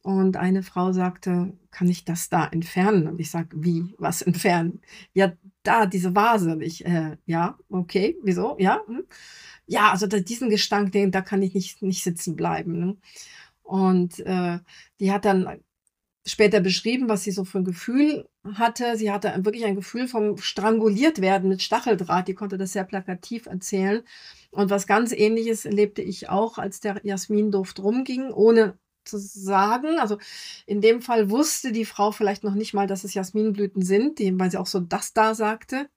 Und 0.02 0.36
eine 0.36 0.62
Frau 0.62 0.92
sagte, 0.92 1.52
kann 1.70 1.88
ich 1.88 2.04
das 2.04 2.28
da 2.30 2.46
entfernen? 2.46 3.06
Und 3.06 3.20
ich 3.20 3.30
sage, 3.30 3.48
wie, 3.52 3.94
was 3.98 4.22
entfernen? 4.22 4.80
Ja, 5.12 5.32
da, 5.62 5.86
diese 5.86 6.14
Vase. 6.14 6.52
Und 6.52 6.62
ich, 6.62 6.84
äh, 6.86 7.16
ja, 7.26 7.58
okay, 7.68 8.16
wieso? 8.22 8.56
Ja, 8.58 8.80
hm. 8.86 9.04
ja, 9.66 9.90
also 9.90 10.06
da, 10.06 10.18
diesen 10.20 10.50
Gestank, 10.50 10.92
den, 10.92 11.10
da 11.10 11.20
kann 11.20 11.42
ich 11.42 11.54
nicht, 11.54 11.82
nicht 11.82 12.02
sitzen 12.02 12.36
bleiben. 12.36 12.78
Ne? 12.78 12.96
Und 13.62 14.20
äh, 14.20 14.58
die 15.00 15.12
hat 15.12 15.24
dann 15.24 15.60
später 16.26 16.60
beschrieben, 16.60 17.08
was 17.08 17.24
sie 17.24 17.30
so 17.30 17.44
für 17.44 17.58
ein 17.58 17.64
Gefühl 17.64 18.28
hatte. 18.44 18.96
Sie 18.96 19.10
hatte 19.10 19.32
wirklich 19.44 19.64
ein 19.64 19.76
Gefühl 19.76 20.08
vom 20.08 20.36
stranguliert 20.38 21.20
werden 21.20 21.48
mit 21.48 21.62
Stacheldraht. 21.62 22.28
Die 22.28 22.34
konnte 22.34 22.58
das 22.58 22.72
sehr 22.72 22.84
plakativ 22.84 23.46
erzählen. 23.46 24.02
Und 24.50 24.70
was 24.70 24.86
ganz 24.86 25.12
ähnliches 25.12 25.64
erlebte 25.64 26.02
ich 26.02 26.28
auch, 26.28 26.58
als 26.58 26.80
der 26.80 27.00
Jasminduft 27.04 27.80
rumging, 27.80 28.30
ohne 28.32 28.78
zu 29.04 29.18
sagen. 29.18 29.98
Also 29.98 30.18
in 30.66 30.80
dem 30.80 31.02
Fall 31.02 31.30
wusste 31.30 31.72
die 31.72 31.84
Frau 31.84 32.12
vielleicht 32.12 32.44
noch 32.44 32.54
nicht 32.54 32.74
mal, 32.74 32.86
dass 32.86 33.04
es 33.04 33.14
Jasminblüten 33.14 33.82
sind, 33.82 34.18
die, 34.18 34.38
weil 34.38 34.50
sie 34.50 34.58
auch 34.58 34.66
so 34.66 34.80
das 34.80 35.12
da 35.12 35.34
sagte. 35.34 35.88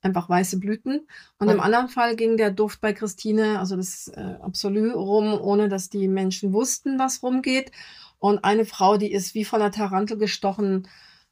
Einfach 0.00 0.28
weiße 0.28 0.60
Blüten. 0.60 1.08
Und 1.38 1.48
im 1.48 1.60
anderen 1.60 1.88
Fall 1.88 2.14
ging 2.14 2.36
der 2.36 2.52
Duft 2.52 2.80
bei 2.80 2.92
Christine, 2.92 3.58
also 3.58 3.74
das 3.74 4.06
äh, 4.08 4.36
Absolut, 4.40 4.94
rum, 4.94 5.40
ohne 5.40 5.68
dass 5.68 5.88
die 5.88 6.06
Menschen 6.06 6.52
wussten, 6.52 7.00
was 7.00 7.22
rumgeht. 7.22 7.72
Und 8.18 8.44
eine 8.44 8.64
Frau, 8.64 8.96
die 8.96 9.10
ist 9.10 9.34
wie 9.34 9.44
von 9.44 9.60
einer 9.60 9.72
Tarantel 9.72 10.16
gestochen, 10.16 10.88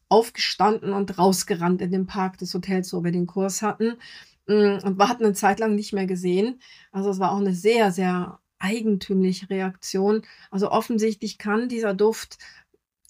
aufgestanden 0.09 0.93
und 0.93 1.19
rausgerannt 1.19 1.81
in 1.81 1.91
den 1.91 2.07
Park 2.07 2.39
des 2.39 2.55
Hotels, 2.55 2.93
wo 2.93 3.05
wir 3.05 3.13
den 3.13 3.27
Kurs 3.27 3.63
hatten. 3.63 3.99
Mm, 4.47 4.79
und 4.85 4.99
wir 4.99 5.09
hatten 5.09 5.25
eine 5.25 5.35
Zeit 5.35 5.61
lang 5.61 5.75
nicht 5.75 5.93
mehr 5.93 6.07
gesehen. 6.07 6.61
Also 6.93 7.11
es 7.11 7.19
war 7.19 7.33
auch 7.33 7.41
eine 7.41 7.55
sehr, 7.55 7.93
sehr 7.93 8.41
eigentümliche 8.59 9.51
Reaktion. 9.51 10.23
Also 10.51 10.71
offensichtlich 10.71 11.39
kann 11.39 11.69
dieser 11.69 11.95
Duft 11.95 12.39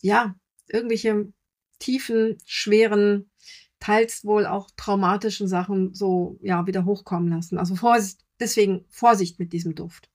ja 0.01 0.35
irgendwelche 0.69 1.33
tiefen, 1.79 2.39
schweren, 2.45 3.31
teils 3.81 4.25
wohl 4.25 4.47
auch 4.47 4.71
traumatischen 4.77 5.49
Sachen 5.49 5.95
so 5.95 6.39
ja 6.43 6.67
wieder 6.67 6.85
hochkommen 6.85 7.31
lassen. 7.31 7.59
Also 7.59 7.77
Vorsicht, 7.77 8.21
deswegen 8.41 8.85
Vorsicht 8.89 9.39
mit 9.39 9.53
diesem 9.53 9.75
Duft. 9.75 10.09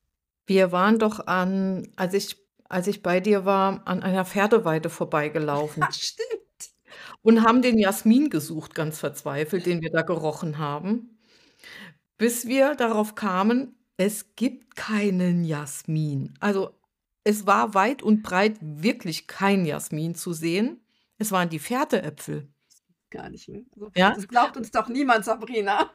Wir 0.45 0.71
waren 0.71 0.99
doch 0.99 1.27
an, 1.27 1.87
als 1.95 2.13
ich, 2.13 2.37
als 2.67 2.87
ich 2.87 3.01
bei 3.01 3.19
dir 3.19 3.45
war, 3.45 3.87
an 3.87 4.03
einer 4.03 4.25
Pferdeweide 4.25 4.89
vorbeigelaufen 4.89 5.83
Ach, 5.87 5.93
stimmt. 5.93 6.73
und 7.21 7.43
haben 7.43 7.61
den 7.61 7.77
Jasmin 7.77 8.29
gesucht, 8.29 8.75
ganz 8.75 8.99
verzweifelt, 8.99 9.65
den 9.65 9.81
wir 9.81 9.91
da 9.91 10.01
gerochen 10.01 10.57
haben, 10.57 11.19
bis 12.17 12.47
wir 12.47 12.75
darauf 12.75 13.15
kamen, 13.15 13.80
es 14.01 14.35
gibt 14.35 14.75
keinen 14.75 15.43
Jasmin. 15.43 16.33
Also 16.39 16.71
es 17.23 17.45
war 17.45 17.75
weit 17.75 18.01
und 18.01 18.23
breit 18.23 18.57
wirklich 18.59 19.27
kein 19.27 19.63
Jasmin 19.65 20.15
zu 20.15 20.33
sehen. 20.33 20.81
Es 21.19 21.31
waren 21.31 21.49
die 21.49 21.59
Pferdeäpfel. 21.59 22.47
Gar 23.11 23.29
nicht 23.29 23.47
mehr. 23.47 23.61
Also, 23.75 23.91
Ja? 23.95 24.15
das 24.15 24.27
glaubt 24.27 24.57
uns 24.57 24.71
doch 24.71 24.87
niemand, 24.87 25.25
Sabrina. 25.25 25.91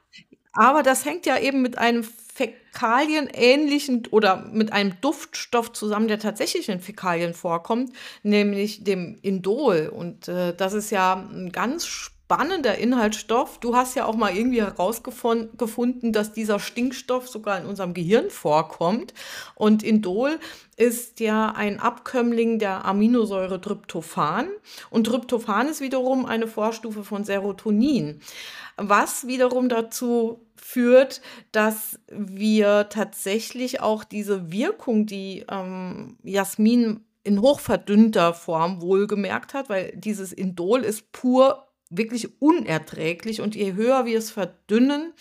Aber 0.52 0.84
das 0.84 1.04
hängt 1.04 1.26
ja 1.26 1.36
eben 1.38 1.62
mit 1.62 1.78
einem 1.78 2.04
fäkalienähnlichen 2.04 4.06
oder 4.10 4.48
mit 4.52 4.72
einem 4.72 5.00
Duftstoff 5.00 5.72
zusammen, 5.72 6.06
der 6.08 6.20
tatsächlich 6.20 6.68
in 6.68 6.80
Fäkalien 6.80 7.34
vorkommt, 7.34 7.92
nämlich 8.22 8.84
dem 8.84 9.18
Indol. 9.20 9.90
Und 9.92 10.28
äh, 10.28 10.54
das 10.54 10.74
ist 10.74 10.90
ja 10.90 11.14
ein 11.14 11.50
ganz 11.50 12.12
spannender 12.26 12.76
Inhaltsstoff. 12.76 13.58
Du 13.58 13.76
hast 13.76 13.94
ja 13.94 14.04
auch 14.04 14.16
mal 14.16 14.36
irgendwie 14.36 14.60
herausgefunden, 14.60 16.12
dass 16.12 16.32
dieser 16.32 16.58
Stinkstoff 16.58 17.28
sogar 17.28 17.58
in 17.58 17.66
unserem 17.66 17.94
Gehirn 17.94 18.30
vorkommt. 18.30 19.14
Und 19.54 19.84
Indol 19.84 20.38
ist 20.76 21.20
ja 21.20 21.52
ein 21.52 21.78
Abkömmling 21.78 22.58
der 22.58 22.84
Aminosäure 22.84 23.60
Tryptophan. 23.60 24.48
Und 24.90 25.04
Tryptophan 25.04 25.68
ist 25.68 25.80
wiederum 25.80 26.26
eine 26.26 26.48
Vorstufe 26.48 27.04
von 27.04 27.24
Serotonin 27.24 28.20
was 28.76 29.26
wiederum 29.26 29.68
dazu 29.68 30.46
führt, 30.56 31.22
dass 31.52 31.98
wir 32.08 32.88
tatsächlich 32.88 33.80
auch 33.80 34.04
diese 34.04 34.52
Wirkung, 34.52 35.06
die 35.06 35.44
ähm, 35.50 36.18
Jasmin 36.22 37.04
in 37.24 37.40
hochverdünnter 37.40 38.34
Form 38.34 38.80
wohlgemerkt 38.80 39.54
hat, 39.54 39.68
weil 39.68 39.92
dieses 39.96 40.32
Indol 40.32 40.82
ist 40.82 41.10
pur 41.12 41.65
wirklich 41.90 42.40
unerträglich 42.40 43.40
und 43.40 43.54
je 43.54 43.74
höher 43.74 44.04
wir 44.06 44.18
es 44.18 44.30
verdünnen, 44.30 45.12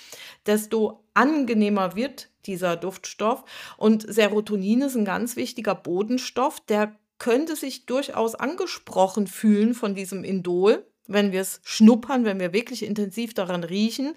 desto 0.45 1.03
angenehmer 1.13 1.95
wird 1.95 2.30
dieser 2.45 2.76
Duftstoff. 2.76 3.43
Und 3.78 4.05
Serotonin 4.07 4.82
ist 4.82 4.95
ein 4.95 5.05
ganz 5.05 5.36
wichtiger 5.36 5.76
Bodenstoff, 5.76 6.59
der 6.61 6.95
könnte 7.18 7.55
sich 7.55 7.86
durchaus 7.86 8.36
angesprochen 8.36 9.28
fühlen 9.28 9.74
von 9.74 9.95
diesem 9.95 10.24
Indol 10.24 10.86
wenn 11.07 11.32
wir 11.32 11.41
es 11.41 11.61
schnuppern, 11.63 12.26
wenn 12.26 12.39
wir 12.39 12.53
wirklich 12.53 12.84
intensiv 12.84 13.34
daran 13.34 13.63
riechen. 13.63 14.16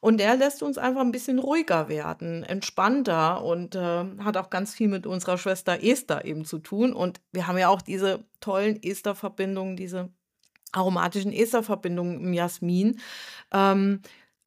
Und 0.00 0.18
der 0.18 0.36
lässt 0.36 0.62
uns 0.62 0.76
einfach 0.76 1.00
ein 1.00 1.12
bisschen 1.12 1.38
ruhiger 1.38 1.88
werden, 1.88 2.42
entspannter 2.42 3.42
und 3.42 3.74
äh, 3.74 4.04
hat 4.22 4.36
auch 4.36 4.50
ganz 4.50 4.74
viel 4.74 4.88
mit 4.88 5.06
unserer 5.06 5.38
Schwester 5.38 5.82
Esther 5.82 6.26
eben 6.26 6.44
zu 6.44 6.58
tun. 6.58 6.92
Und 6.92 7.22
wir 7.32 7.46
haben 7.46 7.56
ja 7.56 7.68
auch 7.68 7.80
diese 7.80 8.22
tollen 8.40 8.82
Esterverbindungen, 8.82 9.76
diese 9.76 10.10
aromatischen 10.74 11.32
Esterverbindungen 11.32 12.20
im 12.20 12.32
Jasmin. 12.32 13.00
Ähm, 13.52 14.00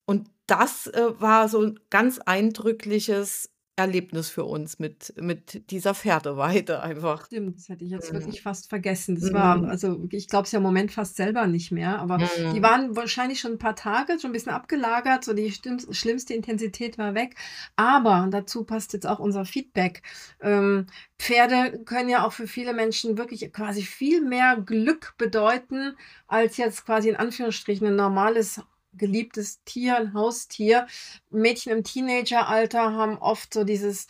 und 0.05 0.29
das 0.47 0.87
äh, 0.87 1.19
war 1.19 1.49
so 1.49 1.61
ein 1.61 1.79
ganz 1.89 2.19
eindrückliches 2.19 3.51
Erlebnis 3.77 4.29
für 4.29 4.43
uns 4.43 4.79
mit 4.79 5.13
mit 5.21 5.69
dieser 5.71 5.93
Pferdeweide 5.93 6.81
einfach. 6.81 7.27
Stimmt, 7.27 7.57
das 7.57 7.69
hätte 7.69 7.85
ich 7.85 7.91
jetzt 7.91 8.11
Mhm. 8.11 8.15
wirklich 8.15 8.41
fast 8.41 8.69
vergessen. 8.69 9.15
Das 9.15 9.31
war 9.31 9.57
Mhm. 9.57 9.65
also 9.65 10.03
ich 10.11 10.27
glaube 10.27 10.45
es 10.45 10.51
ja 10.51 10.57
im 10.57 10.63
Moment 10.63 10.91
fast 10.91 11.15
selber 11.15 11.45
nicht 11.47 11.71
mehr, 11.71 11.99
aber 11.99 12.17
die 12.51 12.59
Mhm. 12.59 12.63
waren 12.63 12.95
wahrscheinlich 12.95 13.39
schon 13.39 13.53
ein 13.53 13.57
paar 13.59 13.75
Tage, 13.75 14.19
schon 14.19 14.31
ein 14.31 14.33
bisschen 14.33 14.51
abgelagert, 14.51 15.23
so 15.23 15.33
die 15.33 15.51
schlimmste 15.51 16.33
Intensität 16.33 16.97
war 16.97 17.13
weg. 17.15 17.35
Aber 17.75 18.27
dazu 18.31 18.63
passt 18.65 18.93
jetzt 18.93 19.05
auch 19.05 19.19
unser 19.19 19.45
Feedback. 19.45 20.01
Ähm, 20.41 20.87
Pferde 21.19 21.79
können 21.85 22.09
ja 22.09 22.25
auch 22.25 22.33
für 22.33 22.47
viele 22.47 22.73
Menschen 22.73 23.17
wirklich 23.17 23.51
quasi 23.53 23.83
viel 23.83 24.21
mehr 24.21 24.57
Glück 24.57 25.13
bedeuten, 25.17 25.95
als 26.27 26.57
jetzt 26.57 26.85
quasi 26.85 27.09
in 27.09 27.15
Anführungsstrichen 27.15 27.87
ein 27.87 27.95
normales 27.95 28.61
geliebtes 28.97 29.63
Tier, 29.63 29.97
ein 29.97 30.13
Haustier. 30.13 30.87
Mädchen 31.29 31.71
im 31.73 31.83
Teenageralter 31.83 32.93
haben 32.93 33.17
oft 33.17 33.53
so 33.53 33.63
dieses 33.63 34.07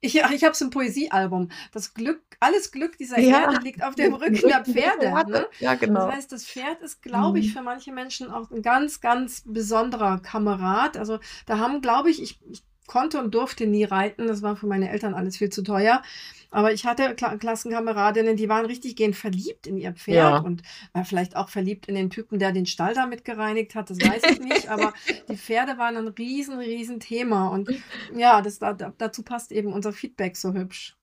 ich 0.00 0.14
ich 0.16 0.44
habe 0.44 0.54
so 0.54 0.64
'n 0.66 0.70
Poesiealbum. 0.70 1.50
Das 1.72 1.92
Glück 1.94 2.22
alles 2.40 2.70
Glück 2.70 2.96
dieser 2.98 3.20
Ja, 3.20 3.26
Erde 3.26 3.56
liegt 3.56 3.82
auf 3.82 3.96
dem 3.96 4.12
Rücken 4.14 4.46
der 4.46 4.64
Pferde, 4.64 5.24
ne? 5.26 5.46
Ja, 5.58 5.74
Das 5.92 6.06
genau. 6.06 6.08
heißt, 6.08 6.30
das 6.32 6.44
Pferd 6.46 6.80
ist, 6.82 7.02
glaube 7.02 7.40
ich, 7.40 7.50
Mhm. 7.50 7.52
für 7.52 7.62
manche 7.62 7.92
Menschen 7.92 8.30
auch 8.30 8.50
'n 8.52 8.62
ganz, 8.62 9.00
ganz 9.00 9.42
besonderer 9.44 10.20
Kamerad. 10.20 10.96
Also, 10.96 11.18
da 11.46 11.58
haben, 11.58 11.80
glaube 11.82 12.10
ich 12.10 12.22
ich 12.22 12.40
ich 12.50 12.62
konnte 12.88 13.20
und 13.22 13.32
durfte 13.34 13.66
nie 13.68 13.84
reiten. 13.84 14.26
Das 14.26 14.42
war 14.42 14.56
für 14.56 14.66
meine 14.66 14.90
Eltern 14.90 15.14
alles 15.14 15.36
viel 15.36 15.50
zu 15.50 15.62
teuer. 15.62 16.02
Aber 16.50 16.72
ich 16.72 16.86
hatte 16.86 17.14
Kla 17.14 17.36
Klassenkameradinnen, 17.36 18.36
die 18.36 18.48
waren 18.48 18.66
richtiggehend 18.66 19.14
verliebt 19.14 19.66
in 19.66 19.76
ihr 19.76 19.92
Pferd 19.92 20.16
Ja. 20.16 20.38
und, 20.38 20.62
äh, 20.94 21.04
vielleicht 21.04 21.36
auch 21.36 21.50
verliebt 21.50 21.86
in 21.88 21.94
den 21.94 22.08
Typen, 22.10 22.38
der 22.38 22.52
den 22.52 22.66
Stall 22.66 22.94
damit 22.94 23.24
gereinigt 23.24 23.74
hat, 23.74 23.90
das 23.90 23.98
weiß 24.00 24.22
ich 24.32 24.40
nicht. 24.40 24.68
Aber 24.70 24.92
die 25.30 25.36
Pferde 25.36 25.76
waren 25.78 25.96
'n 25.96 26.08
riesen, 26.08 26.58
riesen 26.58 27.00
Thema 27.00 27.48
und 27.48 27.70
ja, 28.16 28.40
das 28.42 28.58
da 28.58 28.72
da 28.72 28.92
dazu 28.98 29.22
passt 29.22 29.52
eben 29.52 29.72
unser 29.72 29.92
Feedback 29.92 30.36
so 30.38 30.54
hübsch. 30.54 30.96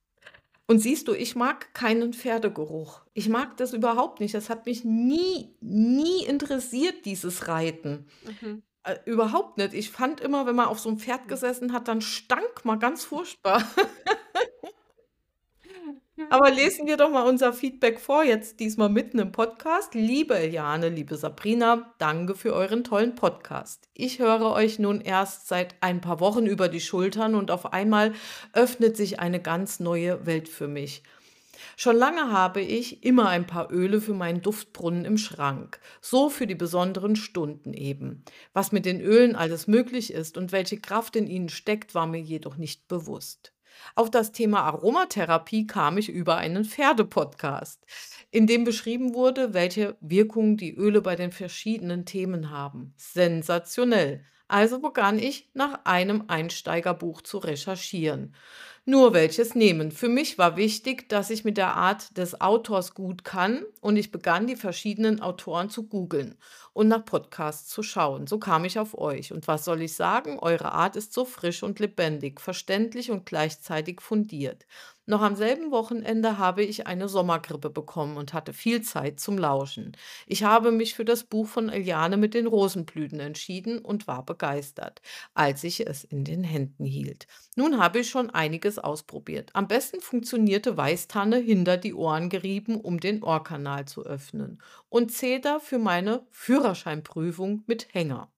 Und 0.68 0.80
siehst 0.80 1.08
du, 1.08 1.14
ich 1.14 1.36
mag 1.36 1.76
keinen 1.76 2.12
Pferdegeruch. 2.12 3.02
Ich 3.14 3.30
mag 3.30 3.56
das 3.58 3.72
überhaupt 3.74 4.20
nicht. 4.20 4.34
Das 4.34 4.50
hat 4.50 4.66
mich 4.66 4.84
nie, 4.84 5.54
nie 5.62 6.26
interessiert, 6.26 7.06
dieses 7.06 7.48
Reiten. 7.48 8.08
Mhm. 8.42 8.64
Äh, 8.86 8.98
überhaupt 9.06 9.58
nicht. 9.58 9.74
Ich 9.74 9.90
fand 9.90 10.22
immer, 10.22 10.46
wenn 10.46 10.56
man 10.56 10.68
auf 10.68 10.80
so 10.80 10.90
'm 10.90 11.00
Pferd 11.00 11.28
gesessen 11.28 11.74
hat, 11.74 11.88
dann 11.88 12.02
stank 12.02 12.64
man 12.66 12.80
ganz 12.80 13.04
furchtbar. 13.04 13.64
Aber 16.30 16.50
lesen 16.50 16.88
wir 16.88 16.96
doch 16.96 17.10
mal 17.10 17.28
unser 17.28 17.52
Feedback 17.52 18.00
vor, 18.00 18.24
jetzt 18.24 18.60
diesmal 18.60 18.90
mitten 18.90 19.20
im 19.20 19.32
Podcast. 19.32 19.96
Liebe 19.96 20.38
Eliane, 20.38 20.90
liebe 20.90 21.18
Sabrina, 21.18 21.94
danke 21.98 22.36
für 22.36 22.54
euren 22.54 22.84
tollen 22.84 23.16
Podcast. 23.16 23.90
Ich 23.94 24.20
höre 24.20 24.52
euch 24.52 24.80
nun 24.80 25.02
erst 25.02 25.48
seit 25.48 25.76
ein 25.82 26.02
paar 26.02 26.20
Wochen 26.22 26.46
über 26.46 26.70
die 26.70 26.80
Schultern 26.80 27.36
und 27.36 27.52
auf 27.52 27.74
einmal 27.74 28.14
öffnet 28.54 28.96
sich 28.96 29.20
eine 29.20 29.42
ganz 29.42 29.80
neue 29.80 30.26
Welt 30.26 30.48
für 30.48 30.68
mich. 30.68 31.04
Schon 31.78 31.98
lange 31.98 32.32
habe 32.32 32.62
ich 32.62 33.04
immer 33.04 33.30
ein 33.30 33.48
paar 33.48 33.72
Öle 33.72 34.00
für 34.00 34.14
meinen 34.14 34.42
Duftbrunnen 34.42 35.06
im 35.06 35.18
Schrank, 35.18 35.80
so 36.02 36.30
für 36.30 36.48
die 36.48 36.56
besonderen 36.56 37.16
Stunden 37.16 37.74
eben. 37.74 38.24
Was 38.54 38.72
mit 38.72 38.86
den 38.86 39.02
Ölen 39.02 39.36
alles 39.36 39.68
möglich 39.68 40.14
ist 40.14 40.38
und 40.38 40.52
welche 40.52 40.80
Kraft 40.80 41.16
in 41.16 41.28
ihnen 41.28 41.50
steckt, 41.50 41.94
war 41.94 42.08
mir 42.08 42.22
jedoch 42.22 42.58
nicht 42.58 42.88
bewusst. 42.88 43.52
Auf 43.96 44.10
das 44.10 44.32
Thema 44.32 44.62
Aromatherapie 44.62 45.68
kam 45.68 45.98
ich 45.98 46.10
über 46.10 46.38
einen 46.38 46.64
Pferdepodcast, 46.64 47.86
in 48.32 48.48
dem 48.48 48.64
beschrieben 48.64 49.14
wurde, 49.14 49.54
welche 49.54 49.98
Wirkung 50.00 50.56
die 50.56 50.74
Öle 50.74 51.02
bei 51.02 51.16
den 51.16 51.34
verschiedenen 51.34 52.06
Themen 52.06 52.52
haben. 52.52 52.94
Sensationell. 52.96 54.24
Also 54.48 54.80
begann 54.80 55.18
ich, 55.18 55.50
nach 55.54 55.86
einem 55.86 56.26
Einsteigerbuch 56.28 57.22
zu 57.22 57.40
recherchieren. 57.40 58.36
Nur 58.88 59.14
welches 59.14 59.56
nehmen. 59.56 59.92
Für 59.92 60.10
mich 60.10 60.38
war 60.38 60.58
wichtig, 60.58 61.10
dass 61.10 61.32
ich 61.32 61.44
mit 61.44 61.58
der 61.58 61.74
Art 61.76 62.18
des 62.18 62.40
Autors 62.40 62.94
gut 62.94 63.24
kann 63.24 63.66
und 63.82 63.98
ich 63.98 64.12
begann, 64.12 64.46
die 64.46 64.56
verschiedenen 64.56 65.22
Autoren 65.22 65.72
zu 65.72 65.88
googeln 65.88 66.38
und 66.74 66.88
nach 66.90 67.04
Podcasts 67.04 67.68
zu 67.70 67.82
schauen. 67.82 68.28
So 68.28 68.38
kam 68.38 68.64
ich 68.64 68.78
auf 68.78 68.96
euch. 68.96 69.34
Und 69.34 69.48
was 69.48 69.66
soll 69.66 69.82
ich 69.82 69.96
sagen? 69.96 70.38
Eure 70.40 70.72
Art 70.72 70.96
ist 70.98 71.14
so 71.14 71.26
frisch 71.26 71.64
und 71.64 71.80
lebendig, 71.80 72.40
verständlich 72.40 73.10
und 73.10 73.26
gleichzeitig 73.26 74.02
fundiert. 74.02 74.68
Noch 75.08 75.22
am 75.22 75.36
selben 75.36 75.72
Wochenende 75.72 76.38
habe 76.40 76.64
ich 76.64 76.88
eine 76.88 77.08
Sommergrippe 77.08 77.70
bekommen 77.70 78.18
und 78.18 78.34
hatte 78.34 78.54
viel 78.54 78.82
Zeit 78.82 79.20
zum 79.20 79.38
Lauschen. 79.38 79.96
Ich 80.26 80.44
habe 80.44 80.72
mich 80.72 80.96
für 80.96 81.06
das 81.06 81.24
Buch 81.24 81.48
von 81.48 81.70
Eliane 81.70 82.18
mit 82.18 82.34
den 82.34 82.48
Rosenblüten 82.48 83.20
entschieden 83.20 83.80
und 83.80 84.08
war 84.08 84.26
begeistert, 84.26 85.02
als 85.36 85.64
ich 85.64 85.86
es 85.88 86.04
in 86.04 86.24
den 86.24 86.44
Händen 86.44 86.86
hielt. 86.86 87.28
Nun 87.56 87.78
habe 87.80 88.00
ich 88.00 88.10
schon 88.10 88.32
einiges 88.32 88.75
ausprobiert. 88.80 89.52
Am 89.54 89.68
besten 89.68 90.02
funktionierte 90.02 90.78
Weißtanne 90.78 91.38
hinter 91.38 91.78
die 91.78 91.94
Ohren 91.94 92.30
gerieben, 92.30 92.80
um 92.80 93.00
den 93.00 93.24
Ohrkanal 93.24 93.86
zu 93.86 94.06
öffnen. 94.06 94.62
Und 94.90 95.12
Zeder 95.12 95.60
für 95.60 95.80
meine 95.80 96.26
Führerscheinprüfung 96.32 97.64
mit 97.68 97.94
Hänger. 97.94 98.32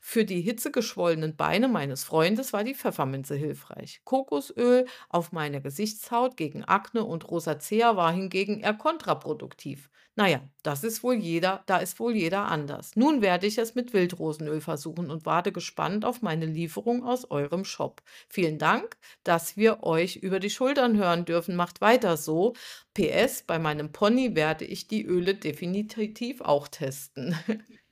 Für 0.00 0.24
die 0.24 0.40
hitzegeschwollenen 0.40 1.36
Beine 1.36 1.68
meines 1.68 2.04
Freundes 2.04 2.52
war 2.52 2.64
die 2.64 2.74
Pfefferminze 2.74 3.34
hilfreich. 3.34 4.00
Kokosöl 4.04 4.86
auf 5.08 5.32
meine 5.32 5.60
Gesichtshaut 5.60 6.36
gegen 6.36 6.64
Akne 6.64 7.04
und 7.04 7.30
Rosacea 7.30 7.96
war 7.96 8.12
hingegen 8.12 8.60
eher 8.60 8.74
kontraproduktiv. 8.74 9.90
Naja, 10.16 10.40
das 10.62 10.84
ist 10.84 11.02
wohl 11.02 11.14
jeder, 11.14 11.62
da 11.66 11.78
ist 11.78 12.00
wohl 12.00 12.14
jeder 12.14 12.46
anders. 12.46 12.96
Nun 12.96 13.22
werde 13.22 13.46
ich 13.46 13.58
es 13.58 13.74
mit 13.74 13.92
Wildrosenöl 13.92 14.60
versuchen 14.60 15.10
und 15.10 15.24
warte 15.24 15.52
gespannt 15.52 16.04
auf 16.04 16.20
meine 16.20 16.46
Lieferung 16.46 17.04
aus 17.04 17.30
eurem 17.30 17.64
Shop. 17.64 18.02
Vielen 18.28 18.58
Dank, 18.58 18.96
dass 19.22 19.56
wir 19.56 19.82
euch 19.82 20.16
über 20.16 20.40
die 20.40 20.50
Schultern 20.50 20.96
hören 20.96 21.24
dürfen. 21.24 21.56
Macht 21.56 21.80
weiter 21.80 22.16
so. 22.16 22.54
PS, 22.94 23.44
bei 23.46 23.58
meinem 23.58 23.92
Pony 23.92 24.34
werde 24.34 24.64
ich 24.64 24.88
die 24.88 25.04
Öle 25.06 25.34
definitiv 25.34 26.40
auch 26.40 26.68
testen. 26.68 27.34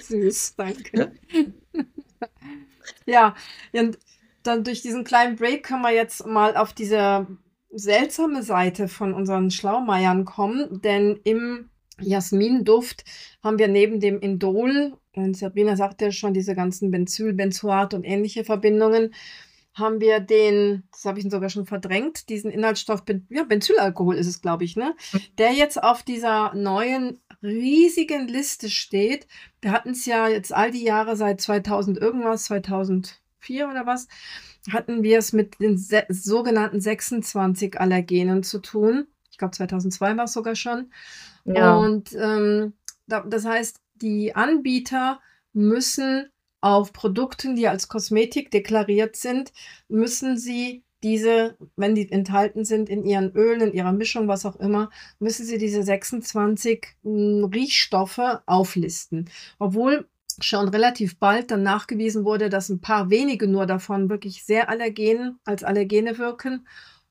Süß, 0.00 0.56
danke. 0.56 1.12
ja, 3.06 3.34
und 3.72 3.98
dann 4.42 4.64
durch 4.64 4.82
diesen 4.82 5.04
kleinen 5.04 5.36
Break 5.36 5.64
können 5.64 5.82
wir 5.82 5.92
jetzt 5.92 6.26
mal 6.26 6.56
auf 6.56 6.72
diese 6.72 7.26
seltsame 7.70 8.42
Seite 8.42 8.88
von 8.88 9.12
unseren 9.12 9.50
Schlaumeiern 9.50 10.24
kommen, 10.24 10.80
denn 10.82 11.20
im 11.24 11.68
Jasminduft 12.00 13.04
haben 13.42 13.58
wir 13.58 13.68
neben 13.68 14.00
dem 14.00 14.20
Indol, 14.20 14.96
und 15.14 15.36
Sabrina 15.36 15.76
sagte 15.76 16.06
ja 16.06 16.12
schon, 16.12 16.32
diese 16.32 16.54
ganzen 16.54 16.90
Benzyl, 16.90 17.32
Benzoat 17.32 17.92
und 17.92 18.04
ähnliche 18.04 18.44
Verbindungen, 18.44 19.12
haben 19.74 20.00
wir 20.00 20.20
den, 20.20 20.84
das 20.92 21.04
habe 21.04 21.18
ich 21.18 21.24
ihn 21.24 21.30
sogar 21.30 21.50
schon 21.50 21.66
verdrängt, 21.66 22.28
diesen 22.28 22.50
Inhaltsstoff, 22.50 23.02
ja, 23.28 23.44
Benzylalkohol 23.44 24.16
ist 24.16 24.26
es, 24.26 24.42
glaube 24.42 24.64
ich, 24.64 24.76
ne? 24.76 24.94
Mhm. 25.12 25.20
Der 25.38 25.52
jetzt 25.52 25.82
auf 25.82 26.02
dieser 26.02 26.52
neuen 26.54 27.20
riesigen 27.42 28.28
Liste 28.28 28.68
steht. 28.68 29.26
Wir 29.60 29.72
hatten 29.72 29.90
es 29.90 30.06
ja 30.06 30.28
jetzt 30.28 30.52
all 30.52 30.70
die 30.70 30.82
Jahre 30.82 31.16
seit 31.16 31.40
2000 31.40 31.98
irgendwas, 31.98 32.44
2004 32.44 33.68
oder 33.68 33.86
was, 33.86 34.08
hatten 34.70 35.02
wir 35.02 35.18
es 35.18 35.32
mit 35.32 35.60
den 35.60 35.78
sogenannten 35.78 36.80
26 36.80 37.80
Allergenen 37.80 38.42
zu 38.42 38.58
tun. 38.58 39.06
Ich 39.30 39.38
glaube, 39.38 39.52
2002 39.52 40.16
war 40.16 40.24
es 40.24 40.32
sogar 40.32 40.56
schon. 40.56 40.92
Ja. 41.44 41.76
Und 41.76 42.12
ähm, 42.14 42.74
das 43.06 43.44
heißt, 43.44 43.80
die 43.94 44.34
Anbieter 44.34 45.20
müssen 45.52 46.30
auf 46.60 46.92
Produkten, 46.92 47.56
die 47.56 47.68
als 47.68 47.88
Kosmetik 47.88 48.50
deklariert 48.50 49.16
sind, 49.16 49.52
müssen 49.88 50.36
sie 50.36 50.82
diese, 51.02 51.56
wenn 51.76 51.94
die 51.94 52.10
enthalten 52.10 52.64
sind 52.64 52.88
in 52.88 53.04
ihren 53.04 53.32
Ölen, 53.32 53.60
in 53.60 53.72
ihrer 53.72 53.92
Mischung, 53.92 54.28
was 54.28 54.44
auch 54.44 54.56
immer, 54.56 54.90
müssen 55.18 55.46
sie 55.46 55.58
diese 55.58 55.82
26 55.82 56.86
hm, 57.02 57.44
Riechstoffe 57.44 58.40
auflisten. 58.46 59.30
Obwohl 59.58 60.08
schon 60.40 60.68
relativ 60.68 61.18
bald 61.18 61.50
dann 61.50 61.62
nachgewiesen 61.62 62.24
wurde, 62.24 62.48
dass 62.48 62.68
ein 62.68 62.80
paar 62.80 63.10
wenige 63.10 63.48
nur 63.48 63.66
davon 63.66 64.08
wirklich 64.08 64.44
sehr 64.44 64.68
allergen 64.68 65.38
als 65.44 65.64
Allergene 65.64 66.18
wirken 66.18 66.66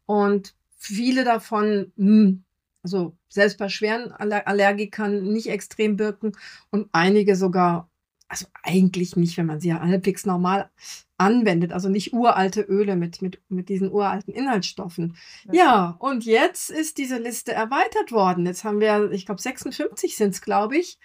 und 0.06 0.56
viele 0.78 1.24
davon, 1.24 1.92
hm, 1.98 2.44
also 2.84 3.18
selbst 3.30 3.58
bei 3.58 3.70
schweren 3.70 4.12
Allergikern 4.12 5.24
nicht 5.24 5.48
extrem 5.48 6.00
wirken 6.00 6.34
und 6.72 6.88
einige 6.94 7.36
sogar 7.36 7.90
also 8.28 8.46
eigentlich 8.64 9.16
nicht, 9.16 9.38
wenn 9.38 9.46
man 9.46 9.60
sie 9.60 9.70
ja 9.70 9.80
halbwegs 9.80 10.26
normal 10.26 10.70
anwendet, 11.18 11.72
also 11.72 11.90
nicht 11.90 12.14
uralte 12.14 12.62
Öle 12.62 12.96
mit, 12.96 13.22
mit, 13.22 13.42
mit 13.50 13.70
diesen 13.70 13.92
uralten 13.92 14.34
Inhaltsstoffen. 14.34 15.16
Ja. 15.46 15.54
ja, 15.54 15.96
und 16.00 16.26
jetzt 16.26 16.70
ist 16.70 16.98
diese 16.98 17.18
Liste 17.18 17.54
erweitert 17.54 18.12
worden. 18.12 18.46
Jetzt 18.46 18.64
haben 18.64 18.80
wir, 18.80 19.12
ich 19.12 19.26
glaube, 19.26 19.42
56 19.42 20.16
sind 20.16 20.34
es, 20.34 20.42
glaube 20.42 20.78
ich. 20.78 21.00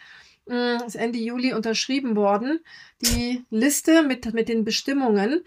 Hm, 0.49 0.83
ist 0.87 0.97
Ende 0.97 1.19
Juli 1.19 1.55
unterschrieben 1.55 2.17
worden, 2.17 2.61
die 3.01 3.45
Liste 3.51 4.03
mit, 4.03 4.33
mit 4.35 4.49
den 4.49 4.65
Bestimmungen. 4.65 5.45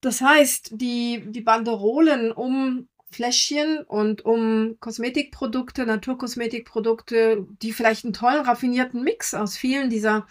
Das 0.00 0.20
heißt, 0.20 0.72
die, 0.72 1.22
die 1.28 1.40
Banderolen 1.40 2.32
um 2.32 2.88
Fläschchen 3.10 3.78
und 3.84 4.24
um 4.24 4.76
Kosmetikprodukte, 4.80 5.86
Naturkosmetikprodukte, 5.86 7.46
die 7.62 7.72
vielleicht 7.72 8.04
einen 8.04 8.12
tollen, 8.12 8.44
raffinierten 8.44 9.04
Mix 9.04 9.32
aus 9.34 9.56
vielen 9.56 9.88
dieser 9.88 10.26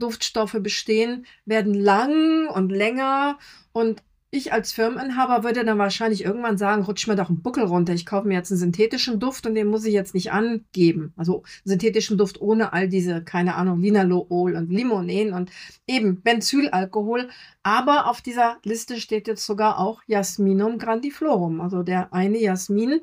Duftstoffe 0.00 0.56
bestehen, 0.60 1.26
werden 1.44 1.74
lang 1.74 2.48
und 2.48 2.70
länger 2.70 3.38
und 3.72 4.02
ich 4.32 4.52
als 4.52 4.72
Firmeninhaber 4.72 5.42
würde 5.42 5.64
dann 5.64 5.78
wahrscheinlich 5.78 6.24
irgendwann 6.24 6.56
sagen, 6.56 6.82
rutsch 6.82 7.08
mir 7.08 7.16
doch 7.16 7.28
einen 7.28 7.42
Buckel 7.42 7.64
runter. 7.64 7.92
Ich 7.92 8.06
kaufe 8.06 8.28
mir 8.28 8.34
jetzt 8.34 8.52
einen 8.52 8.60
synthetischen 8.60 9.18
Duft 9.18 9.44
und 9.46 9.56
den 9.56 9.66
muss 9.66 9.84
ich 9.84 9.92
jetzt 9.92 10.14
nicht 10.14 10.30
angeben. 10.30 11.12
Also 11.16 11.42
synthetischen 11.64 12.16
Duft 12.16 12.40
ohne 12.40 12.72
all 12.72 12.88
diese, 12.88 13.24
keine 13.24 13.56
Ahnung, 13.56 13.80
Linalool 13.80 14.54
und 14.54 14.70
Limonen 14.70 15.32
und 15.32 15.50
eben 15.88 16.22
Benzylalkohol. 16.22 17.28
Aber 17.64 18.08
auf 18.08 18.20
dieser 18.20 18.58
Liste 18.62 19.00
steht 19.00 19.26
jetzt 19.26 19.44
sogar 19.44 19.78
auch 19.80 20.02
Jasminum 20.06 20.78
grandiflorum, 20.78 21.60
also 21.60 21.82
der 21.82 22.12
eine 22.12 22.38
Jasmin. 22.38 23.00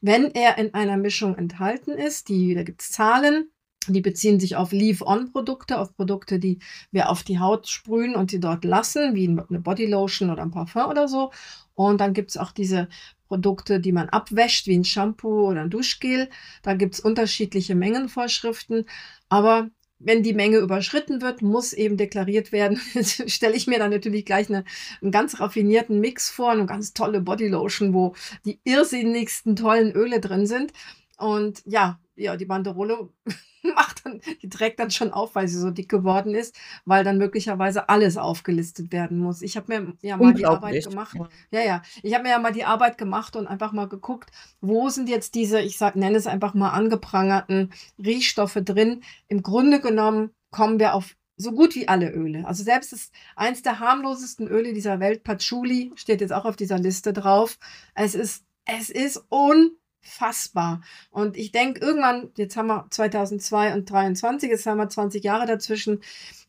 Wenn 0.00 0.30
er 0.30 0.56
in 0.56 0.72
einer 0.72 0.96
Mischung 0.96 1.36
enthalten 1.36 1.90
ist, 1.90 2.28
die, 2.28 2.54
da 2.54 2.62
gibt 2.62 2.80
es 2.80 2.92
Zahlen, 2.92 3.50
die 3.88 4.00
beziehen 4.00 4.38
sich 4.40 4.56
auf 4.56 4.72
Leave-On-Produkte, 4.72 5.78
auf 5.78 5.96
Produkte, 5.96 6.38
die 6.38 6.58
wir 6.90 7.08
auf 7.08 7.22
die 7.22 7.38
Haut 7.38 7.68
sprühen 7.68 8.14
und 8.14 8.30
sie 8.30 8.40
dort 8.40 8.64
lassen, 8.64 9.14
wie 9.14 9.28
eine 9.28 9.60
Bodylotion 9.60 10.30
oder 10.30 10.42
ein 10.42 10.50
Parfum 10.50 10.86
oder 10.86 11.08
so. 11.08 11.30
Und 11.74 12.00
dann 12.00 12.12
gibt 12.12 12.30
es 12.30 12.36
auch 12.36 12.52
diese 12.52 12.88
Produkte, 13.26 13.80
die 13.80 13.92
man 13.92 14.08
abwäscht, 14.08 14.66
wie 14.66 14.76
ein 14.76 14.84
Shampoo 14.84 15.48
oder 15.48 15.62
ein 15.62 15.70
Duschgel. 15.70 16.28
Da 16.62 16.74
gibt 16.74 16.94
es 16.94 17.00
unterschiedliche 17.00 17.74
Mengenvorschriften. 17.74 18.84
Aber 19.28 19.70
wenn 19.98 20.22
die 20.22 20.34
Menge 20.34 20.58
überschritten 20.58 21.22
wird, 21.22 21.40
muss 21.40 21.72
eben 21.72 21.96
deklariert 21.96 22.52
werden. 22.52 22.80
Jetzt 22.94 23.30
stelle 23.30 23.54
ich 23.54 23.66
mir 23.66 23.78
dann 23.78 23.90
natürlich 23.90 24.24
gleich 24.24 24.48
eine, 24.48 24.64
einen 25.00 25.12
ganz 25.12 25.40
raffinierten 25.40 26.00
Mix 26.00 26.28
vor, 26.28 26.50
eine 26.50 26.66
ganz 26.66 26.92
tolle 26.92 27.20
Bodylotion, 27.20 27.94
wo 27.94 28.14
die 28.44 28.60
irrsinnigsten 28.64 29.56
tollen 29.56 29.92
Öle 29.92 30.20
drin 30.20 30.46
sind. 30.46 30.72
Und 31.16 31.62
ja, 31.66 32.00
ja, 32.20 32.36
die 32.36 32.44
Banderole 32.44 33.08
macht 33.74 34.04
dann, 34.04 34.20
die 34.42 34.48
trägt 34.48 34.78
dann 34.80 34.90
schon 34.90 35.12
auf, 35.12 35.34
weil 35.34 35.48
sie 35.48 35.58
so 35.58 35.70
dick 35.70 35.88
geworden 35.88 36.34
ist, 36.34 36.56
weil 36.84 37.04
dann 37.04 37.18
möglicherweise 37.18 37.88
alles 37.88 38.16
aufgelistet 38.16 38.92
werden 38.92 39.18
muss. 39.18 39.42
Ich 39.42 39.56
habe 39.56 39.66
mir 39.68 39.94
ja 40.02 40.16
mal 40.16 40.34
die 40.34 40.46
Arbeit 40.46 40.84
gemacht. 40.84 41.16
Ja, 41.50 41.60
ja. 41.62 41.82
Ich 42.02 42.14
habe 42.14 42.24
mir 42.24 42.30
ja 42.30 42.38
mal 42.38 42.52
die 42.52 42.64
Arbeit 42.64 42.98
gemacht 42.98 43.36
und 43.36 43.46
einfach 43.46 43.72
mal 43.72 43.88
geguckt, 43.88 44.30
wo 44.60 44.88
sind 44.88 45.08
jetzt 45.08 45.34
diese, 45.34 45.60
ich 45.60 45.78
sag, 45.78 45.96
nenne 45.96 46.16
es 46.16 46.26
einfach 46.26 46.54
mal 46.54 46.70
angeprangerten 46.70 47.72
Riechstoffe 47.98 48.58
drin. 48.64 49.02
Im 49.28 49.42
Grunde 49.42 49.80
genommen 49.80 50.30
kommen 50.50 50.78
wir 50.78 50.94
auf 50.94 51.16
so 51.36 51.52
gut 51.52 51.74
wie 51.74 51.88
alle 51.88 52.10
Öle. 52.10 52.46
Also 52.46 52.62
selbst 52.62 52.92
das 52.92 53.10
eins 53.34 53.62
der 53.62 53.80
harmlosesten 53.80 54.46
Öle 54.46 54.74
dieser 54.74 55.00
Welt, 55.00 55.24
Patchouli, 55.24 55.90
steht 55.96 56.20
jetzt 56.20 56.32
auch 56.32 56.44
auf 56.44 56.56
dieser 56.56 56.78
Liste 56.78 57.14
drauf. 57.14 57.58
Es 57.94 58.14
ist, 58.14 58.44
es 58.66 58.90
ist 58.90 59.24
un 59.30 59.70
fassbar. 60.00 60.82
Und 61.10 61.36
ich 61.36 61.52
denke, 61.52 61.80
irgendwann, 61.80 62.30
jetzt 62.36 62.56
haben 62.56 62.68
wir 62.68 62.86
2002 62.90 63.74
und 63.74 63.90
23, 63.90 64.50
jetzt 64.50 64.66
haben 64.66 64.78
wir 64.78 64.88
20 64.88 65.22
Jahre 65.24 65.46
dazwischen. 65.46 66.00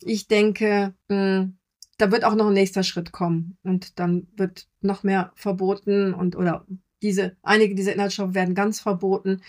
Ich 0.02 0.28
denke, 0.28 0.94
mh, 1.10 1.16
hm, 1.16 1.58
da 1.98 2.12
wird 2.12 2.24
auch 2.24 2.36
noch 2.36 2.48
ein 2.48 2.54
nächster 2.54 2.84
Schritt 2.84 3.12
kommen. 3.12 3.58
Und 3.64 4.00
dann 4.00 4.28
wird 4.36 4.68
noch 4.82 5.04
mehr 5.04 5.32
verboten 5.36 6.14
und 6.14 6.36
oder 6.36 6.66
diese, 7.02 7.38
einige 7.44 7.76
dieser 7.76 7.94
Inhaltsstoffe 7.94 8.34
werden 8.34 8.56
ganz 8.56 8.80
verboten. 8.80 9.42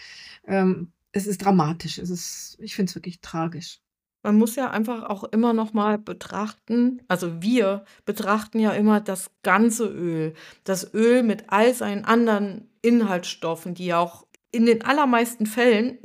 Ähm, 0.46 0.92
es 1.12 1.26
ist 1.26 1.44
dramatisch. 1.44 1.98
Es 1.98 2.10
ist, 2.10 2.58
ich 2.60 2.74
finde 2.74 2.90
es 2.90 2.94
wirklich 2.94 3.20
tragisch. 3.20 3.80
Man 4.22 4.36
muss 4.36 4.54
ja 4.54 4.70
einfach 4.70 5.04
auch 5.04 5.24
immer 5.24 5.52
noch 5.52 5.72
mal 5.72 5.98
betrachten 5.98 7.02
also 7.08 7.42
wir 7.42 7.84
betrachten 8.04 8.60
ja 8.60 8.70
immer 8.70 9.00
das 9.00 9.30
ganze 9.42 9.86
Öl. 9.86 10.34
Das 10.62 10.94
Öl 10.94 11.22
mit 11.22 11.44
all 11.48 11.74
seinen 11.74 12.04
anderen 12.04 12.68
Inhaltsstoffen, 12.82 13.74
die 13.74 13.94
auch 13.94 14.26
in 14.50 14.66
den 14.66 14.82
allermeisten 14.82 15.46
Fällen 15.46 15.98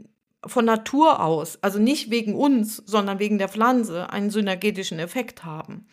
von 0.46 0.66
Natur 0.66 1.22
aus, 1.22 1.62
also 1.62 1.80
nicht 1.80 2.10
wegen 2.10 2.36
uns, 2.36 2.78
sondern 2.78 3.20
wegen 3.20 3.38
der 3.38 3.50
Pflanze, 3.50 4.10
einen 4.12 4.30
synergetischen 4.30 5.00
Effekt 5.00 5.44
haben. 5.44 5.88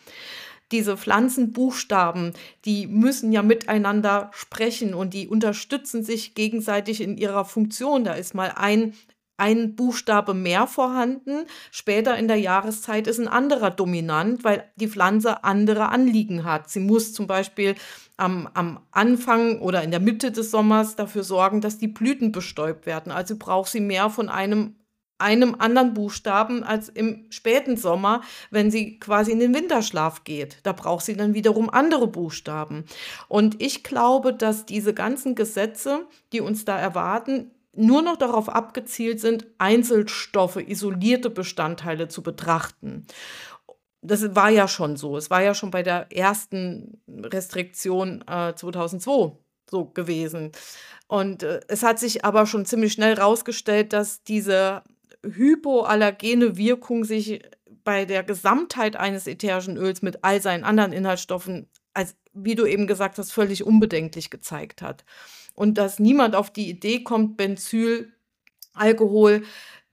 Diese 0.71 0.97
Pflanzenbuchstaben, 0.97 2.33
die 2.63 2.87
müssen 2.87 3.31
ja 3.31 3.43
miteinander 3.43 4.31
sprechen 4.33 4.93
und 4.93 5.13
die 5.13 5.27
unterstützen 5.27 6.03
sich 6.03 6.33
gegenseitig 6.33 7.01
in 7.01 7.17
ihrer 7.17 7.45
Funktion. 7.45 8.03
Da 8.03 8.13
ist 8.13 8.33
mal 8.33 8.53
ein 8.55 8.93
ein 9.37 9.75
Buchstabe 9.75 10.33
mehr 10.33 10.67
vorhanden. 10.67 11.45
Später 11.71 12.17
in 12.17 12.27
der 12.27 12.37
Jahreszeit 12.37 13.07
ist 13.07 13.19
ein 13.19 13.27
anderer 13.27 13.71
dominant, 13.71 14.43
weil 14.43 14.63
die 14.75 14.87
Pflanze 14.87 15.43
andere 15.43 15.89
Anliegen 15.89 16.43
hat. 16.43 16.69
Sie 16.69 16.79
muss 16.79 17.13
zum 17.13 17.27
Beispiel 17.27 17.75
am, 18.17 18.49
am 18.53 18.79
Anfang 18.91 19.59
oder 19.59 19.83
in 19.83 19.91
der 19.91 19.99
Mitte 19.99 20.31
des 20.31 20.51
Sommers 20.51 20.95
dafür 20.95 21.23
sorgen, 21.23 21.61
dass 21.61 21.77
die 21.77 21.87
Blüten 21.87 22.31
bestäubt 22.31 22.85
werden. 22.85 23.11
Also 23.11 23.35
braucht 23.37 23.71
sie 23.71 23.81
mehr 23.81 24.09
von 24.09 24.29
einem 24.29 24.75
einem 25.17 25.55
anderen 25.59 25.93
Buchstaben 25.93 26.63
als 26.63 26.89
im 26.89 27.25
späten 27.29 27.77
Sommer, 27.77 28.21
wenn 28.51 28.69
sie 28.69 28.99
quasi 28.99 29.31
in 29.31 29.39
den 29.39 29.53
Winterschlaf 29.53 30.23
geht. 30.23 30.59
Da 30.63 30.73
braucht 30.73 31.05
sie 31.05 31.15
dann 31.15 31.33
wiederum 31.33 31.69
andere 31.69 32.07
Buchstaben. 32.07 32.83
Und 33.29 33.61
ich 33.61 33.83
glaube, 33.83 34.33
dass 34.33 34.65
diese 34.65 34.93
ganzen 34.93 35.35
Gesetze, 35.35 36.05
die 36.33 36.41
uns 36.41 36.65
da 36.65 36.77
erwarten, 36.77 37.51
nur 37.75 38.01
noch 38.01 38.17
darauf 38.17 38.49
abgezielt 38.49 39.19
sind, 39.19 39.47
Einzelstoffe, 39.57 40.57
isolierte 40.57 41.29
Bestandteile 41.29 42.07
zu 42.07 42.23
betrachten. 42.23 43.05
das 44.01 44.35
war 44.35 44.49
ja 44.49 44.67
schon 44.67 44.97
so. 44.97 45.17
Es 45.17 45.29
war 45.29 45.41
ja 45.41 45.55
schon 45.55 45.71
bei 45.71 45.81
der 45.81 46.11
ersten 46.11 47.01
Restriktion 47.07 48.23
äh, 48.27 48.53
2002 48.55 49.35
so 49.69 49.85
gewesen. 49.85 50.51
Und 51.07 51.43
äh, 51.43 51.61
es 51.67 51.83
hat 51.83 51.99
sich 51.99 52.23
aber 52.23 52.45
schon 52.45 52.65
ziemlich 52.65 52.93
schnell 52.93 53.15
herausgestellt, 53.17 53.93
dass 53.93 54.23
diese 54.23 54.83
hypoallergene 55.23 56.57
Wirkung 56.57 57.03
sich 57.03 57.41
bei 57.83 58.05
der 58.05 58.23
Gesamtheit 58.23 58.95
eines 58.95 59.27
ätherischen 59.27 59.77
Öls 59.77 60.01
mit 60.01 60.23
all 60.23 60.41
seinen 60.41 60.63
anderen 60.63 60.93
Inhaltsstoffen, 60.93 61.67
als 61.93 62.15
wie 62.33 62.55
du 62.55 62.65
eben 62.65 62.87
gesagt 62.87 63.17
hast, 63.17 63.31
völlig 63.31 63.63
unbedenklich 63.63 64.29
gezeigt 64.29 64.81
hat. 64.81 65.05
Und 65.55 65.77
dass 65.77 65.99
niemand 65.99 66.35
auf 66.35 66.51
die 66.51 66.69
Idee 66.69 67.03
kommt, 67.03 67.37
Benzyl, 67.37 68.11
Alkohol 68.73 69.43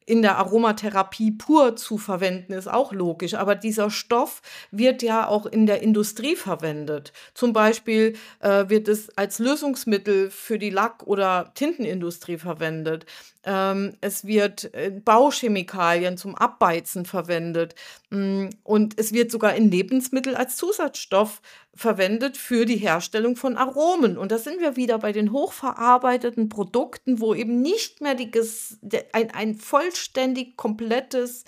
in 0.05 0.23
der 0.23 0.37
Aromatherapie 0.39 1.31
pur 1.33 1.77
zu 1.77 1.97
verwenden, 1.99 2.53
ist 2.53 2.69
auch 2.69 2.93
logisch. 2.93 3.35
Aber 3.35 3.55
dieser 3.55 3.91
Stoff 3.91 4.43
wird 4.71 5.03
ja 5.03 5.29
auch 5.29 5.47
in 5.47 5.67
der 5.67 5.83
Industrie 5.83 6.37
verwendet. 6.37 7.13
Zum 7.35 7.53
Beispiel 7.53 8.15
äh, 8.41 8.69
wird 8.69 8.89
es 8.89 9.17
als 9.17 9.39
Lösungsmittel 9.39 10.31
für 10.31 10.59
die 10.59 10.71
Lack- 10.71 11.07
oder 11.07 11.53
Tintenindustrie 11.55 12.39
verwendet. 12.39 13.07
Ähm, 13.45 13.95
es 14.01 14.25
wird 14.25 14.73
äh, 14.75 14.91
Bauchemikalien 14.91 16.17
zum 16.17 16.35
Abbeizen 16.35 17.05
verwendet. 17.05 17.75
Mm, 18.11 18.49
und 18.65 18.99
es 18.99 19.13
wird 19.13 19.31
sogar 19.31 19.55
in 19.55 19.71
Lebensmitteln 19.71 20.37
als 20.37 20.57
Zusatzstoff 20.57 21.41
verwendet 21.75 22.37
für 22.37 22.67
die 22.67 22.77
Herstellung 22.77 23.37
von 23.37 23.57
Aromen. 23.57 24.19
Und 24.19 24.31
da 24.31 24.39
sind 24.39 24.61
wir 24.61 24.77
wieder 24.77 24.99
bei 24.99 25.13
den 25.13 25.33
hochverarbeiteten 25.33 26.49
Produkten, 26.49 27.21
wo 27.21 27.35
eben 27.35 27.63
nicht 27.63 28.01
mehr 28.01 28.15
die, 28.15 28.31
ein, 29.13 29.31
ein 29.31 29.55
vollständig 29.55 30.57
komplettes 30.57 31.45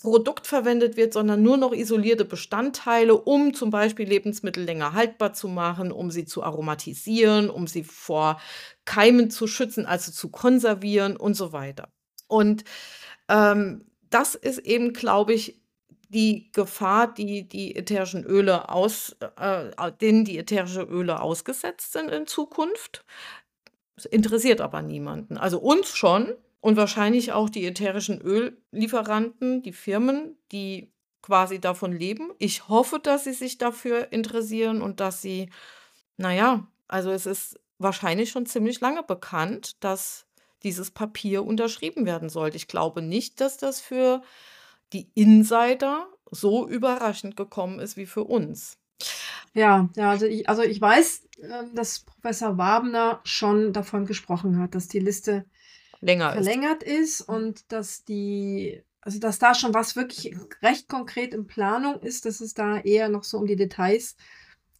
Produkt 0.00 0.46
verwendet 0.46 0.98
wird, 0.98 1.14
sondern 1.14 1.42
nur 1.42 1.56
noch 1.56 1.72
isolierte 1.72 2.26
Bestandteile, 2.26 3.16
um 3.16 3.54
zum 3.54 3.70
Beispiel 3.70 4.06
Lebensmittel 4.06 4.62
länger 4.62 4.92
haltbar 4.92 5.32
zu 5.32 5.48
machen, 5.48 5.92
um 5.92 6.10
sie 6.10 6.26
zu 6.26 6.42
aromatisieren, 6.42 7.48
um 7.48 7.66
sie 7.66 7.84
vor 7.84 8.38
Keimen 8.84 9.30
zu 9.30 9.46
schützen, 9.46 9.86
also 9.86 10.12
zu 10.12 10.30
konservieren 10.30 11.16
und 11.16 11.34
so 11.34 11.52
weiter. 11.52 11.88
Und 12.28 12.64
ähm, 13.28 13.86
das 14.10 14.34
ist 14.34 14.58
eben, 14.58 14.92
glaube 14.92 15.32
ich, 15.32 15.63
die 16.14 16.50
Gefahr, 16.52 17.12
die 17.12 17.48
die 17.48 17.76
ätherischen 17.76 18.24
Öle 18.24 18.68
aus, 18.70 19.16
äh, 19.36 19.92
denen 20.00 20.24
die 20.24 20.38
ätherische 20.38 20.82
Öle 20.82 21.20
ausgesetzt 21.20 21.92
sind 21.92 22.10
in 22.10 22.26
Zukunft. 22.26 23.04
Das 23.96 24.06
interessiert 24.06 24.60
aber 24.60 24.82
niemanden. 24.82 25.36
Also 25.36 25.58
uns 25.58 25.96
schon, 25.96 26.34
und 26.60 26.78
wahrscheinlich 26.78 27.32
auch 27.32 27.50
die 27.50 27.66
ätherischen 27.66 28.22
Öllieferanten, 28.22 29.62
die 29.62 29.74
Firmen, 29.74 30.38
die 30.50 30.90
quasi 31.20 31.60
davon 31.60 31.92
leben. 31.92 32.32
Ich 32.38 32.68
hoffe, 32.68 32.98
dass 32.98 33.24
sie 33.24 33.34
sich 33.34 33.58
dafür 33.58 34.12
interessieren 34.12 34.80
und 34.80 35.00
dass 35.00 35.20
sie, 35.20 35.50
naja, 36.16 36.66
also 36.88 37.10
es 37.10 37.26
ist 37.26 37.60
wahrscheinlich 37.78 38.30
schon 38.30 38.46
ziemlich 38.46 38.80
lange 38.80 39.02
bekannt, 39.02 39.82
dass 39.84 40.26
dieses 40.62 40.90
Papier 40.90 41.44
unterschrieben 41.44 42.06
werden 42.06 42.30
sollte. 42.30 42.56
Ich 42.56 42.66
glaube 42.66 43.02
nicht, 43.02 43.42
dass 43.42 43.58
das 43.58 43.80
für 43.80 44.22
die 44.94 45.10
Insider 45.14 46.08
so 46.30 46.68
überraschend 46.68 47.36
gekommen 47.36 47.80
ist 47.80 47.96
wie 47.96 48.06
für 48.06 48.24
uns. 48.24 48.78
Ja, 49.52 49.88
ja, 49.96 50.10
also 50.10 50.26
ich, 50.26 50.48
also 50.48 50.62
ich 50.62 50.80
weiß, 50.80 51.28
ähm, 51.42 51.74
dass 51.74 52.00
Professor 52.00 52.58
Wabner 52.58 53.20
schon 53.24 53.72
davon 53.72 54.06
gesprochen 54.06 54.58
hat, 54.58 54.74
dass 54.74 54.88
die 54.88 55.00
Liste 55.00 55.44
länger 56.00 56.32
verlängert 56.32 56.82
ist. 56.82 57.20
ist 57.20 57.28
und 57.28 57.72
dass 57.72 58.04
die, 58.04 58.82
also 59.00 59.18
dass 59.18 59.38
da 59.38 59.54
schon 59.54 59.74
was 59.74 59.96
wirklich 59.96 60.34
recht 60.62 60.88
konkret 60.88 61.34
in 61.34 61.46
Planung 61.46 62.00
ist, 62.00 62.24
dass 62.24 62.40
es 62.40 62.54
da 62.54 62.78
eher 62.78 63.08
noch 63.08 63.24
so 63.24 63.38
um 63.38 63.46
die 63.46 63.56
Details 63.56 64.16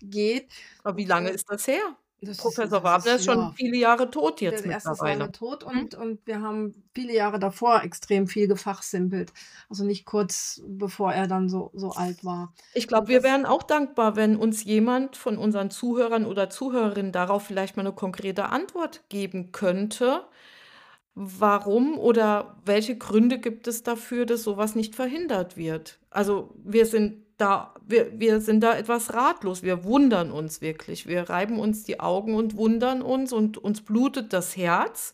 geht. 0.01 0.53
Aber 0.83 0.97
wie 0.97 1.05
lange 1.05 1.31
ist 1.31 1.51
das 1.51 1.67
her? 1.67 1.97
Das 2.21 2.39
Professor 2.39 2.79
ist, 2.79 2.85
Wagner 2.85 3.15
ist 3.17 3.25
schon 3.25 3.39
ja, 3.39 3.53
viele 3.57 3.77
Jahre 3.77 4.11
tot 4.11 4.41
jetzt 4.41 4.65
der 4.65 4.75
mittlerweile. 4.75 5.25
Ist 5.25 5.35
tot 5.35 5.63
und, 5.63 5.95
hm? 5.95 6.03
und 6.03 6.27
wir 6.27 6.41
haben 6.41 6.75
viele 6.95 7.15
Jahre 7.15 7.39
davor 7.39 7.83
extrem 7.83 8.27
viel 8.27 8.49
gefachsimpelt. 8.49 9.33
Also 9.69 9.85
nicht 9.85 10.05
kurz 10.05 10.63
bevor 10.67 11.13
er 11.13 11.27
dann 11.27 11.49
so, 11.49 11.71
so 11.75 11.91
alt 11.91 12.25
war. 12.25 12.53
Ich 12.75 12.89
glaube, 12.89 13.09
wir 13.09 13.23
wären 13.23 13.47
auch 13.47 13.63
dankbar, 13.63 14.17
wenn 14.17 14.37
uns 14.37 14.65
jemand 14.65 15.17
von 15.17 15.37
unseren 15.37 15.71
Zuhörern 15.71 16.25
oder 16.25 16.51
Zuhörerinnen 16.51 17.13
darauf 17.13 17.45
vielleicht 17.45 17.77
mal 17.77 17.83
eine 17.87 17.95
konkrete 17.95 18.47
Antwort 18.47 19.03
geben 19.09 19.53
könnte. 19.53 20.25
Warum 21.17 21.99
oder 21.99 22.57
welche 22.65 22.99
Gründe 22.99 23.39
gibt 23.39 23.69
es 23.69 23.85
dafür, 23.85 24.27
dass 24.27 24.43
sowas 24.43 24.75
nicht 24.75 24.97
verhindert 24.97 25.57
wird? 25.57 26.01
Also 26.11 26.55
wir 26.65 26.87
sind 26.87 27.24
da, 27.37 27.75
wir, 27.87 28.19
wir 28.19 28.41
sind 28.41 28.61
da 28.61 28.77
etwas 28.77 29.15
ratlos. 29.15 29.63
Wir 29.63 29.85
wundern 29.85 30.31
uns 30.31 30.61
wirklich. 30.61 31.07
Wir 31.07 31.29
reiben 31.29 31.59
uns 31.59 31.85
die 31.85 32.01
Augen 32.01 32.35
und 32.35 32.57
wundern 32.57 33.03
uns 33.03 33.33
und 33.33 33.59
uns 33.59 33.83
blutet 33.83 34.33
das 34.33 34.57
Herz, 34.57 35.13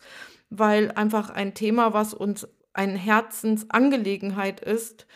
weil 0.49 0.91
einfach 0.91 1.29
ein 1.29 1.53
Thema, 1.53 1.93
was 1.93 2.13
uns 2.13 2.47
eine 2.73 2.97
Herzensangelegenheit 2.97 4.59
ist, 4.59 5.07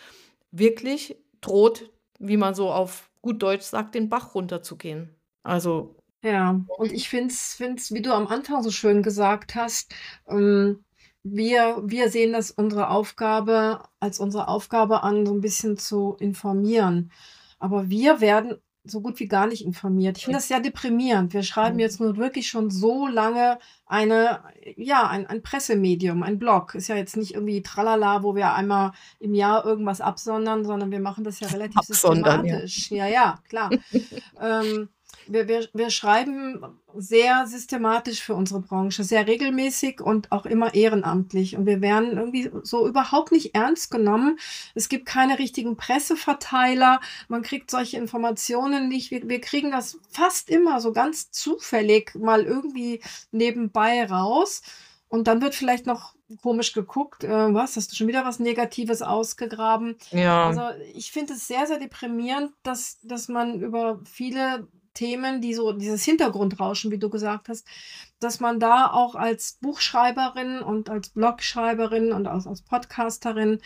wirklich 0.52 1.18
droht, 1.42 1.92
wie 2.20 2.38
man 2.38 2.56
so 2.56 2.72
auf 2.72 3.10
gut 3.22 3.42
Deutsch 3.42 3.64
sagt, 3.64 3.96
den 3.96 4.10
Bach 4.10 4.36
runterzugehen. 4.36 5.16
Also 5.44 5.96
ja, 6.24 6.60
und 6.78 6.92
ich 6.92 7.08
finde 7.08 7.34
es, 7.34 7.92
wie 7.92 8.02
du 8.02 8.12
am 8.12 8.28
Anfang 8.28 8.64
so 8.64 8.72
schön 8.72 9.04
gesagt 9.04 9.54
hast, 9.54 9.94
ähm, 10.28 10.85
wir, 11.28 11.82
wir 11.84 12.12
sehen 12.12 12.34
das 12.34 12.52
unsere 12.52 12.90
Aufgabe 12.90 13.82
als 14.00 14.20
unsere 14.20 14.48
Aufgabe 14.48 15.02
an, 15.02 15.26
so 15.26 15.34
ein 15.34 15.42
bisschen 15.42 15.76
zu 15.76 16.16
informieren. 16.20 17.12
Aber 17.58 17.90
wir 17.90 18.22
werden 18.22 18.58
so 18.84 19.02
gut 19.02 19.20
wie 19.20 19.28
gar 19.28 19.48
nicht 19.48 19.66
informiert. 19.66 20.20
Ich 20.20 20.26
finde 20.26 20.38
das 20.38 20.48
sehr 20.48 20.60
deprimierend. 20.60 21.34
Wir 21.34 21.42
schreiben 21.42 21.80
jetzt 21.80 22.00
nur 22.00 22.18
wirklich 22.18 22.48
schon 22.48 22.70
so 22.70 23.08
lange 23.08 23.58
eine, 23.88 24.42
ja, 24.78 25.08
ein, 25.08 25.26
ein 25.26 25.42
Pressemedium, 25.42 26.22
ein 26.22 26.38
Blog. 26.38 26.76
Ist 26.76 26.90
ja 26.90 26.96
jetzt 26.96 27.18
nicht 27.18 27.34
irgendwie 27.34 27.64
tralala, 27.64 28.22
wo 28.22 28.36
wir 28.36 28.54
einmal 28.54 28.92
im 29.20 29.34
Jahr 29.34 29.66
irgendwas 29.66 30.02
absondern, 30.02 30.64
sondern 30.64 30.92
wir 30.92 31.00
machen 31.00 31.24
das 31.24 31.40
ja 31.40 31.48
relativ 31.48 31.78
Absondern, 31.78 32.46
ja. 32.46 32.60
systematisch. 32.62 32.92
Ja, 32.92 33.08
ja, 33.08 33.40
klar. 33.50 33.72
ähm, 34.40 34.90
wir, 35.28 35.48
wir, 35.48 35.68
wir 35.74 35.90
schreiben 35.90 36.64
sehr 36.96 37.46
systematisch 37.48 38.22
für 38.22 38.36
unsere 38.36 38.62
Branche, 38.62 39.04
sehr 39.04 39.28
regelmäßig 39.28 40.02
und 40.02 40.32
auch 40.32 40.46
immer 40.46 40.74
ehrenamtlich. 40.74 41.58
Und 41.58 41.66
wir 41.66 41.82
werden 41.82 42.18
irgendwie 42.18 42.50
so 42.64 42.88
überhaupt 42.88 43.32
nicht 43.32 43.56
ernst 43.56 43.92
genommen. 43.92 44.40
Es 44.74 44.90
gibt 44.90 45.06
keine 45.06 45.40
richtigen 45.40 45.78
Presseverteiler. 45.78 47.02
Man 47.28 47.42
kriegt 47.42 47.70
solche 47.70 47.98
Informationen 47.98 48.88
nicht. 48.88 49.12
Wir, 49.12 49.28
wir 49.28 49.42
kriegen 49.42 49.72
das 49.72 50.00
fast 50.10 50.50
immer 50.50 50.80
so 50.82 50.94
ganz 50.94 51.32
zufällig 51.32 52.16
mal 52.16 52.44
irgendwie 52.44 53.02
nebenbei 53.32 54.06
raus. 54.06 54.62
Und 55.08 55.28
dann 55.28 55.42
wird 55.42 55.56
vielleicht 55.56 55.86
noch 55.86 56.16
komisch 56.42 56.74
geguckt, 56.74 57.24
äh, 57.24 57.54
was, 57.54 57.76
hast 57.76 57.92
du 57.92 57.96
schon 57.96 58.08
wieder 58.08 58.26
was 58.26 58.40
Negatives 58.40 59.02
ausgegraben? 59.02 59.96
Ja. 60.12 60.48
Also 60.48 60.62
ich 60.94 61.12
finde 61.12 61.34
es 61.34 61.48
sehr, 61.48 61.68
sehr 61.68 61.78
deprimierend, 61.78 62.52
dass, 62.64 63.00
dass 63.04 63.28
man 63.28 63.62
über 63.62 64.00
viele 64.06 64.68
Themen, 64.96 65.42
die 65.42 65.54
so 65.54 65.72
dieses 65.74 66.04
Hintergrundrauschen, 66.04 66.90
wie 66.90 66.98
du 66.98 67.12
gesagt 67.12 67.50
hast, 67.50 67.68
dass 68.20 68.40
man 68.40 68.60
da 68.60 68.92
auch 68.92 69.14
als 69.14 69.60
Buchschreiberin 69.62 70.60
und 70.60 70.90
als 70.90 71.10
Blogschreiberin 71.10 72.12
und 72.12 72.26
als, 72.26 72.48
als 72.48 72.64
Podcasterin 72.64 73.60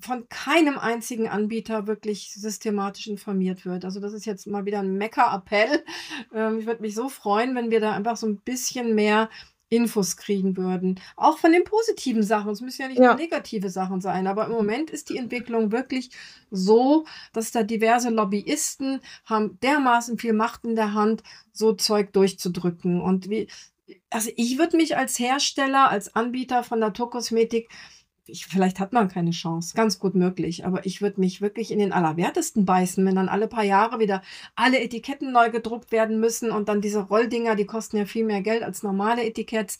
von 0.00 0.28
keinem 0.28 0.78
einzigen 0.78 1.28
Anbieter 1.28 1.86
wirklich 1.86 2.32
systematisch 2.32 3.08
informiert 3.08 3.66
wird. 3.66 3.84
Also 3.84 4.00
das 4.00 4.12
ist 4.12 4.24
jetzt 4.24 4.46
mal 4.46 4.64
wieder 4.64 4.78
ein 4.78 4.96
Mecker-Appell. 4.96 5.84
Ähm, 6.32 6.60
ich 6.60 6.66
würde 6.66 6.82
mich 6.82 6.94
so 6.94 7.08
freuen, 7.08 7.54
wenn 7.54 7.70
wir 7.70 7.80
da 7.80 7.92
einfach 7.92 8.16
so 8.16 8.26
ein 8.26 8.38
bisschen 8.38 8.94
mehr 8.94 9.28
Infos 9.74 10.16
kriegen 10.16 10.56
würden. 10.56 11.00
Auch 11.16 11.38
von 11.38 11.52
den 11.52 11.64
positiven 11.64 12.22
Sachen. 12.22 12.50
Es 12.50 12.60
müssen 12.60 12.82
ja 12.82 12.88
nicht 12.88 13.00
ja. 13.00 13.08
nur 13.08 13.16
negative 13.16 13.70
Sachen 13.70 14.00
sein. 14.00 14.26
Aber 14.26 14.46
im 14.46 14.52
Moment 14.52 14.90
ist 14.90 15.10
die 15.10 15.18
Entwicklung 15.18 15.72
wirklich 15.72 16.10
so, 16.50 17.04
dass 17.32 17.50
da 17.50 17.62
diverse 17.62 18.10
Lobbyisten 18.10 19.00
haben 19.24 19.58
dermaßen 19.60 20.18
viel 20.18 20.32
Macht 20.32 20.64
in 20.64 20.76
der 20.76 20.94
Hand, 20.94 21.22
so 21.52 21.72
Zeug 21.72 22.12
durchzudrücken. 22.12 23.00
Und 23.00 23.30
wie, 23.30 23.48
also 24.10 24.30
ich 24.36 24.58
würde 24.58 24.76
mich 24.76 24.96
als 24.96 25.18
Hersteller, 25.18 25.90
als 25.90 26.14
Anbieter 26.14 26.64
von 26.64 26.78
Naturkosmetik 26.78 27.68
ich, 28.26 28.46
vielleicht 28.46 28.80
hat 28.80 28.92
man 28.92 29.08
keine 29.08 29.30
Chance, 29.30 29.74
ganz 29.74 29.98
gut 29.98 30.14
möglich, 30.14 30.64
aber 30.64 30.86
ich 30.86 31.02
würde 31.02 31.20
mich 31.20 31.40
wirklich 31.40 31.70
in 31.70 31.78
den 31.78 31.92
Allerwertesten 31.92 32.64
beißen, 32.64 33.04
wenn 33.04 33.14
dann 33.14 33.28
alle 33.28 33.48
paar 33.48 33.64
Jahre 33.64 33.98
wieder 33.98 34.22
alle 34.54 34.80
Etiketten 34.80 35.32
neu 35.32 35.50
gedruckt 35.50 35.92
werden 35.92 36.20
müssen 36.20 36.50
und 36.50 36.68
dann 36.68 36.80
diese 36.80 37.00
Rolldinger, 37.00 37.54
die 37.56 37.66
kosten 37.66 37.96
ja 37.96 38.06
viel 38.06 38.24
mehr 38.24 38.42
Geld 38.42 38.62
als 38.62 38.82
normale 38.82 39.24
Etiketts. 39.24 39.78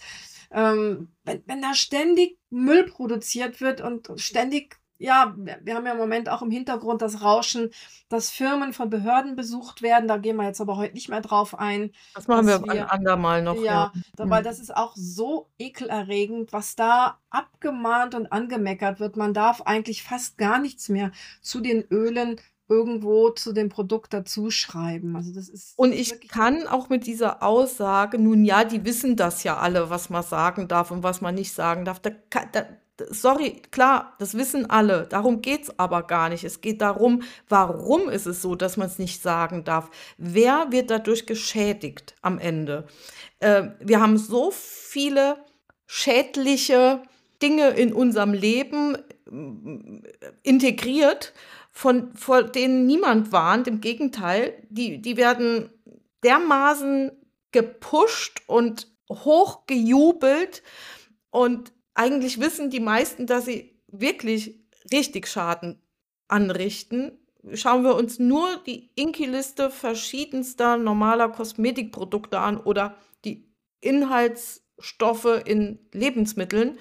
Ähm, 0.51 1.09
wenn, 1.25 1.43
wenn 1.47 1.63
da 1.63 1.75
ständig 1.75 2.39
Müll 2.51 2.85
produziert 2.85 3.61
wird 3.61 3.81
und 3.81 4.11
ständig 4.17 4.79
ja, 5.05 5.35
wir 5.37 5.75
haben 5.75 5.85
ja 5.85 5.93
im 5.93 5.99
Moment 5.99 6.31
auch 6.31 6.41
im 6.41 6.51
Hintergrund 6.51 7.03
das 7.03 7.21
Rauschen, 7.23 7.71
dass 8.09 8.31
Firmen 8.31 8.73
von 8.73 8.89
Behörden 8.89 9.37
besucht 9.37 9.83
werden. 9.83 10.09
Da 10.09 10.17
gehen 10.17 10.37
wir 10.37 10.45
jetzt 10.45 10.63
aber 10.63 10.79
heute 10.79 10.95
nicht 10.95 11.11
mehr 11.11 11.21
drauf 11.21 11.59
ein. 11.59 11.93
Das 12.15 12.27
machen 12.27 12.47
wir 12.47 12.63
ein 12.71 12.85
andermal 12.85 13.43
noch. 13.43 13.57
Ja, 13.57 13.93
ja. 13.95 14.31
weil 14.31 14.43
das 14.43 14.59
ist 14.59 14.75
auch 14.75 14.95
so 14.97 15.51
ekelerregend, 15.59 16.55
was 16.55 16.75
da 16.75 17.19
abgemahnt 17.29 18.15
und 18.15 18.33
angemeckert 18.33 18.99
wird. 18.99 19.17
Man 19.17 19.35
darf 19.35 19.61
eigentlich 19.63 20.03
fast 20.03 20.39
gar 20.39 20.59
nichts 20.59 20.89
mehr 20.89 21.13
zu 21.43 21.61
den 21.61 21.85
Ölen 21.91 22.41
irgendwo 22.67 23.29
zu 23.29 23.53
dem 23.53 23.69
Produkt 23.69 24.15
dazuschreiben. 24.15 25.17
Also 25.17 25.35
das 25.35 25.51
ist 25.51 25.79
Und 25.79 25.93
ich 25.93 26.29
kann 26.29 26.67
auch 26.67 26.89
mit 26.89 27.07
dieser 27.07 27.43
Aussage, 27.43 28.19
nun 28.19 28.43
ja, 28.47 28.65
die 28.65 28.87
wissen 28.87 29.17
das 29.17 29.45
ja 29.45 29.59
alle, 29.59 29.91
was 29.91 30.09
man 30.09 30.23
sagen 30.23 30.67
darf 30.67 30.91
und 30.91 31.03
was 31.03 31.21
man 31.21 31.35
nicht 31.35 31.53
sagen 31.53 31.85
darf. 31.85 32.01
Da, 32.01 32.11
da, 32.53 32.65
sorry, 33.11 33.63
klar, 33.71 34.15
das 34.19 34.37
wissen 34.37 34.71
alle. 34.71 35.07
Darum 35.09 35.43
geht 35.43 35.65
es 35.65 35.79
aber 35.79 36.05
gar 36.05 36.29
nicht. 36.29 36.45
Es 36.45 36.61
geht 36.61 36.81
darum, 36.81 37.23
warum 37.49 38.09
ist 38.09 38.27
es 38.27 38.43
so, 38.43 38.55
dass 38.55 38.77
man 38.77 38.87
es 38.87 38.99
nicht 38.99 39.23
sagen 39.23 39.65
darf? 39.65 39.91
Wer 40.17 40.67
wird 40.71 40.91
dadurch 40.91 41.27
geschädigt 41.27 42.15
am 42.23 42.39
Ende? 42.39 42.87
Äh, 43.41 43.69
wir 43.81 44.01
haben 44.01 44.17
so 44.17 44.51
viele 44.53 45.45
schädliche 45.87 47.03
Dinge 47.43 47.71
in 47.71 47.93
unserem 47.93 48.33
Leben 48.33 48.97
äh, 48.97 50.33
integriert, 50.43 51.33
von, 51.71 52.15
vor 52.15 52.45
denen 52.45 52.87
niemand 52.87 53.33
warnt. 53.33 53.67
Im 53.67 53.81
Gegenteil, 53.81 54.55
die, 54.71 55.03
die 55.03 55.17
werden 55.17 55.71
dermaßen 56.23 57.11
gepusht 57.51 58.43
und 58.47 58.89
hochgejubelt. 59.11 60.63
Und 61.31 61.73
eigentlich 61.95 62.41
wissen 62.41 62.71
die 62.71 62.81
meisten, 62.81 63.27
dass 63.27 63.47
sie 63.47 63.81
wirklich 63.89 64.61
richtig 64.93 65.27
Schaden 65.29 65.81
anrichten. 66.29 67.19
Schauen 67.53 67.85
wir 67.85 67.95
uns 67.95 68.19
nur 68.19 68.57
die 68.67 68.91
Inki-Liste 68.95 69.71
verschiedenster 69.71 70.77
normaler 70.77 71.29
Kosmetikprodukte 71.29 72.39
an 72.39 72.59
oder 72.59 72.97
die 73.25 73.53
Inhaltsstoffe 73.81 75.43
in 75.45 75.79
Lebensmitteln, 75.93 76.79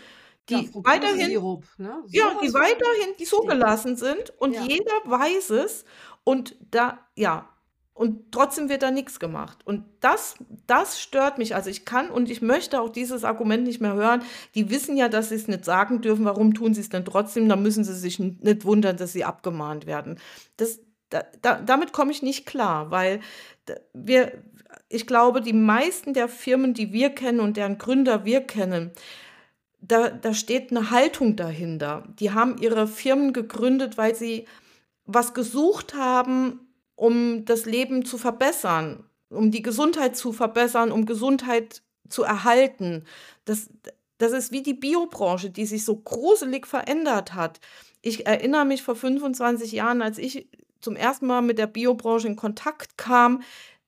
die 0.49 0.55
ja, 0.55 0.83
weiterhin, 0.83 1.27
Sirup, 1.27 1.65
ne? 1.77 2.03
ja, 2.07 2.37
die 2.41 2.53
weiterhin 2.53 3.25
zugelassen 3.25 3.95
sind 3.95 4.33
und 4.39 4.53
ja. 4.53 4.63
jeder 4.63 5.01
weiß 5.05 5.51
es 5.51 5.85
und 6.23 6.55
da, 6.59 6.99
ja, 7.15 7.52
und 7.93 8.31
trotzdem 8.31 8.69
wird 8.69 8.81
da 8.81 8.89
nichts 8.89 9.19
gemacht. 9.19 9.59
Und 9.65 9.83
das, 9.99 10.35
das 10.65 10.99
stört 10.99 11.37
mich. 11.37 11.53
Also 11.53 11.69
ich 11.69 11.85
kann 11.85 12.09
und 12.09 12.29
ich 12.29 12.41
möchte 12.41 12.81
auch 12.81 12.89
dieses 12.89 13.23
Argument 13.23 13.63
nicht 13.63 13.81
mehr 13.81 13.93
hören. 13.93 14.23
Die 14.55 14.71
wissen 14.71 14.97
ja, 14.97 15.09
dass 15.09 15.29
sie 15.29 15.35
es 15.35 15.47
nicht 15.47 15.63
sagen 15.63 16.01
dürfen. 16.01 16.25
Warum 16.25 16.55
tun 16.55 16.73
sie 16.73 16.81
es 16.81 16.89
denn 16.89 17.05
trotzdem? 17.05 17.47
Da 17.47 17.55
müssen 17.55 17.83
sie 17.83 17.93
sich 17.93 18.17
nicht 18.17 18.65
wundern, 18.65 18.97
dass 18.97 19.13
sie 19.13 19.23
abgemahnt 19.23 19.85
werden. 19.85 20.17
Das, 20.57 20.79
da, 21.09 21.23
da, 21.43 21.61
damit 21.61 21.93
komme 21.93 22.11
ich 22.11 22.23
nicht 22.23 22.47
klar, 22.47 22.89
weil 22.89 23.19
wir, 23.93 24.41
ich 24.89 25.05
glaube, 25.05 25.41
die 25.41 25.53
meisten 25.53 26.15
der 26.15 26.27
Firmen, 26.27 26.73
die 26.73 26.93
wir 26.93 27.11
kennen 27.11 27.41
und 27.41 27.57
deren 27.57 27.77
Gründer 27.77 28.25
wir 28.25 28.41
kennen, 28.41 28.91
da, 29.81 30.09
da 30.09 30.33
steht 30.33 30.71
eine 30.71 30.89
Haltung 30.89 31.35
dahinter. 31.35 32.07
Die 32.19 32.31
haben 32.31 32.57
ihre 32.57 32.87
Firmen 32.87 33.33
gegründet, 33.33 33.99
weil 33.99 34.15
sie 34.15 34.47
was 35.05 35.35
gesucht 35.35 35.93
haben, 35.93 36.72
um 36.95 37.45
das 37.45 37.65
Leben 37.65 38.05
zu 38.05 38.17
verbessern, 38.17 39.03
um 39.29 39.51
die 39.51 39.61
Gesundheit 39.61 40.15
zu 40.15 40.31
verbessern, 40.31 40.91
um 40.91 41.05
Gesundheit 41.05 41.81
zu 42.09 42.23
erhalten. 42.23 43.05
Das, 43.45 43.69
das 44.17 44.31
ist 44.31 44.51
wie 44.51 44.61
die 44.61 44.73
Biobranche, 44.73 45.49
die 45.49 45.65
sich 45.65 45.85
so 45.85 45.97
gruselig 45.97 46.67
verändert 46.67 47.33
hat. 47.33 47.59
Ich 48.01 48.25
erinnere 48.25 48.65
mich 48.65 48.83
vor 48.83 48.95
25 48.95 49.71
Jahren, 49.71 50.01
als 50.01 50.17
ich 50.17 50.47
zum 50.81 50.95
ersten 50.95 51.27
Mal 51.27 51.41
mit 51.41 51.57
der 51.57 51.67
Biobranche 51.67 52.27
in 52.27 52.35
Kontakt 52.35 52.97
kam, 52.97 53.41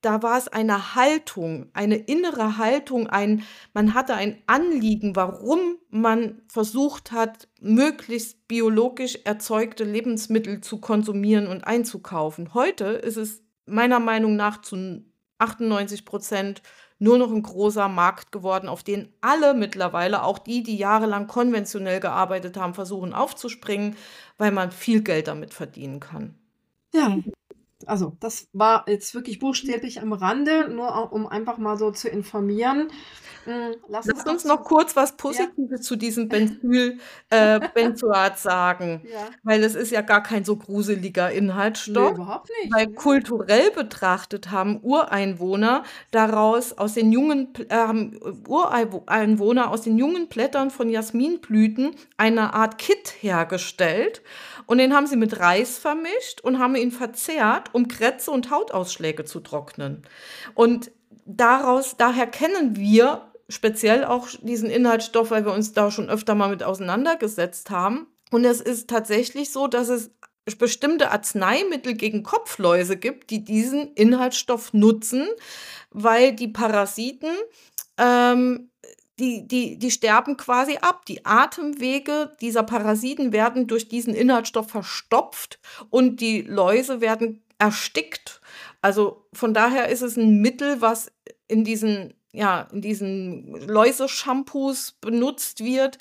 da 0.06 0.22
war 0.22 0.38
es 0.38 0.46
eine 0.46 0.94
Haltung, 0.94 1.68
eine 1.72 1.96
innere 1.96 2.58
Haltung, 2.58 3.08
ein, 3.08 3.42
man 3.74 3.92
hatte 3.92 4.14
ein 4.14 4.40
Anliegen, 4.46 5.16
warum 5.16 5.78
man 5.90 6.42
versucht 6.46 7.10
hat, 7.10 7.48
möglichst 7.60 8.46
biologisch 8.46 9.18
erzeugte 9.24 9.82
Lebensmittel 9.82 10.60
zu 10.60 10.78
konsumieren 10.78 11.48
und 11.48 11.66
einzukaufen. 11.66 12.54
Heute 12.54 12.84
ist 12.84 13.16
es 13.16 13.42
meiner 13.66 13.98
Meinung 13.98 14.36
nach 14.36 14.62
zu 14.62 15.04
98 15.38 16.04
Prozent 16.04 16.62
nur 17.00 17.18
noch 17.18 17.32
ein 17.32 17.42
großer 17.42 17.88
Markt 17.88 18.30
geworden, 18.30 18.68
auf 18.68 18.84
den 18.84 19.12
alle 19.22 19.54
mittlerweile, 19.54 20.22
auch 20.22 20.38
die, 20.38 20.62
die 20.62 20.76
jahrelang 20.76 21.26
konventionell 21.26 21.98
gearbeitet 21.98 22.56
haben, 22.56 22.74
versuchen 22.74 23.12
aufzuspringen, 23.12 23.96
weil 24.38 24.52
man 24.52 24.70
viel 24.70 25.02
Geld 25.02 25.26
damit 25.26 25.52
verdienen 25.52 25.98
kann. 25.98 26.38
Ja, 26.94 27.18
also 27.84 28.16
das 28.20 28.48
war 28.52 28.84
jetzt 28.88 29.14
wirklich 29.14 29.38
buchstäblich 29.38 30.00
am 30.00 30.12
Rande, 30.12 30.68
nur 30.68 31.12
um 31.12 31.26
einfach 31.26 31.58
mal 31.58 31.76
so 31.76 31.90
zu 31.90 32.08
informieren. 32.08 32.88
Hm, 33.44 33.76
lass 33.88 34.06
uns, 34.06 34.18
Lass 34.24 34.32
uns 34.32 34.44
noch 34.44 34.64
kurz 34.64 34.96
was 34.96 35.16
Positives 35.16 35.70
ja. 35.70 35.80
zu 35.80 35.96
diesem 35.96 36.28
Benzyl, 36.30 36.98
äh, 37.30 37.60
Benzoat 37.74 38.38
sagen, 38.38 39.02
ja. 39.10 39.28
weil 39.44 39.62
es 39.62 39.74
ist 39.74 39.92
ja 39.92 40.00
gar 40.00 40.22
kein 40.22 40.44
so 40.44 40.56
gruseliger 40.56 41.30
Inhaltsstoff. 41.30 42.12
Nee, 42.12 42.22
überhaupt 42.22 42.50
nicht. 42.62 42.74
Weil 42.74 42.92
kulturell 42.92 43.70
betrachtet 43.70 44.50
haben 44.50 44.80
Ureinwohner 44.82 45.84
daraus 46.10 46.72
aus 46.72 46.94
den 46.94 47.12
jungen 47.12 47.52
äh, 47.68 48.48
Ureinwohner 48.48 49.70
aus 49.70 49.82
den 49.82 49.96
jungen 49.96 50.28
Blättern 50.28 50.70
von 50.70 50.88
Jasminblüten 50.88 51.94
eine 52.16 52.52
Art 52.52 52.78
Kit 52.78 53.14
hergestellt 53.20 54.22
und 54.66 54.78
den 54.78 54.94
haben 54.94 55.06
sie 55.06 55.16
mit 55.16 55.38
Reis 55.38 55.78
vermischt 55.78 56.40
und 56.42 56.58
haben 56.58 56.76
ihn 56.76 56.90
verzehrt, 56.90 57.70
um 57.72 57.88
Krätze 57.88 58.30
und 58.30 58.50
Hautausschläge 58.50 59.24
zu 59.24 59.40
trocknen. 59.40 60.02
Und 60.54 60.90
daraus, 61.24 61.96
daher 61.96 62.26
kennen 62.26 62.76
wir 62.76 63.32
speziell 63.48 64.04
auch 64.04 64.28
diesen 64.42 64.70
Inhaltsstoff, 64.70 65.30
weil 65.30 65.44
wir 65.44 65.52
uns 65.52 65.72
da 65.72 65.90
schon 65.90 66.10
öfter 66.10 66.34
mal 66.34 66.50
mit 66.50 66.62
auseinandergesetzt 66.62 67.70
haben. 67.70 68.08
Und 68.30 68.44
es 68.44 68.60
ist 68.60 68.90
tatsächlich 68.90 69.52
so, 69.52 69.68
dass 69.68 69.88
es 69.88 70.10
bestimmte 70.58 71.10
Arzneimittel 71.10 71.94
gegen 71.94 72.22
Kopfläuse 72.22 72.96
gibt, 72.96 73.30
die 73.30 73.44
diesen 73.44 73.92
Inhaltsstoff 73.94 74.72
nutzen, 74.72 75.26
weil 75.90 76.34
die 76.34 76.48
Parasiten, 76.48 77.30
ähm, 77.98 78.70
die, 79.18 79.46
die, 79.46 79.78
die 79.78 79.90
sterben 79.90 80.36
quasi 80.36 80.78
ab. 80.80 81.06
Die 81.06 81.24
Atemwege 81.24 82.36
dieser 82.40 82.62
Parasiten 82.62 83.32
werden 83.32 83.66
durch 83.66 83.88
diesen 83.88 84.14
Inhaltsstoff 84.14 84.70
verstopft 84.70 85.58
und 85.90 86.20
die 86.20 86.42
Läuse 86.42 87.00
werden 87.00 87.42
erstickt. 87.58 88.40
Also 88.82 89.26
von 89.32 89.54
daher 89.54 89.88
ist 89.88 90.02
es 90.02 90.16
ein 90.16 90.40
Mittel, 90.40 90.80
was 90.80 91.10
in 91.48 91.64
diesen 91.64 92.14
ja, 92.32 92.68
in 92.70 92.82
diesen 92.82 93.54
Läuse-Shampoos 93.66 94.98
benutzt 95.00 95.64
wird, 95.64 95.96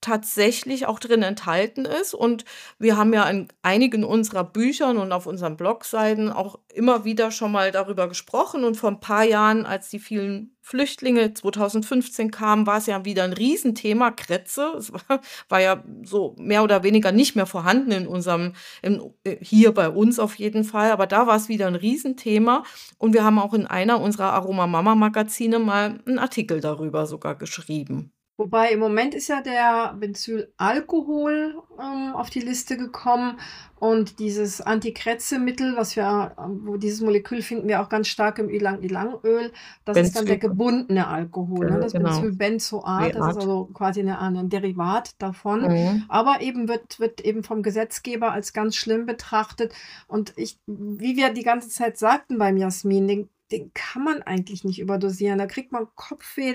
tatsächlich 0.00 0.86
auch 0.86 0.98
drin 0.98 1.22
enthalten 1.22 1.84
ist. 1.84 2.14
Und 2.14 2.44
wir 2.78 2.96
haben 2.96 3.12
ja 3.12 3.28
in 3.28 3.48
einigen 3.62 4.04
unserer 4.04 4.44
Büchern 4.44 4.96
und 4.96 5.12
auf 5.12 5.26
unseren 5.26 5.56
Blogseiten 5.56 6.30
auch 6.30 6.58
immer 6.72 7.04
wieder 7.04 7.30
schon 7.30 7.52
mal 7.52 7.72
darüber 7.72 8.08
gesprochen. 8.08 8.64
Und 8.64 8.76
vor 8.76 8.90
ein 8.90 9.00
paar 9.00 9.24
Jahren, 9.24 9.66
als 9.66 9.90
die 9.90 9.98
vielen 9.98 10.56
Flüchtlinge 10.60 11.34
2015 11.34 12.30
kamen, 12.30 12.66
war 12.66 12.78
es 12.78 12.86
ja 12.86 13.04
wieder 13.04 13.24
ein 13.24 13.32
Riesenthema, 13.32 14.10
Kretze. 14.12 14.74
Es 14.78 14.92
war, 15.08 15.20
war 15.48 15.60
ja 15.60 15.82
so 16.04 16.36
mehr 16.38 16.62
oder 16.62 16.82
weniger 16.82 17.10
nicht 17.10 17.34
mehr 17.34 17.46
vorhanden 17.46 17.90
in 17.90 18.06
unserem, 18.06 18.52
in, 18.82 19.02
hier 19.40 19.72
bei 19.72 19.88
uns 19.88 20.18
auf 20.18 20.36
jeden 20.36 20.64
Fall. 20.64 20.92
Aber 20.92 21.06
da 21.06 21.26
war 21.26 21.36
es 21.36 21.48
wieder 21.48 21.66
ein 21.66 21.74
Riesenthema. 21.74 22.62
Und 22.98 23.14
wir 23.14 23.24
haben 23.24 23.38
auch 23.38 23.54
in 23.54 23.66
einer 23.66 24.00
unserer 24.00 24.32
Aroma 24.32 24.66
Mama 24.66 24.94
Magazine 24.94 25.58
mal 25.58 26.00
einen 26.06 26.18
Artikel 26.18 26.60
darüber 26.60 27.06
sogar 27.06 27.34
geschrieben. 27.34 28.12
Wobei 28.38 28.70
im 28.70 28.78
Moment 28.78 29.16
ist 29.16 29.26
ja 29.26 29.42
der 29.42 29.96
Benzylalkohol 29.98 31.60
ähm, 31.76 32.14
auf 32.14 32.30
die 32.30 32.38
Liste 32.38 32.76
gekommen 32.76 33.36
und 33.80 34.20
dieses 34.20 34.60
Antikretzemittel, 34.60 35.76
was 35.76 35.96
wir, 35.96 36.36
ähm, 36.38 36.60
wo 36.64 36.76
dieses 36.76 37.00
Molekül 37.00 37.42
finden 37.42 37.66
wir 37.66 37.82
auch 37.82 37.88
ganz 37.88 38.06
stark 38.06 38.38
im 38.38 38.48
Ilang-Ilang-Öl, 38.48 39.50
das 39.84 39.94
Benzyl 39.94 40.02
ist 40.04 40.16
dann 40.16 40.26
der 40.26 40.38
gebundene 40.38 41.08
Alkohol, 41.08 41.68
ne? 41.68 41.80
das 41.80 41.92
genau. 41.92 42.10
Benzylbenzoat, 42.10 43.16
das 43.16 43.28
ist 43.28 43.36
also 43.38 43.70
quasi 43.74 44.00
eine, 44.02 44.20
ein 44.20 44.48
Derivat 44.48 45.20
davon, 45.20 45.62
mhm. 45.62 46.04
aber 46.08 46.40
eben 46.40 46.68
wird, 46.68 47.00
wird 47.00 47.20
eben 47.20 47.42
vom 47.42 47.64
Gesetzgeber 47.64 48.30
als 48.30 48.52
ganz 48.52 48.76
schlimm 48.76 49.04
betrachtet 49.04 49.74
und 50.06 50.32
ich, 50.36 50.60
wie 50.68 51.16
wir 51.16 51.30
die 51.30 51.42
ganze 51.42 51.70
Zeit 51.70 51.98
sagten 51.98 52.38
beim 52.38 52.56
Jasmin, 52.56 53.08
den 53.08 53.28
den 53.50 53.72
kann 53.74 54.04
man 54.04 54.22
eigentlich 54.22 54.64
nicht 54.64 54.78
überdosieren. 54.78 55.38
Da 55.38 55.46
kriegt 55.46 55.72
man 55.72 55.88
Kopfweh. 55.94 56.54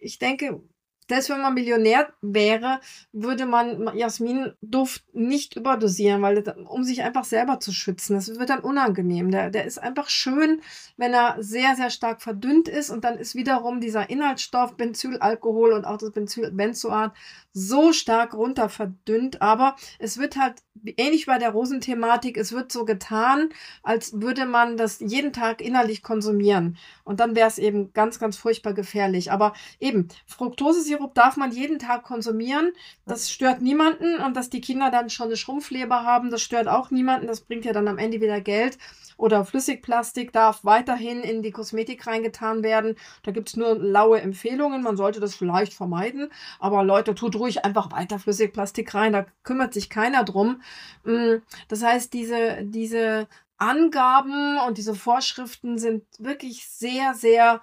ich 0.00 0.18
denke, 0.18 0.60
selbst 1.08 1.30
wenn 1.30 1.40
man 1.40 1.54
Millionär 1.54 2.12
wäre, 2.20 2.80
würde 3.12 3.46
man 3.46 3.96
Jasminduft 3.96 5.04
nicht 5.14 5.54
überdosieren, 5.54 6.20
weil 6.22 6.42
um 6.68 6.82
sich 6.82 7.02
einfach 7.02 7.24
selber 7.24 7.60
zu 7.60 7.72
schützen. 7.72 8.14
Das 8.14 8.28
wird 8.38 8.50
dann 8.50 8.60
unangenehm. 8.60 9.30
Der, 9.30 9.50
der 9.50 9.64
ist 9.64 9.78
einfach 9.78 10.08
schön, 10.08 10.60
wenn 10.96 11.14
er 11.14 11.36
sehr, 11.38 11.76
sehr 11.76 11.90
stark 11.90 12.22
verdünnt 12.22 12.68
ist 12.68 12.90
und 12.90 13.04
dann 13.04 13.18
ist 13.18 13.36
wiederum 13.36 13.80
dieser 13.80 14.10
Inhaltsstoff 14.10 14.76
Benzylalkohol 14.76 15.72
und 15.72 15.84
auch 15.84 15.98
das 15.98 16.10
Benzylbenzoat 16.10 17.12
so 17.56 17.94
stark 17.94 18.34
runter 18.34 18.68
verdünnt. 18.68 19.40
Aber 19.40 19.76
es 19.98 20.18
wird 20.18 20.36
halt 20.36 20.62
ähnlich 20.98 21.24
bei 21.24 21.38
der 21.38 21.50
Rosenthematik, 21.50 22.36
es 22.36 22.52
wird 22.52 22.70
so 22.70 22.84
getan, 22.84 23.48
als 23.82 24.20
würde 24.20 24.44
man 24.44 24.76
das 24.76 25.00
jeden 25.00 25.32
Tag 25.32 25.62
innerlich 25.62 26.02
konsumieren. 26.02 26.76
Und 27.02 27.18
dann 27.18 27.34
wäre 27.34 27.48
es 27.48 27.58
eben 27.58 27.94
ganz, 27.94 28.18
ganz 28.18 28.36
furchtbar 28.36 28.74
gefährlich. 28.74 29.32
Aber 29.32 29.54
eben, 29.80 30.08
Fructosesirup 30.26 31.14
darf 31.14 31.38
man 31.38 31.50
jeden 31.50 31.78
Tag 31.78 32.02
konsumieren. 32.02 32.72
Das 33.06 33.30
stört 33.30 33.62
niemanden. 33.62 34.20
Und 34.20 34.36
dass 34.36 34.50
die 34.50 34.60
Kinder 34.60 34.90
dann 34.90 35.08
schon 35.08 35.28
eine 35.28 35.36
Schrumpfleber 35.36 36.04
haben, 36.04 36.30
das 36.30 36.42
stört 36.42 36.68
auch 36.68 36.90
niemanden. 36.90 37.26
Das 37.26 37.40
bringt 37.40 37.64
ja 37.64 37.72
dann 37.72 37.88
am 37.88 37.96
Ende 37.98 38.20
wieder 38.20 38.42
Geld. 38.42 38.76
Oder 39.16 39.44
Flüssigplastik 39.44 40.32
darf 40.32 40.64
weiterhin 40.64 41.22
in 41.22 41.42
die 41.42 41.50
Kosmetik 41.50 42.06
reingetan 42.06 42.62
werden. 42.62 42.96
Da 43.22 43.32
gibt 43.32 43.48
es 43.48 43.56
nur 43.56 43.78
laue 43.78 44.20
Empfehlungen. 44.20 44.82
Man 44.82 44.96
sollte 44.96 45.20
das 45.20 45.34
vielleicht 45.34 45.72
vermeiden. 45.72 46.30
Aber 46.58 46.84
Leute, 46.84 47.14
tut 47.14 47.36
ruhig 47.36 47.64
einfach 47.64 47.90
weiter 47.92 48.18
Flüssigplastik 48.18 48.94
rein. 48.94 49.12
Da 49.12 49.26
kümmert 49.42 49.72
sich 49.72 49.88
keiner 49.88 50.24
drum. 50.24 50.60
Mm, 51.04 51.36
das 51.68 51.82
heißt, 51.82 52.12
diese, 52.12 52.58
diese 52.62 53.28
Angaben 53.58 54.58
und 54.66 54.76
diese 54.76 54.94
Vorschriften 54.94 55.78
sind 55.78 56.04
wirklich 56.18 56.66
sehr, 56.68 57.14
sehr 57.14 57.62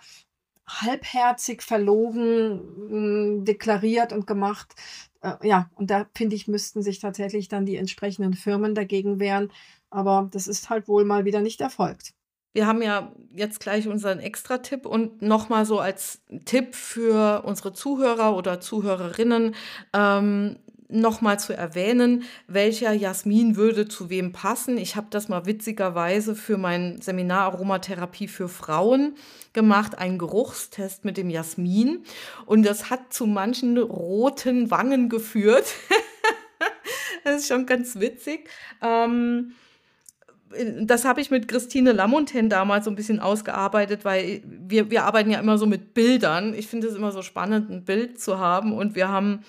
halbherzig 0.67 1.61
verlogen 1.61 3.39
mm, 3.39 3.45
deklariert 3.45 4.13
und 4.13 4.25
gemacht. 4.25 4.73
Äh, 5.21 5.35
ja, 5.47 5.69
und 5.75 5.91
da 5.91 6.07
finde 6.15 6.35
ich, 6.35 6.47
müssten 6.47 6.81
sich 6.81 6.99
tatsächlich 6.99 7.47
dann 7.47 7.65
die 7.65 7.75
entsprechenden 7.75 8.33
Firmen 8.33 8.75
dagegen 8.75 9.19
wehren. 9.19 9.51
Aber 9.93 10.27
das 10.31 10.47
ist 10.47 10.69
halt 10.69 10.87
wohl 10.87 11.05
mal 11.05 11.23
wieder 11.23 11.41
nicht 11.41 11.61
erfolgt. 11.61 12.13
Wir 12.51 12.67
haben 12.67 12.81
ja 12.81 13.11
jetzt 13.31 13.59
gleich 13.59 13.87
unseren 13.87 14.19
Extra-Tipp 14.19 14.85
und 14.85 15.21
nochmal 15.21 15.65
so 15.65 15.79
als 15.79 16.21
Tipp 16.45 16.75
für 16.75 17.43
unsere 17.45 17.73
Zuhörer 17.73 18.35
oder 18.35 18.59
Zuhörerinnen, 18.59 19.55
ähm, 19.93 20.57
nochmal 20.89 21.39
zu 21.39 21.55
erwähnen, 21.55 22.23
welcher 22.47 22.91
Jasmin 22.93 23.55
würde 23.55 23.87
zu 23.87 24.09
wem 24.09 24.31
passen. 24.31 24.77
Ich 24.77 24.95
habe 24.95 25.07
das 25.09 25.29
mal 25.29 25.45
witzigerweise 25.45 26.35
für 26.35 26.57
mein 26.57 27.01
Seminar 27.01 27.53
Aromatherapie 27.53 28.27
für 28.27 28.47
Frauen 28.47 29.15
gemacht, 29.53 29.97
einen 29.97 30.19
Geruchstest 30.19 31.05
mit 31.05 31.17
dem 31.17 31.29
Jasmin. 31.29 32.03
Und 32.45 32.63
das 32.63 32.89
hat 32.91 33.13
zu 33.13 33.25
manchen 33.25 33.77
roten 33.77 34.69
Wangen 34.69 35.09
geführt. 35.09 35.65
das 37.23 37.41
ist 37.41 37.47
schon 37.47 37.65
ganz 37.65 37.99
witzig. 37.99 38.47
Ähm, 38.81 39.53
das 40.81 41.05
habe 41.05 41.21
ich 41.21 41.31
mit 41.31 41.47
Christine 41.47 41.91
Lamontaine 41.91 42.49
damals 42.49 42.85
so 42.85 42.91
ein 42.91 42.95
bisschen 42.95 43.19
ausgearbeitet, 43.19 44.05
weil 44.05 44.41
wir, 44.45 44.89
wir 44.89 45.03
arbeiten 45.03 45.29
ja 45.31 45.39
immer 45.39 45.57
so 45.57 45.65
mit 45.65 45.93
Bildern. 45.93 46.53
Ich 46.53 46.67
finde 46.67 46.87
es 46.87 46.95
immer 46.95 47.11
so 47.11 47.21
spannend, 47.21 47.69
ein 47.69 47.83
Bild 47.83 48.19
zu 48.19 48.39
haben. 48.39 48.73
Und 48.73 48.95
wir 48.95 49.09
haben 49.09 49.41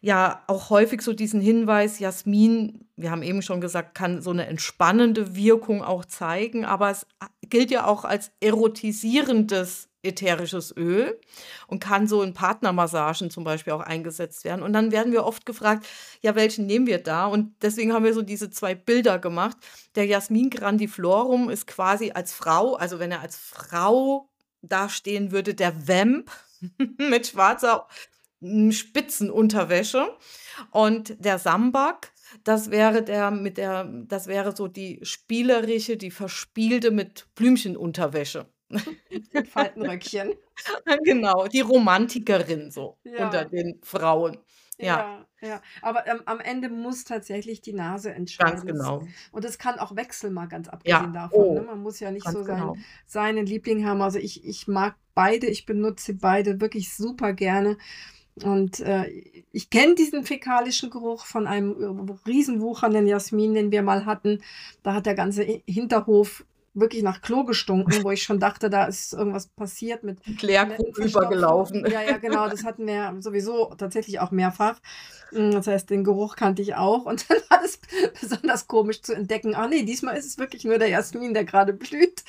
ja 0.00 0.42
auch 0.48 0.70
häufig 0.70 1.02
so 1.02 1.12
diesen 1.12 1.40
Hinweis, 1.40 1.98
Jasmin, 1.98 2.86
wir 2.96 3.10
haben 3.10 3.22
eben 3.22 3.42
schon 3.42 3.60
gesagt, 3.60 3.94
kann 3.94 4.20
so 4.20 4.30
eine 4.30 4.46
entspannende 4.46 5.34
Wirkung 5.36 5.82
auch 5.82 6.04
zeigen, 6.04 6.64
aber 6.64 6.90
es 6.90 7.06
gilt 7.48 7.70
ja 7.70 7.86
auch 7.86 8.04
als 8.04 8.32
erotisierendes 8.40 9.88
ätherisches 10.02 10.76
Öl 10.76 11.18
und 11.66 11.80
kann 11.80 12.06
so 12.06 12.22
in 12.22 12.34
Partnermassagen 12.34 13.30
zum 13.30 13.44
Beispiel 13.44 13.72
auch 13.72 13.80
eingesetzt 13.80 14.44
werden. 14.44 14.62
Und 14.62 14.72
dann 14.72 14.92
werden 14.92 15.12
wir 15.12 15.24
oft 15.24 15.46
gefragt, 15.46 15.86
ja, 16.20 16.34
welchen 16.34 16.66
nehmen 16.66 16.86
wir 16.86 16.98
da? 16.98 17.26
Und 17.26 17.54
deswegen 17.62 17.92
haben 17.92 18.04
wir 18.04 18.14
so 18.14 18.22
diese 18.22 18.50
zwei 18.50 18.74
Bilder 18.74 19.18
gemacht. 19.18 19.56
Der 19.94 20.06
Jasmin 20.06 20.50
grandiflorum 20.50 21.50
ist 21.50 21.66
quasi 21.66 22.12
als 22.12 22.32
Frau, 22.32 22.74
also 22.74 22.98
wenn 22.98 23.12
er 23.12 23.20
als 23.20 23.36
Frau 23.36 24.28
dastehen 24.62 25.32
würde, 25.32 25.54
der 25.54 25.88
Vamp 25.88 26.30
mit 26.98 27.28
schwarzer 27.28 27.86
Spitzenunterwäsche. 28.42 30.16
Und 30.70 31.14
der 31.24 31.38
Sambak, 31.38 32.12
das 32.44 32.70
wäre 32.70 33.02
der 33.02 33.30
mit 33.30 33.56
der, 33.56 33.84
das 33.84 34.26
wäre 34.26 34.54
so 34.54 34.68
die 34.68 35.00
spielerische, 35.02 35.96
die 35.96 36.10
verspielte 36.10 36.90
mit 36.90 37.26
Blümchenunterwäsche. 37.34 38.46
Faltenröckchen. 39.50 40.34
genau, 41.04 41.46
die 41.46 41.60
Romantikerin 41.60 42.70
so 42.70 42.98
ja. 43.04 43.24
unter 43.24 43.44
den 43.44 43.78
Frauen. 43.82 44.38
Ja. 44.78 45.26
ja, 45.40 45.48
ja. 45.48 45.62
Aber 45.80 46.06
ähm, 46.06 46.22
am 46.24 46.40
Ende 46.40 46.68
muss 46.68 47.04
tatsächlich 47.04 47.60
die 47.60 47.72
Nase 47.72 48.12
entscheiden. 48.12 48.66
Ganz 48.66 48.66
genau. 48.66 49.06
Und 49.30 49.44
es 49.44 49.58
kann 49.58 49.78
auch 49.78 49.94
wechseln, 49.94 50.32
mal 50.32 50.46
ganz 50.46 50.68
abgesehen 50.68 51.14
ja. 51.14 51.28
davon. 51.28 51.40
Ne? 51.40 51.46
Oh. 51.46 51.54
Ne? 51.54 51.62
Man 51.62 51.82
muss 51.82 52.00
ja 52.00 52.10
nicht 52.10 52.26
so 52.26 52.42
sein, 52.42 52.60
genau. 52.60 52.76
seinen 53.06 53.46
Liebling 53.46 53.86
haben. 53.86 54.02
Also 54.02 54.18
ich, 54.18 54.44
ich 54.44 54.66
mag 54.66 54.96
beide, 55.14 55.46
ich 55.46 55.66
benutze 55.66 56.14
beide 56.14 56.60
wirklich 56.60 56.94
super 56.94 57.32
gerne. 57.32 57.76
Und 58.42 58.80
äh, 58.80 59.08
ich 59.52 59.68
kenne 59.68 59.94
diesen 59.94 60.24
fäkalischen 60.24 60.90
Geruch 60.90 61.26
von 61.26 61.46
einem 61.46 62.08
äh, 62.08 62.12
riesenwuchernden 62.26 63.06
Jasmin, 63.06 63.52
den 63.52 63.70
wir 63.70 63.82
mal 63.82 64.06
hatten. 64.06 64.40
Da 64.82 64.94
hat 64.94 65.06
der 65.06 65.14
ganze 65.14 65.42
Hinterhof 65.66 66.44
wirklich 66.74 67.02
nach 67.02 67.20
Klo 67.20 67.44
gestunken, 67.44 68.02
wo 68.02 68.10
ich 68.10 68.22
schon 68.22 68.40
dachte, 68.40 68.70
da 68.70 68.84
ist 68.84 69.12
irgendwas 69.12 69.48
passiert 69.48 70.04
mit 70.04 70.20
Klärkrug 70.38 70.98
übergelaufen. 70.98 71.84
Ja, 71.86 72.02
ja, 72.02 72.16
genau, 72.16 72.48
das 72.48 72.64
hatten 72.64 72.86
wir 72.86 73.14
sowieso 73.20 73.74
tatsächlich 73.76 74.20
auch 74.20 74.30
mehrfach. 74.30 74.80
Hm, 75.30 75.52
das 75.52 75.66
heißt, 75.66 75.90
den 75.90 76.04
Geruch 76.04 76.36
kannte 76.36 76.62
ich 76.62 76.74
auch 76.74 77.04
und 77.04 77.26
dann 77.30 77.38
war 77.48 77.62
es 77.64 77.78
besonders 78.20 78.66
komisch 78.66 79.02
zu 79.02 79.14
entdecken, 79.14 79.54
ah 79.54 79.66
nee, 79.66 79.82
diesmal 79.82 80.16
ist 80.16 80.26
es 80.26 80.38
wirklich 80.38 80.64
nur 80.64 80.78
der 80.78 80.88
Jasmin, 80.88 81.34
der 81.34 81.44
gerade 81.44 81.72
blüht. 81.72 82.24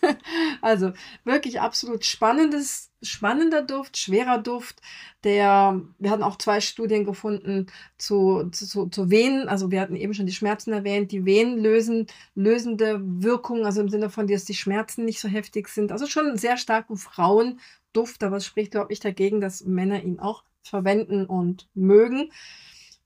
also 0.60 0.92
wirklich 1.24 1.60
absolut 1.60 2.04
spannendes 2.04 2.90
spannender 3.04 3.62
Duft, 3.62 3.96
schwerer 3.96 4.38
Duft. 4.38 4.80
Der, 5.24 5.80
wir 5.98 6.10
hatten 6.10 6.22
auch 6.22 6.36
zwei 6.36 6.60
Studien 6.60 7.04
gefunden 7.04 7.66
zu, 7.98 8.50
zu, 8.50 8.86
zu 8.86 9.10
Venen. 9.10 9.48
Also 9.48 9.70
wir 9.70 9.80
hatten 9.80 9.96
eben 9.96 10.14
schon 10.14 10.26
die 10.26 10.32
Schmerzen 10.32 10.72
erwähnt, 10.72 11.12
die 11.12 11.24
Venen 11.24 11.58
lösen, 11.58 12.06
lösende 12.34 13.00
Wirkung, 13.02 13.64
also 13.66 13.80
im 13.80 13.88
Sinne 13.88 14.10
von, 14.10 14.26
dass 14.26 14.44
die 14.44 14.54
Schmerzen 14.54 15.04
nicht 15.04 15.20
so 15.20 15.28
heftig 15.28 15.68
sind. 15.68 15.92
Also 15.92 16.06
schon 16.06 16.26
einen 16.26 16.38
sehr 16.38 16.56
starken 16.56 16.96
Frauenduft, 16.96 18.22
aber 18.22 18.36
es 18.36 18.46
spricht 18.46 18.74
überhaupt 18.74 18.90
nicht 18.90 19.04
dagegen, 19.04 19.40
dass 19.40 19.64
Männer 19.64 20.02
ihn 20.02 20.20
auch 20.20 20.44
verwenden 20.62 21.26
und 21.26 21.68
mögen. 21.74 22.30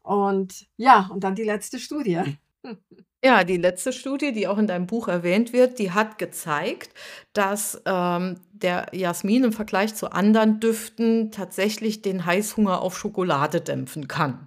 Und 0.02 0.66
ja, 0.76 1.08
und 1.12 1.24
dann 1.24 1.34
die 1.34 1.44
letzte 1.44 1.78
Studie. 1.78 2.22
Ja, 3.24 3.42
die 3.42 3.56
letzte 3.56 3.92
Studie, 3.92 4.32
die 4.32 4.46
auch 4.46 4.58
in 4.58 4.68
deinem 4.68 4.86
Buch 4.86 5.08
erwähnt 5.08 5.52
wird, 5.52 5.80
die 5.80 5.90
hat 5.90 6.18
gezeigt, 6.18 6.90
dass 7.32 7.82
ähm, 7.84 8.36
der 8.52 8.86
Jasmin 8.92 9.42
im 9.42 9.52
Vergleich 9.52 9.96
zu 9.96 10.12
anderen 10.12 10.60
Düften 10.60 11.32
tatsächlich 11.32 12.00
den 12.00 12.26
Heißhunger 12.26 12.80
auf 12.80 12.96
Schokolade 12.96 13.60
dämpfen 13.60 14.06
kann. 14.06 14.46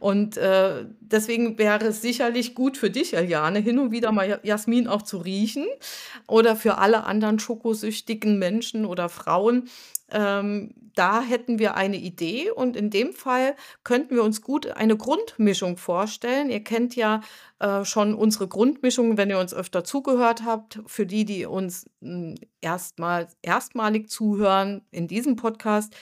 Und 0.00 0.36
äh, 0.36 0.84
deswegen 1.00 1.56
wäre 1.56 1.86
es 1.86 2.02
sicherlich 2.02 2.54
gut 2.54 2.76
für 2.76 2.90
dich, 2.90 3.14
Eliane, 3.14 3.58
hin 3.58 3.78
und 3.78 3.90
wieder 3.90 4.12
mal 4.12 4.38
Jasmin 4.42 4.86
auch 4.86 5.00
zu 5.00 5.16
riechen 5.16 5.64
oder 6.26 6.56
für 6.56 6.76
alle 6.76 7.04
anderen 7.04 7.38
schokosüchtigen 7.38 8.38
Menschen 8.38 8.84
oder 8.84 9.08
Frauen 9.08 9.70
ähm, 10.12 10.74
da 10.94 11.22
hätten 11.22 11.58
wir 11.58 11.74
eine 11.74 11.96
Idee 11.96 12.50
und 12.50 12.76
in 12.76 12.90
dem 12.90 13.12
Fall 13.12 13.54
könnten 13.84 14.14
wir 14.14 14.24
uns 14.24 14.42
gut 14.42 14.66
eine 14.66 14.96
Grundmischung 14.96 15.76
vorstellen. 15.76 16.50
Ihr 16.50 16.64
kennt 16.64 16.96
ja 16.96 17.20
äh, 17.58 17.84
schon 17.84 18.14
unsere 18.14 18.48
Grundmischung, 18.48 19.16
wenn 19.16 19.30
ihr 19.30 19.38
uns 19.38 19.54
öfter 19.54 19.84
zugehört 19.84 20.44
habt. 20.44 20.80
Für 20.86 21.06
die, 21.06 21.24
die 21.24 21.46
uns 21.46 21.88
hm, 22.00 22.34
erstmal, 22.60 23.28
erstmalig 23.42 24.10
zuhören 24.10 24.82
in 24.90 25.08
diesem 25.08 25.36
Podcast, 25.36 25.94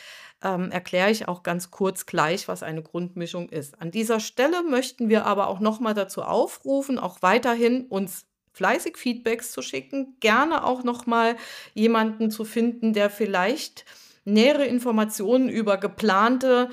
ähm, 0.42 0.70
erkläre 0.70 1.10
ich 1.10 1.28
auch 1.28 1.42
ganz 1.42 1.70
kurz 1.70 2.06
gleich, 2.06 2.48
was 2.48 2.62
eine 2.62 2.82
Grundmischung 2.82 3.48
ist. 3.48 3.80
An 3.80 3.90
dieser 3.90 4.20
Stelle 4.20 4.62
möchten 4.62 5.08
wir 5.08 5.26
aber 5.26 5.48
auch 5.48 5.60
nochmal 5.60 5.94
dazu 5.94 6.22
aufrufen, 6.22 6.98
auch 6.98 7.22
weiterhin 7.22 7.86
uns 7.86 8.27
fleißig 8.58 8.96
Feedbacks 8.96 9.52
zu 9.52 9.62
schicken, 9.62 10.16
gerne 10.20 10.64
auch 10.64 10.82
nochmal 10.82 11.36
jemanden 11.74 12.30
zu 12.30 12.44
finden, 12.44 12.92
der 12.92 13.08
vielleicht 13.08 13.84
nähere 14.24 14.66
Informationen 14.66 15.48
über 15.48 15.76
geplante 15.76 16.68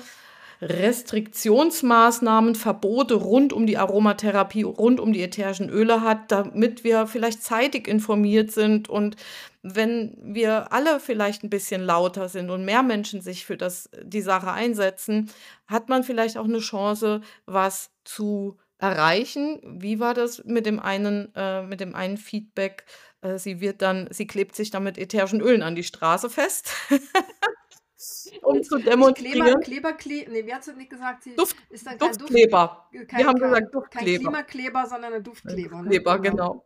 Restriktionsmaßnahmen, 0.60 2.54
Verbote 2.54 3.14
rund 3.14 3.52
um 3.52 3.66
die 3.66 3.76
Aromatherapie, 3.76 4.62
rund 4.62 5.00
um 5.00 5.12
die 5.12 5.22
ätherischen 5.22 5.68
Öle 5.68 6.00
hat, 6.00 6.32
damit 6.32 6.82
wir 6.82 7.06
vielleicht 7.06 7.42
zeitig 7.42 7.86
informiert 7.86 8.50
sind 8.50 8.88
und 8.88 9.16
wenn 9.62 10.16
wir 10.22 10.72
alle 10.72 10.98
vielleicht 10.98 11.44
ein 11.44 11.50
bisschen 11.50 11.82
lauter 11.82 12.28
sind 12.28 12.50
und 12.50 12.64
mehr 12.64 12.82
Menschen 12.82 13.20
sich 13.20 13.44
für 13.44 13.56
das, 13.56 13.90
die 14.02 14.22
Sache 14.22 14.50
einsetzen, 14.50 15.30
hat 15.66 15.88
man 15.88 16.04
vielleicht 16.04 16.36
auch 16.36 16.44
eine 16.44 16.60
Chance, 16.60 17.20
was 17.46 17.90
zu 18.04 18.56
erreichen. 18.78 19.60
Wie 19.64 20.00
war 20.00 20.14
das 20.14 20.44
mit 20.44 20.66
dem 20.66 20.80
einen, 20.80 21.32
äh, 21.34 21.62
mit 21.62 21.80
dem 21.80 21.94
einen 21.94 22.16
Feedback? 22.16 22.84
Äh, 23.20 23.38
sie 23.38 23.60
wird 23.60 23.82
dann, 23.82 24.08
sie 24.10 24.26
klebt 24.26 24.54
sich 24.54 24.70
dann 24.70 24.84
mit 24.84 24.98
ätherischen 24.98 25.40
Ölen 25.40 25.62
an 25.62 25.74
die 25.74 25.84
Straße 25.84 26.30
fest. 26.30 26.72
um 28.42 28.62
zu 28.62 28.76
Kleber, 28.76 28.90
demonstrieren. 28.90 29.60
Kleber, 29.60 29.92
Kle 29.94 30.26
nee, 30.28 30.46
wie 30.46 30.54
hat 30.54 30.64
sie 30.64 30.74
nicht 30.74 30.90
gesagt? 30.90 31.24
Sie 31.24 31.34
Duft, 31.34 31.56
ist 31.70 31.86
dann 31.86 31.98
kein 31.98 32.08
Duft, 32.08 32.20
Duftkleber. 32.20 32.88
kein, 32.92 33.18
Wir 33.18 33.26
haben 33.26 33.38
kein, 33.38 33.48
gesagt 33.48 33.62
kein 33.62 33.70
Duftkleber. 33.72 34.18
Klimakleber, 34.18 34.86
sondern 34.86 35.12
ein 35.14 35.22
Duftkleber. 35.22 35.76
Ne? 35.76 35.82
Duftkleber, 35.82 36.18
genau. 36.18 36.64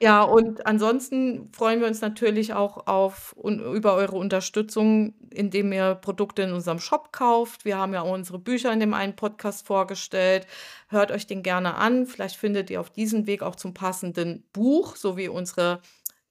Ja, 0.00 0.22
und 0.22 0.66
ansonsten 0.66 1.50
freuen 1.52 1.80
wir 1.80 1.86
uns 1.86 2.00
natürlich 2.00 2.54
auch 2.54 2.86
auf 2.86 3.34
un 3.36 3.60
über 3.60 3.94
eure 3.94 4.16
Unterstützung, 4.16 5.14
indem 5.30 5.72
ihr 5.72 5.94
Produkte 5.94 6.42
in 6.42 6.52
unserem 6.52 6.78
Shop 6.78 7.12
kauft. 7.12 7.64
Wir 7.64 7.78
haben 7.78 7.94
ja 7.94 8.02
auch 8.02 8.12
unsere 8.12 8.38
Bücher 8.38 8.72
in 8.72 8.80
dem 8.80 8.94
einen 8.94 9.16
Podcast 9.16 9.66
vorgestellt. 9.66 10.46
Hört 10.88 11.10
euch 11.10 11.26
den 11.26 11.42
gerne 11.42 11.74
an. 11.74 12.06
Vielleicht 12.06 12.36
findet 12.36 12.70
ihr 12.70 12.80
auf 12.80 12.90
diesem 12.90 13.26
Weg 13.26 13.42
auch 13.42 13.56
zum 13.56 13.74
passenden 13.74 14.44
Buch 14.52 14.96
sowie 14.96 15.28
unsere 15.28 15.80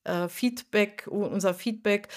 äh, 0.04 0.28
Feedback, 0.30 1.08
unser 1.08 1.54
Feedback. 1.54 2.08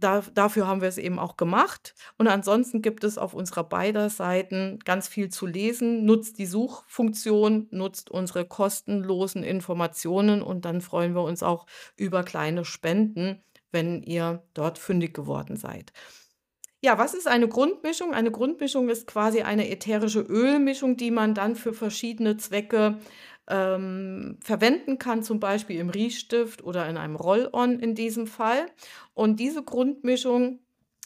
Da, 0.00 0.22
dafür 0.32 0.66
haben 0.66 0.80
wir 0.80 0.88
es 0.88 0.98
eben 0.98 1.18
auch 1.18 1.36
gemacht. 1.36 1.94
Und 2.18 2.28
ansonsten 2.28 2.82
gibt 2.82 3.04
es 3.04 3.18
auf 3.18 3.34
unserer 3.34 3.64
beider 3.64 4.10
Seiten 4.10 4.78
ganz 4.84 5.08
viel 5.08 5.28
zu 5.28 5.46
lesen. 5.46 6.04
Nutzt 6.04 6.38
die 6.38 6.46
Suchfunktion, 6.46 7.66
nutzt 7.70 8.10
unsere 8.10 8.44
kostenlosen 8.44 9.42
Informationen 9.42 10.42
und 10.42 10.64
dann 10.64 10.80
freuen 10.80 11.14
wir 11.14 11.22
uns 11.22 11.42
auch 11.42 11.66
über 11.96 12.22
kleine 12.22 12.64
Spenden, 12.64 13.42
wenn 13.72 14.02
ihr 14.02 14.44
dort 14.54 14.78
fündig 14.78 15.14
geworden 15.14 15.56
seid. 15.56 15.92
Ja, 16.80 16.96
was 16.96 17.12
ist 17.12 17.26
eine 17.26 17.48
Grundmischung? 17.48 18.14
Eine 18.14 18.30
Grundmischung 18.30 18.88
ist 18.88 19.08
quasi 19.08 19.42
eine 19.42 19.68
ätherische 19.68 20.20
Ölmischung, 20.20 20.96
die 20.96 21.10
man 21.10 21.34
dann 21.34 21.56
für 21.56 21.72
verschiedene 21.72 22.36
Zwecke 22.36 22.98
ähm, 23.48 24.38
verwenden 24.42 24.98
kann, 24.98 25.22
zum 25.22 25.40
Beispiel 25.40 25.80
im 25.80 25.90
Riechstift 25.90 26.62
oder 26.62 26.88
in 26.88 26.96
einem 26.96 27.16
Roll-on 27.16 27.80
in 27.80 27.94
diesem 27.94 28.26
Fall. 28.26 28.66
Und 29.14 29.40
diese 29.40 29.62
Grundmischung 29.62 30.60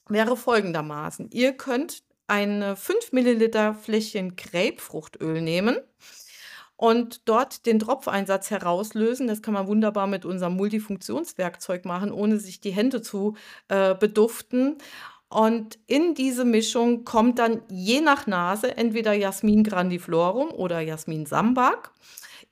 wäre 0.09 0.37
folgendermaßen. 0.37 1.31
Ihr 1.31 1.53
könnt 1.53 2.03
eine 2.27 2.77
5 2.77 3.13
Milliliter 3.13 3.75
Fläschchen 3.75 4.37
Grapefruchtöl 4.37 5.41
nehmen 5.41 5.77
und 6.77 7.29
dort 7.29 7.67
den 7.67 7.79
Tropfeinsatz 7.79 8.51
herauslösen. 8.51 9.29
Das 9.29 9.43
kann 9.43 9.55
man 9.55 9.69
wunderbar 9.69 10.07
mit 10.07 10.25
unserem 10.25 10.57
Multifunktionswerkzeug 10.57 11.85
machen, 11.85 12.11
ohne 12.11 12.39
sich 12.39 12.61
die 12.61 12.73
Hände 12.73 13.03
zu 13.03 13.37
äh, 13.69 13.95
beduften. 13.95 14.79
Und 15.29 15.79
in 15.87 16.15
diese 16.15 16.45
Mischung 16.45 17.05
kommt 17.05 17.39
dann 17.39 17.63
je 17.71 18.01
nach 18.01 18.27
Nase 18.27 18.77
entweder 18.77 19.13
Jasmin 19.13 19.63
grandiflorum 19.63 20.51
oder 20.51 20.81
Jasmin 20.81 21.25
sambac. 21.25 21.93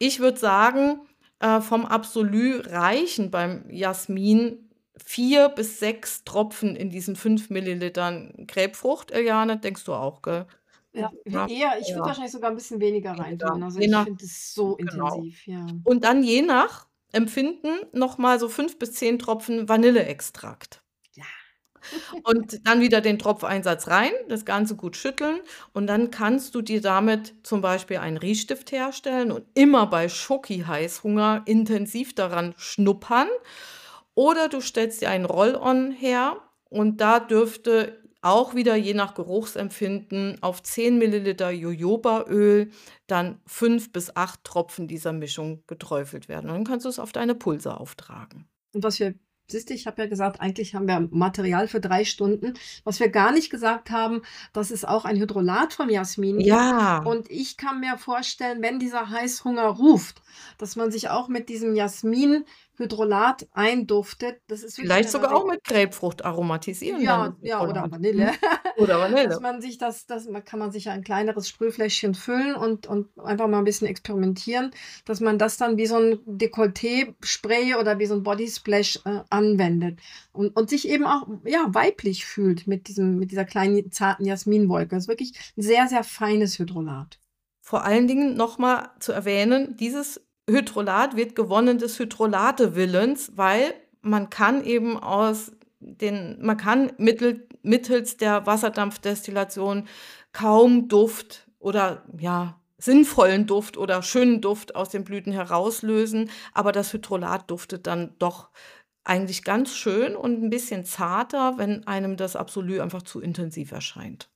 Ich 0.03 0.19
würde 0.19 0.39
sagen, 0.39 1.01
äh, 1.41 1.61
vom 1.61 1.85
Absolu 1.85 2.61
reichen 2.65 3.31
beim 3.31 3.69
Jasmin 3.69 4.71
vier 4.97 5.51
bis 5.51 5.79
sechs 5.79 6.25
Tropfen 6.25 6.75
in 6.75 6.89
diesen 6.89 7.17
fünf 7.17 7.51
Millilitern 7.51 8.47
Grapefrucht, 8.49 9.11
Eliane, 9.11 9.59
denkst 9.59 9.85
du 9.85 9.93
auch, 9.93 10.23
gell? 10.23 10.47
Ja, 10.95 11.11
Ja, 11.27 11.47
eher, 11.47 11.79
ich 11.79 11.89
würde 11.89 12.01
ja. 12.01 12.07
wahrscheinlich 12.07 12.33
sogar 12.33 12.51
ein 12.51 12.57
bisschen 12.57 12.81
weniger 12.81 13.13
reintun. 13.13 13.63
Also 13.63 13.79
Je 13.79 13.89
ich 13.89 13.97
finde 13.97 14.25
es 14.25 14.55
so 14.55 14.77
genau. 14.77 15.17
intensiv, 15.17 15.47
ja. 15.47 15.67
Und 15.85 16.05
dann 16.05 16.23
je 16.23 16.41
nach 16.43 16.89
Empfinden 17.13 17.69
nochmal 17.93 18.41
so 18.41 18.49
fünf 18.49 18.79
bis 18.79 18.93
zehn 18.93 19.19
Tropfen 19.19 19.69
Vanilleextrakt. 19.69 20.83
Und 22.25 22.67
dann 22.67 22.81
wieder 22.81 23.01
den 23.01 23.19
Tropfeinsatz 23.19 23.89
rein, 23.89 24.13
das 24.29 24.45
Ganze 24.45 24.77
gut 24.77 24.97
schütteln 24.97 25.41
und 25.73 25.87
dann 25.87 26.11
kannst 26.11 26.55
du 26.55 26.63
dir 26.63 26.81
damit 26.81 27.35
zum 27.43 27.61
Beispiel 27.61 27.99
einen 27.99 28.17
Riechstift 28.17 28.73
herstellen 28.73 29.33
und 29.33 29.45
immer 29.55 29.87
bei 29.87 30.09
Schoki-Heißhunger 30.09 31.43
intensiv 31.47 32.15
daran 32.15 32.55
schnuppern. 32.57 33.29
Oder 34.15 34.49
du 34.49 34.61
stellst 34.61 35.01
dir 35.01 35.11
einen 35.11 35.25
Roll-on 35.25 35.93
her 35.93 36.37
und 36.69 37.01
da 37.01 37.21
dürfte 37.21 38.01
auch 38.23 38.55
wieder 38.55 38.77
je 38.77 38.95
nach 38.95 39.15
Geruchsempfinden 39.15 40.43
auf 40.43 40.63
10 40.63 40.99
Milliliter 40.99 41.51
Jojobaöl 41.51 42.71
dann 43.07 43.41
fünf 43.47 43.93
bis 43.93 44.15
acht 44.15 44.45
Tropfen 44.45 44.89
dieser 44.89 45.13
Mischung 45.13 45.65
geträufelt 45.67 46.29
werden. 46.29 46.51
Und 46.51 46.57
dann 46.57 46.65
kannst 46.65 46.85
du 46.85 46.91
es 46.91 46.99
auf 46.99 47.13
deine 47.13 47.35
Pulse 47.35 47.79
auftragen. 47.79 48.47
Und 48.73 48.85
was 48.85 49.01
wir, 49.01 49.15
siehst 49.51 49.71
du, 49.71 49.75
ich 49.75 49.87
habe 49.87 50.03
ja 50.03 50.09
gesagt, 50.09 50.41
eigentlich 50.41 50.75
haben 50.75 50.87
wir 50.87 51.09
Material 51.11 51.69
für 51.69 51.81
drei 51.81 52.05
Stunden. 52.05 52.55
Was 52.85 53.01
wir 53.01 53.09
gar 53.09 53.33
nicht 53.33 53.51
gesagt 53.51 53.91
haben, 53.91 54.23
dass 54.53 54.71
es 54.71 54.85
auch 54.85 55.05
ein 55.05 55.17
Hydrolat 55.17 55.73
vom 55.73 55.91
Jasmin. 55.91 56.41
Ja, 56.41 56.99
Und 57.05 57.31
ich 57.31 57.57
kann 57.57 57.81
mir 57.81 57.99
vorstellen, 57.99 58.63
wenn 58.63 58.79
dieser 58.79 59.11
Heißhunger 59.11 59.67
ruft, 59.67 60.23
dass 60.59 60.77
man 60.77 60.91
sich 60.91 61.11
auch 61.11 61.29
mit 61.29 61.49
diesem 61.49 61.75
Jasmin-Hydrolat 62.81 63.47
einduftet. 63.53 64.41
Das 64.49 64.63
ist 64.63 64.77
vielleicht 64.77 65.11
sogar 65.11 65.35
auch 65.35 65.47
mit 65.47 65.65
Grapefrucht 65.65 66.25
aromatisieren, 66.25 67.01
Ja, 67.03 67.37
ja, 67.43 67.61
oder 67.63 67.85
Hydrolat- 67.85 67.91
Vanille. 67.93 68.27
Mhm. 68.27 68.83
Oder 68.83 68.99
Dass 68.99 69.13
Vanille. 69.13 69.41
man 69.41 69.61
sich 69.61 69.79
das, 69.79 70.07
das 70.07 70.29
kann 70.45 70.59
man 70.59 70.71
sich 70.73 70.89
ein 70.89 71.05
kleineres 71.05 71.49
Sprühfläschchen 71.49 72.15
füllen 72.15 72.55
und, 72.55 72.87
und 72.87 73.09
einfach 73.19 73.49
mal 73.49 73.59
ein 73.59 73.65
bisschen 73.65 73.87
experimentieren, 73.87 74.71
dass 75.05 75.21
man 75.21 75.39
das 75.39 75.57
dann 75.57 75.77
wie 75.77 75.87
so 75.87 75.97
ein 75.97 76.19
Dekolleté-Spray 76.27 77.75
oder 77.77 77.99
wie 77.99 78.07
so 78.07 78.15
ein 78.15 78.23
Bodysplash 78.23 79.01
äh, 79.05 79.21
anwendet 79.31 80.01
und, 80.33 80.57
und 80.57 80.71
sich 80.71 80.89
eben 80.89 81.05
auch 81.05 81.27
ja, 81.45 81.67
weiblich 81.69 82.25
fühlt 82.25 82.67
mit, 82.67 82.89
diesem, 82.89 83.19
mit 83.19 83.31
dieser 83.31 83.45
kleinen 83.45 83.91
zarten 83.93 84.25
Jasminwolke. 84.25 84.95
Das 84.97 85.05
ist 85.05 85.09
wirklich 85.09 85.35
ein 85.57 85.63
sehr, 85.63 85.87
sehr 85.89 86.05
feines 86.05 86.59
Hydrolat. 86.59 87.19
Vor 87.63 87.85
allen 87.85 88.09
Dingen 88.09 88.35
nochmal 88.37 88.91
zu 88.99 89.13
erwähnen, 89.13 89.77
dieses 89.79 90.21
Hydrolat 90.51 91.17
wird 91.17 91.35
gewonnen 91.35 91.79
des 91.79 91.99
Hydrolate-Willens, 91.99 93.33
weil 93.37 93.75
man 94.03 94.31
kann 94.31 94.65
eben 94.65 94.99
aus 94.99 95.53
den, 95.81 96.39
man 96.41 96.57
kann 96.57 96.93
mittel, 96.99 97.47
mittels 97.63 98.17
der 98.17 98.47
Wasserdampfdestillation 98.47 99.89
kaum 100.33 100.89
Duft 100.89 101.47
oder 101.59 102.05
ja, 102.19 102.61
sinnvollen 102.79 103.47
Duft 103.47 103.77
oder 103.77 104.03
schönen 104.03 104.41
Duft 104.41 104.75
aus 104.75 104.89
den 104.89 105.05
Blüten 105.05 105.33
herauslösen, 105.33 106.31
aber 106.53 106.73
das 106.73 106.93
Hydrolat 106.93 107.51
duftet 107.51 107.87
dann 107.87 108.15
doch 108.19 108.51
eigentlich 109.05 109.45
ganz 109.45 109.75
schön 109.75 110.17
und 110.17 110.43
ein 110.43 110.51
bisschen 110.51 110.85
zarter, 110.85 111.55
wenn 111.57 111.87
einem 111.87 112.17
das 112.17 112.37
Absolut 112.37 112.81
einfach 112.81 113.03
zu 113.03 113.21
intensiv 113.21 113.73
erscheint. 113.73 114.31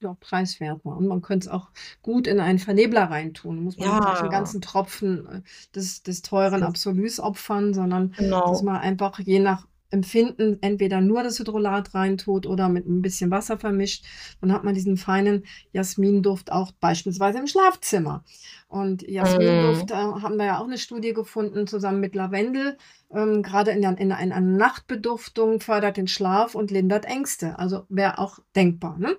Ja, 0.00 0.16
preiswerter. 0.20 0.96
Und 0.96 1.06
man 1.06 1.22
könnte 1.22 1.48
es 1.48 1.52
auch 1.52 1.70
gut 2.02 2.26
in 2.26 2.40
einen 2.40 2.58
Vernebler 2.58 3.10
reintun. 3.10 3.62
Muss 3.62 3.78
man 3.78 3.88
nicht 3.88 4.00
gleich 4.00 4.20
einen 4.20 4.24
Ja, 4.24 4.30
ganzen 4.30 4.60
Tropfen 4.60 5.26
äh, 5.26 5.40
des, 5.74 6.02
des 6.02 6.22
teuren 6.22 6.60
das, 6.60 6.68
Absoluts 6.68 7.20
opfern, 7.20 7.74
sondern 7.74 8.10
dass 8.10 8.18
genau. 8.18 8.62
man 8.62 8.76
einfach 8.76 9.18
je 9.20 9.40
nach 9.40 9.66
Empfinden 9.94 10.58
entweder 10.60 11.00
nur 11.00 11.22
das 11.22 11.38
Hydrolat 11.38 11.94
reintut 11.94 12.46
oder 12.46 12.68
mit 12.68 12.86
ein 12.86 13.00
bisschen 13.00 13.30
Wasser 13.30 13.58
vermischt. 13.58 14.04
Dann 14.40 14.52
hat 14.52 14.64
man 14.64 14.74
diesen 14.74 14.96
feinen 14.96 15.44
Jasminduft 15.72 16.52
auch 16.52 16.72
beispielsweise 16.72 17.38
im 17.38 17.46
Schlafzimmer. 17.46 18.24
Und 18.68 19.08
Jasminduft 19.08 19.92
äh, 19.92 19.94
Mm. 19.94 20.22
haben 20.22 20.36
wir 20.36 20.46
ja 20.46 20.58
auch 20.58 20.64
eine 20.64 20.78
Studie 20.78 21.12
gefunden 21.12 21.66
zusammen 21.68 22.00
mit 22.00 22.16
Lavendel. 22.16 22.76
Ähm, 23.14 23.42
gerade 23.42 23.70
in, 23.70 23.82
der, 23.82 23.90
in, 23.92 24.10
in 24.10 24.12
einer 24.12 24.40
Nachtbeduftung 24.40 25.60
fördert 25.60 25.96
den 25.96 26.08
Schlaf 26.08 26.56
und 26.56 26.72
lindert 26.72 27.04
Ängste. 27.04 27.56
Also 27.58 27.84
wäre 27.88 28.18
auch 28.18 28.40
denkbar. 28.56 28.98
Ne? 28.98 29.16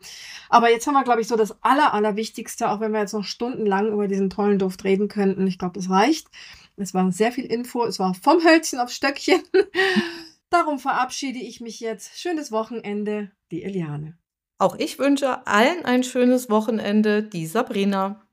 Aber 0.50 0.70
jetzt 0.70 0.86
haben 0.88 0.94
wir, 0.96 1.06
glaube 1.06 1.22
ich, 1.22 1.28
so 1.30 1.38
das 1.38 1.56
Aller, 1.64 1.94
Allerwichtigste, 1.94 2.70
auch 2.70 2.82
wenn 2.82 2.92
wir 2.92 3.00
jetzt 3.00 3.14
noch 3.14 3.24
stundenlang 3.24 3.94
über 3.94 4.10
diesen 4.10 4.30
tollen 4.30 4.60
Duft 4.60 4.84
reden 4.84 5.08
könnten. 5.08 5.48
Ich 5.48 5.58
glaube, 5.58 5.80
das 5.80 5.90
reicht. 5.90 6.28
Es 6.76 6.94
war 6.94 7.10
sehr 7.14 7.32
viel 7.32 7.46
Info. 7.46 7.86
Es 7.86 8.00
war 8.00 8.14
vom 8.14 8.44
Hölzchen 8.44 8.80
aufs 8.80 8.96
Stöckchen. 8.96 9.42
Darum 10.50 10.80
verabschiede 10.80 11.40
ich 11.40 11.62
mich 11.62 11.80
jetzt. 11.80 12.18
Schönes 12.20 12.52
Wochenende, 12.52 13.32
die 13.52 13.64
Eliane. 13.64 14.18
Auch 14.58 14.76
ich 14.76 15.00
wünsche 15.00 15.46
allen 15.48 15.84
ein 15.84 16.04
schönes 16.04 16.50
Wochenende, 16.50 17.24
die 17.24 17.46
Sabrina. 17.46 18.25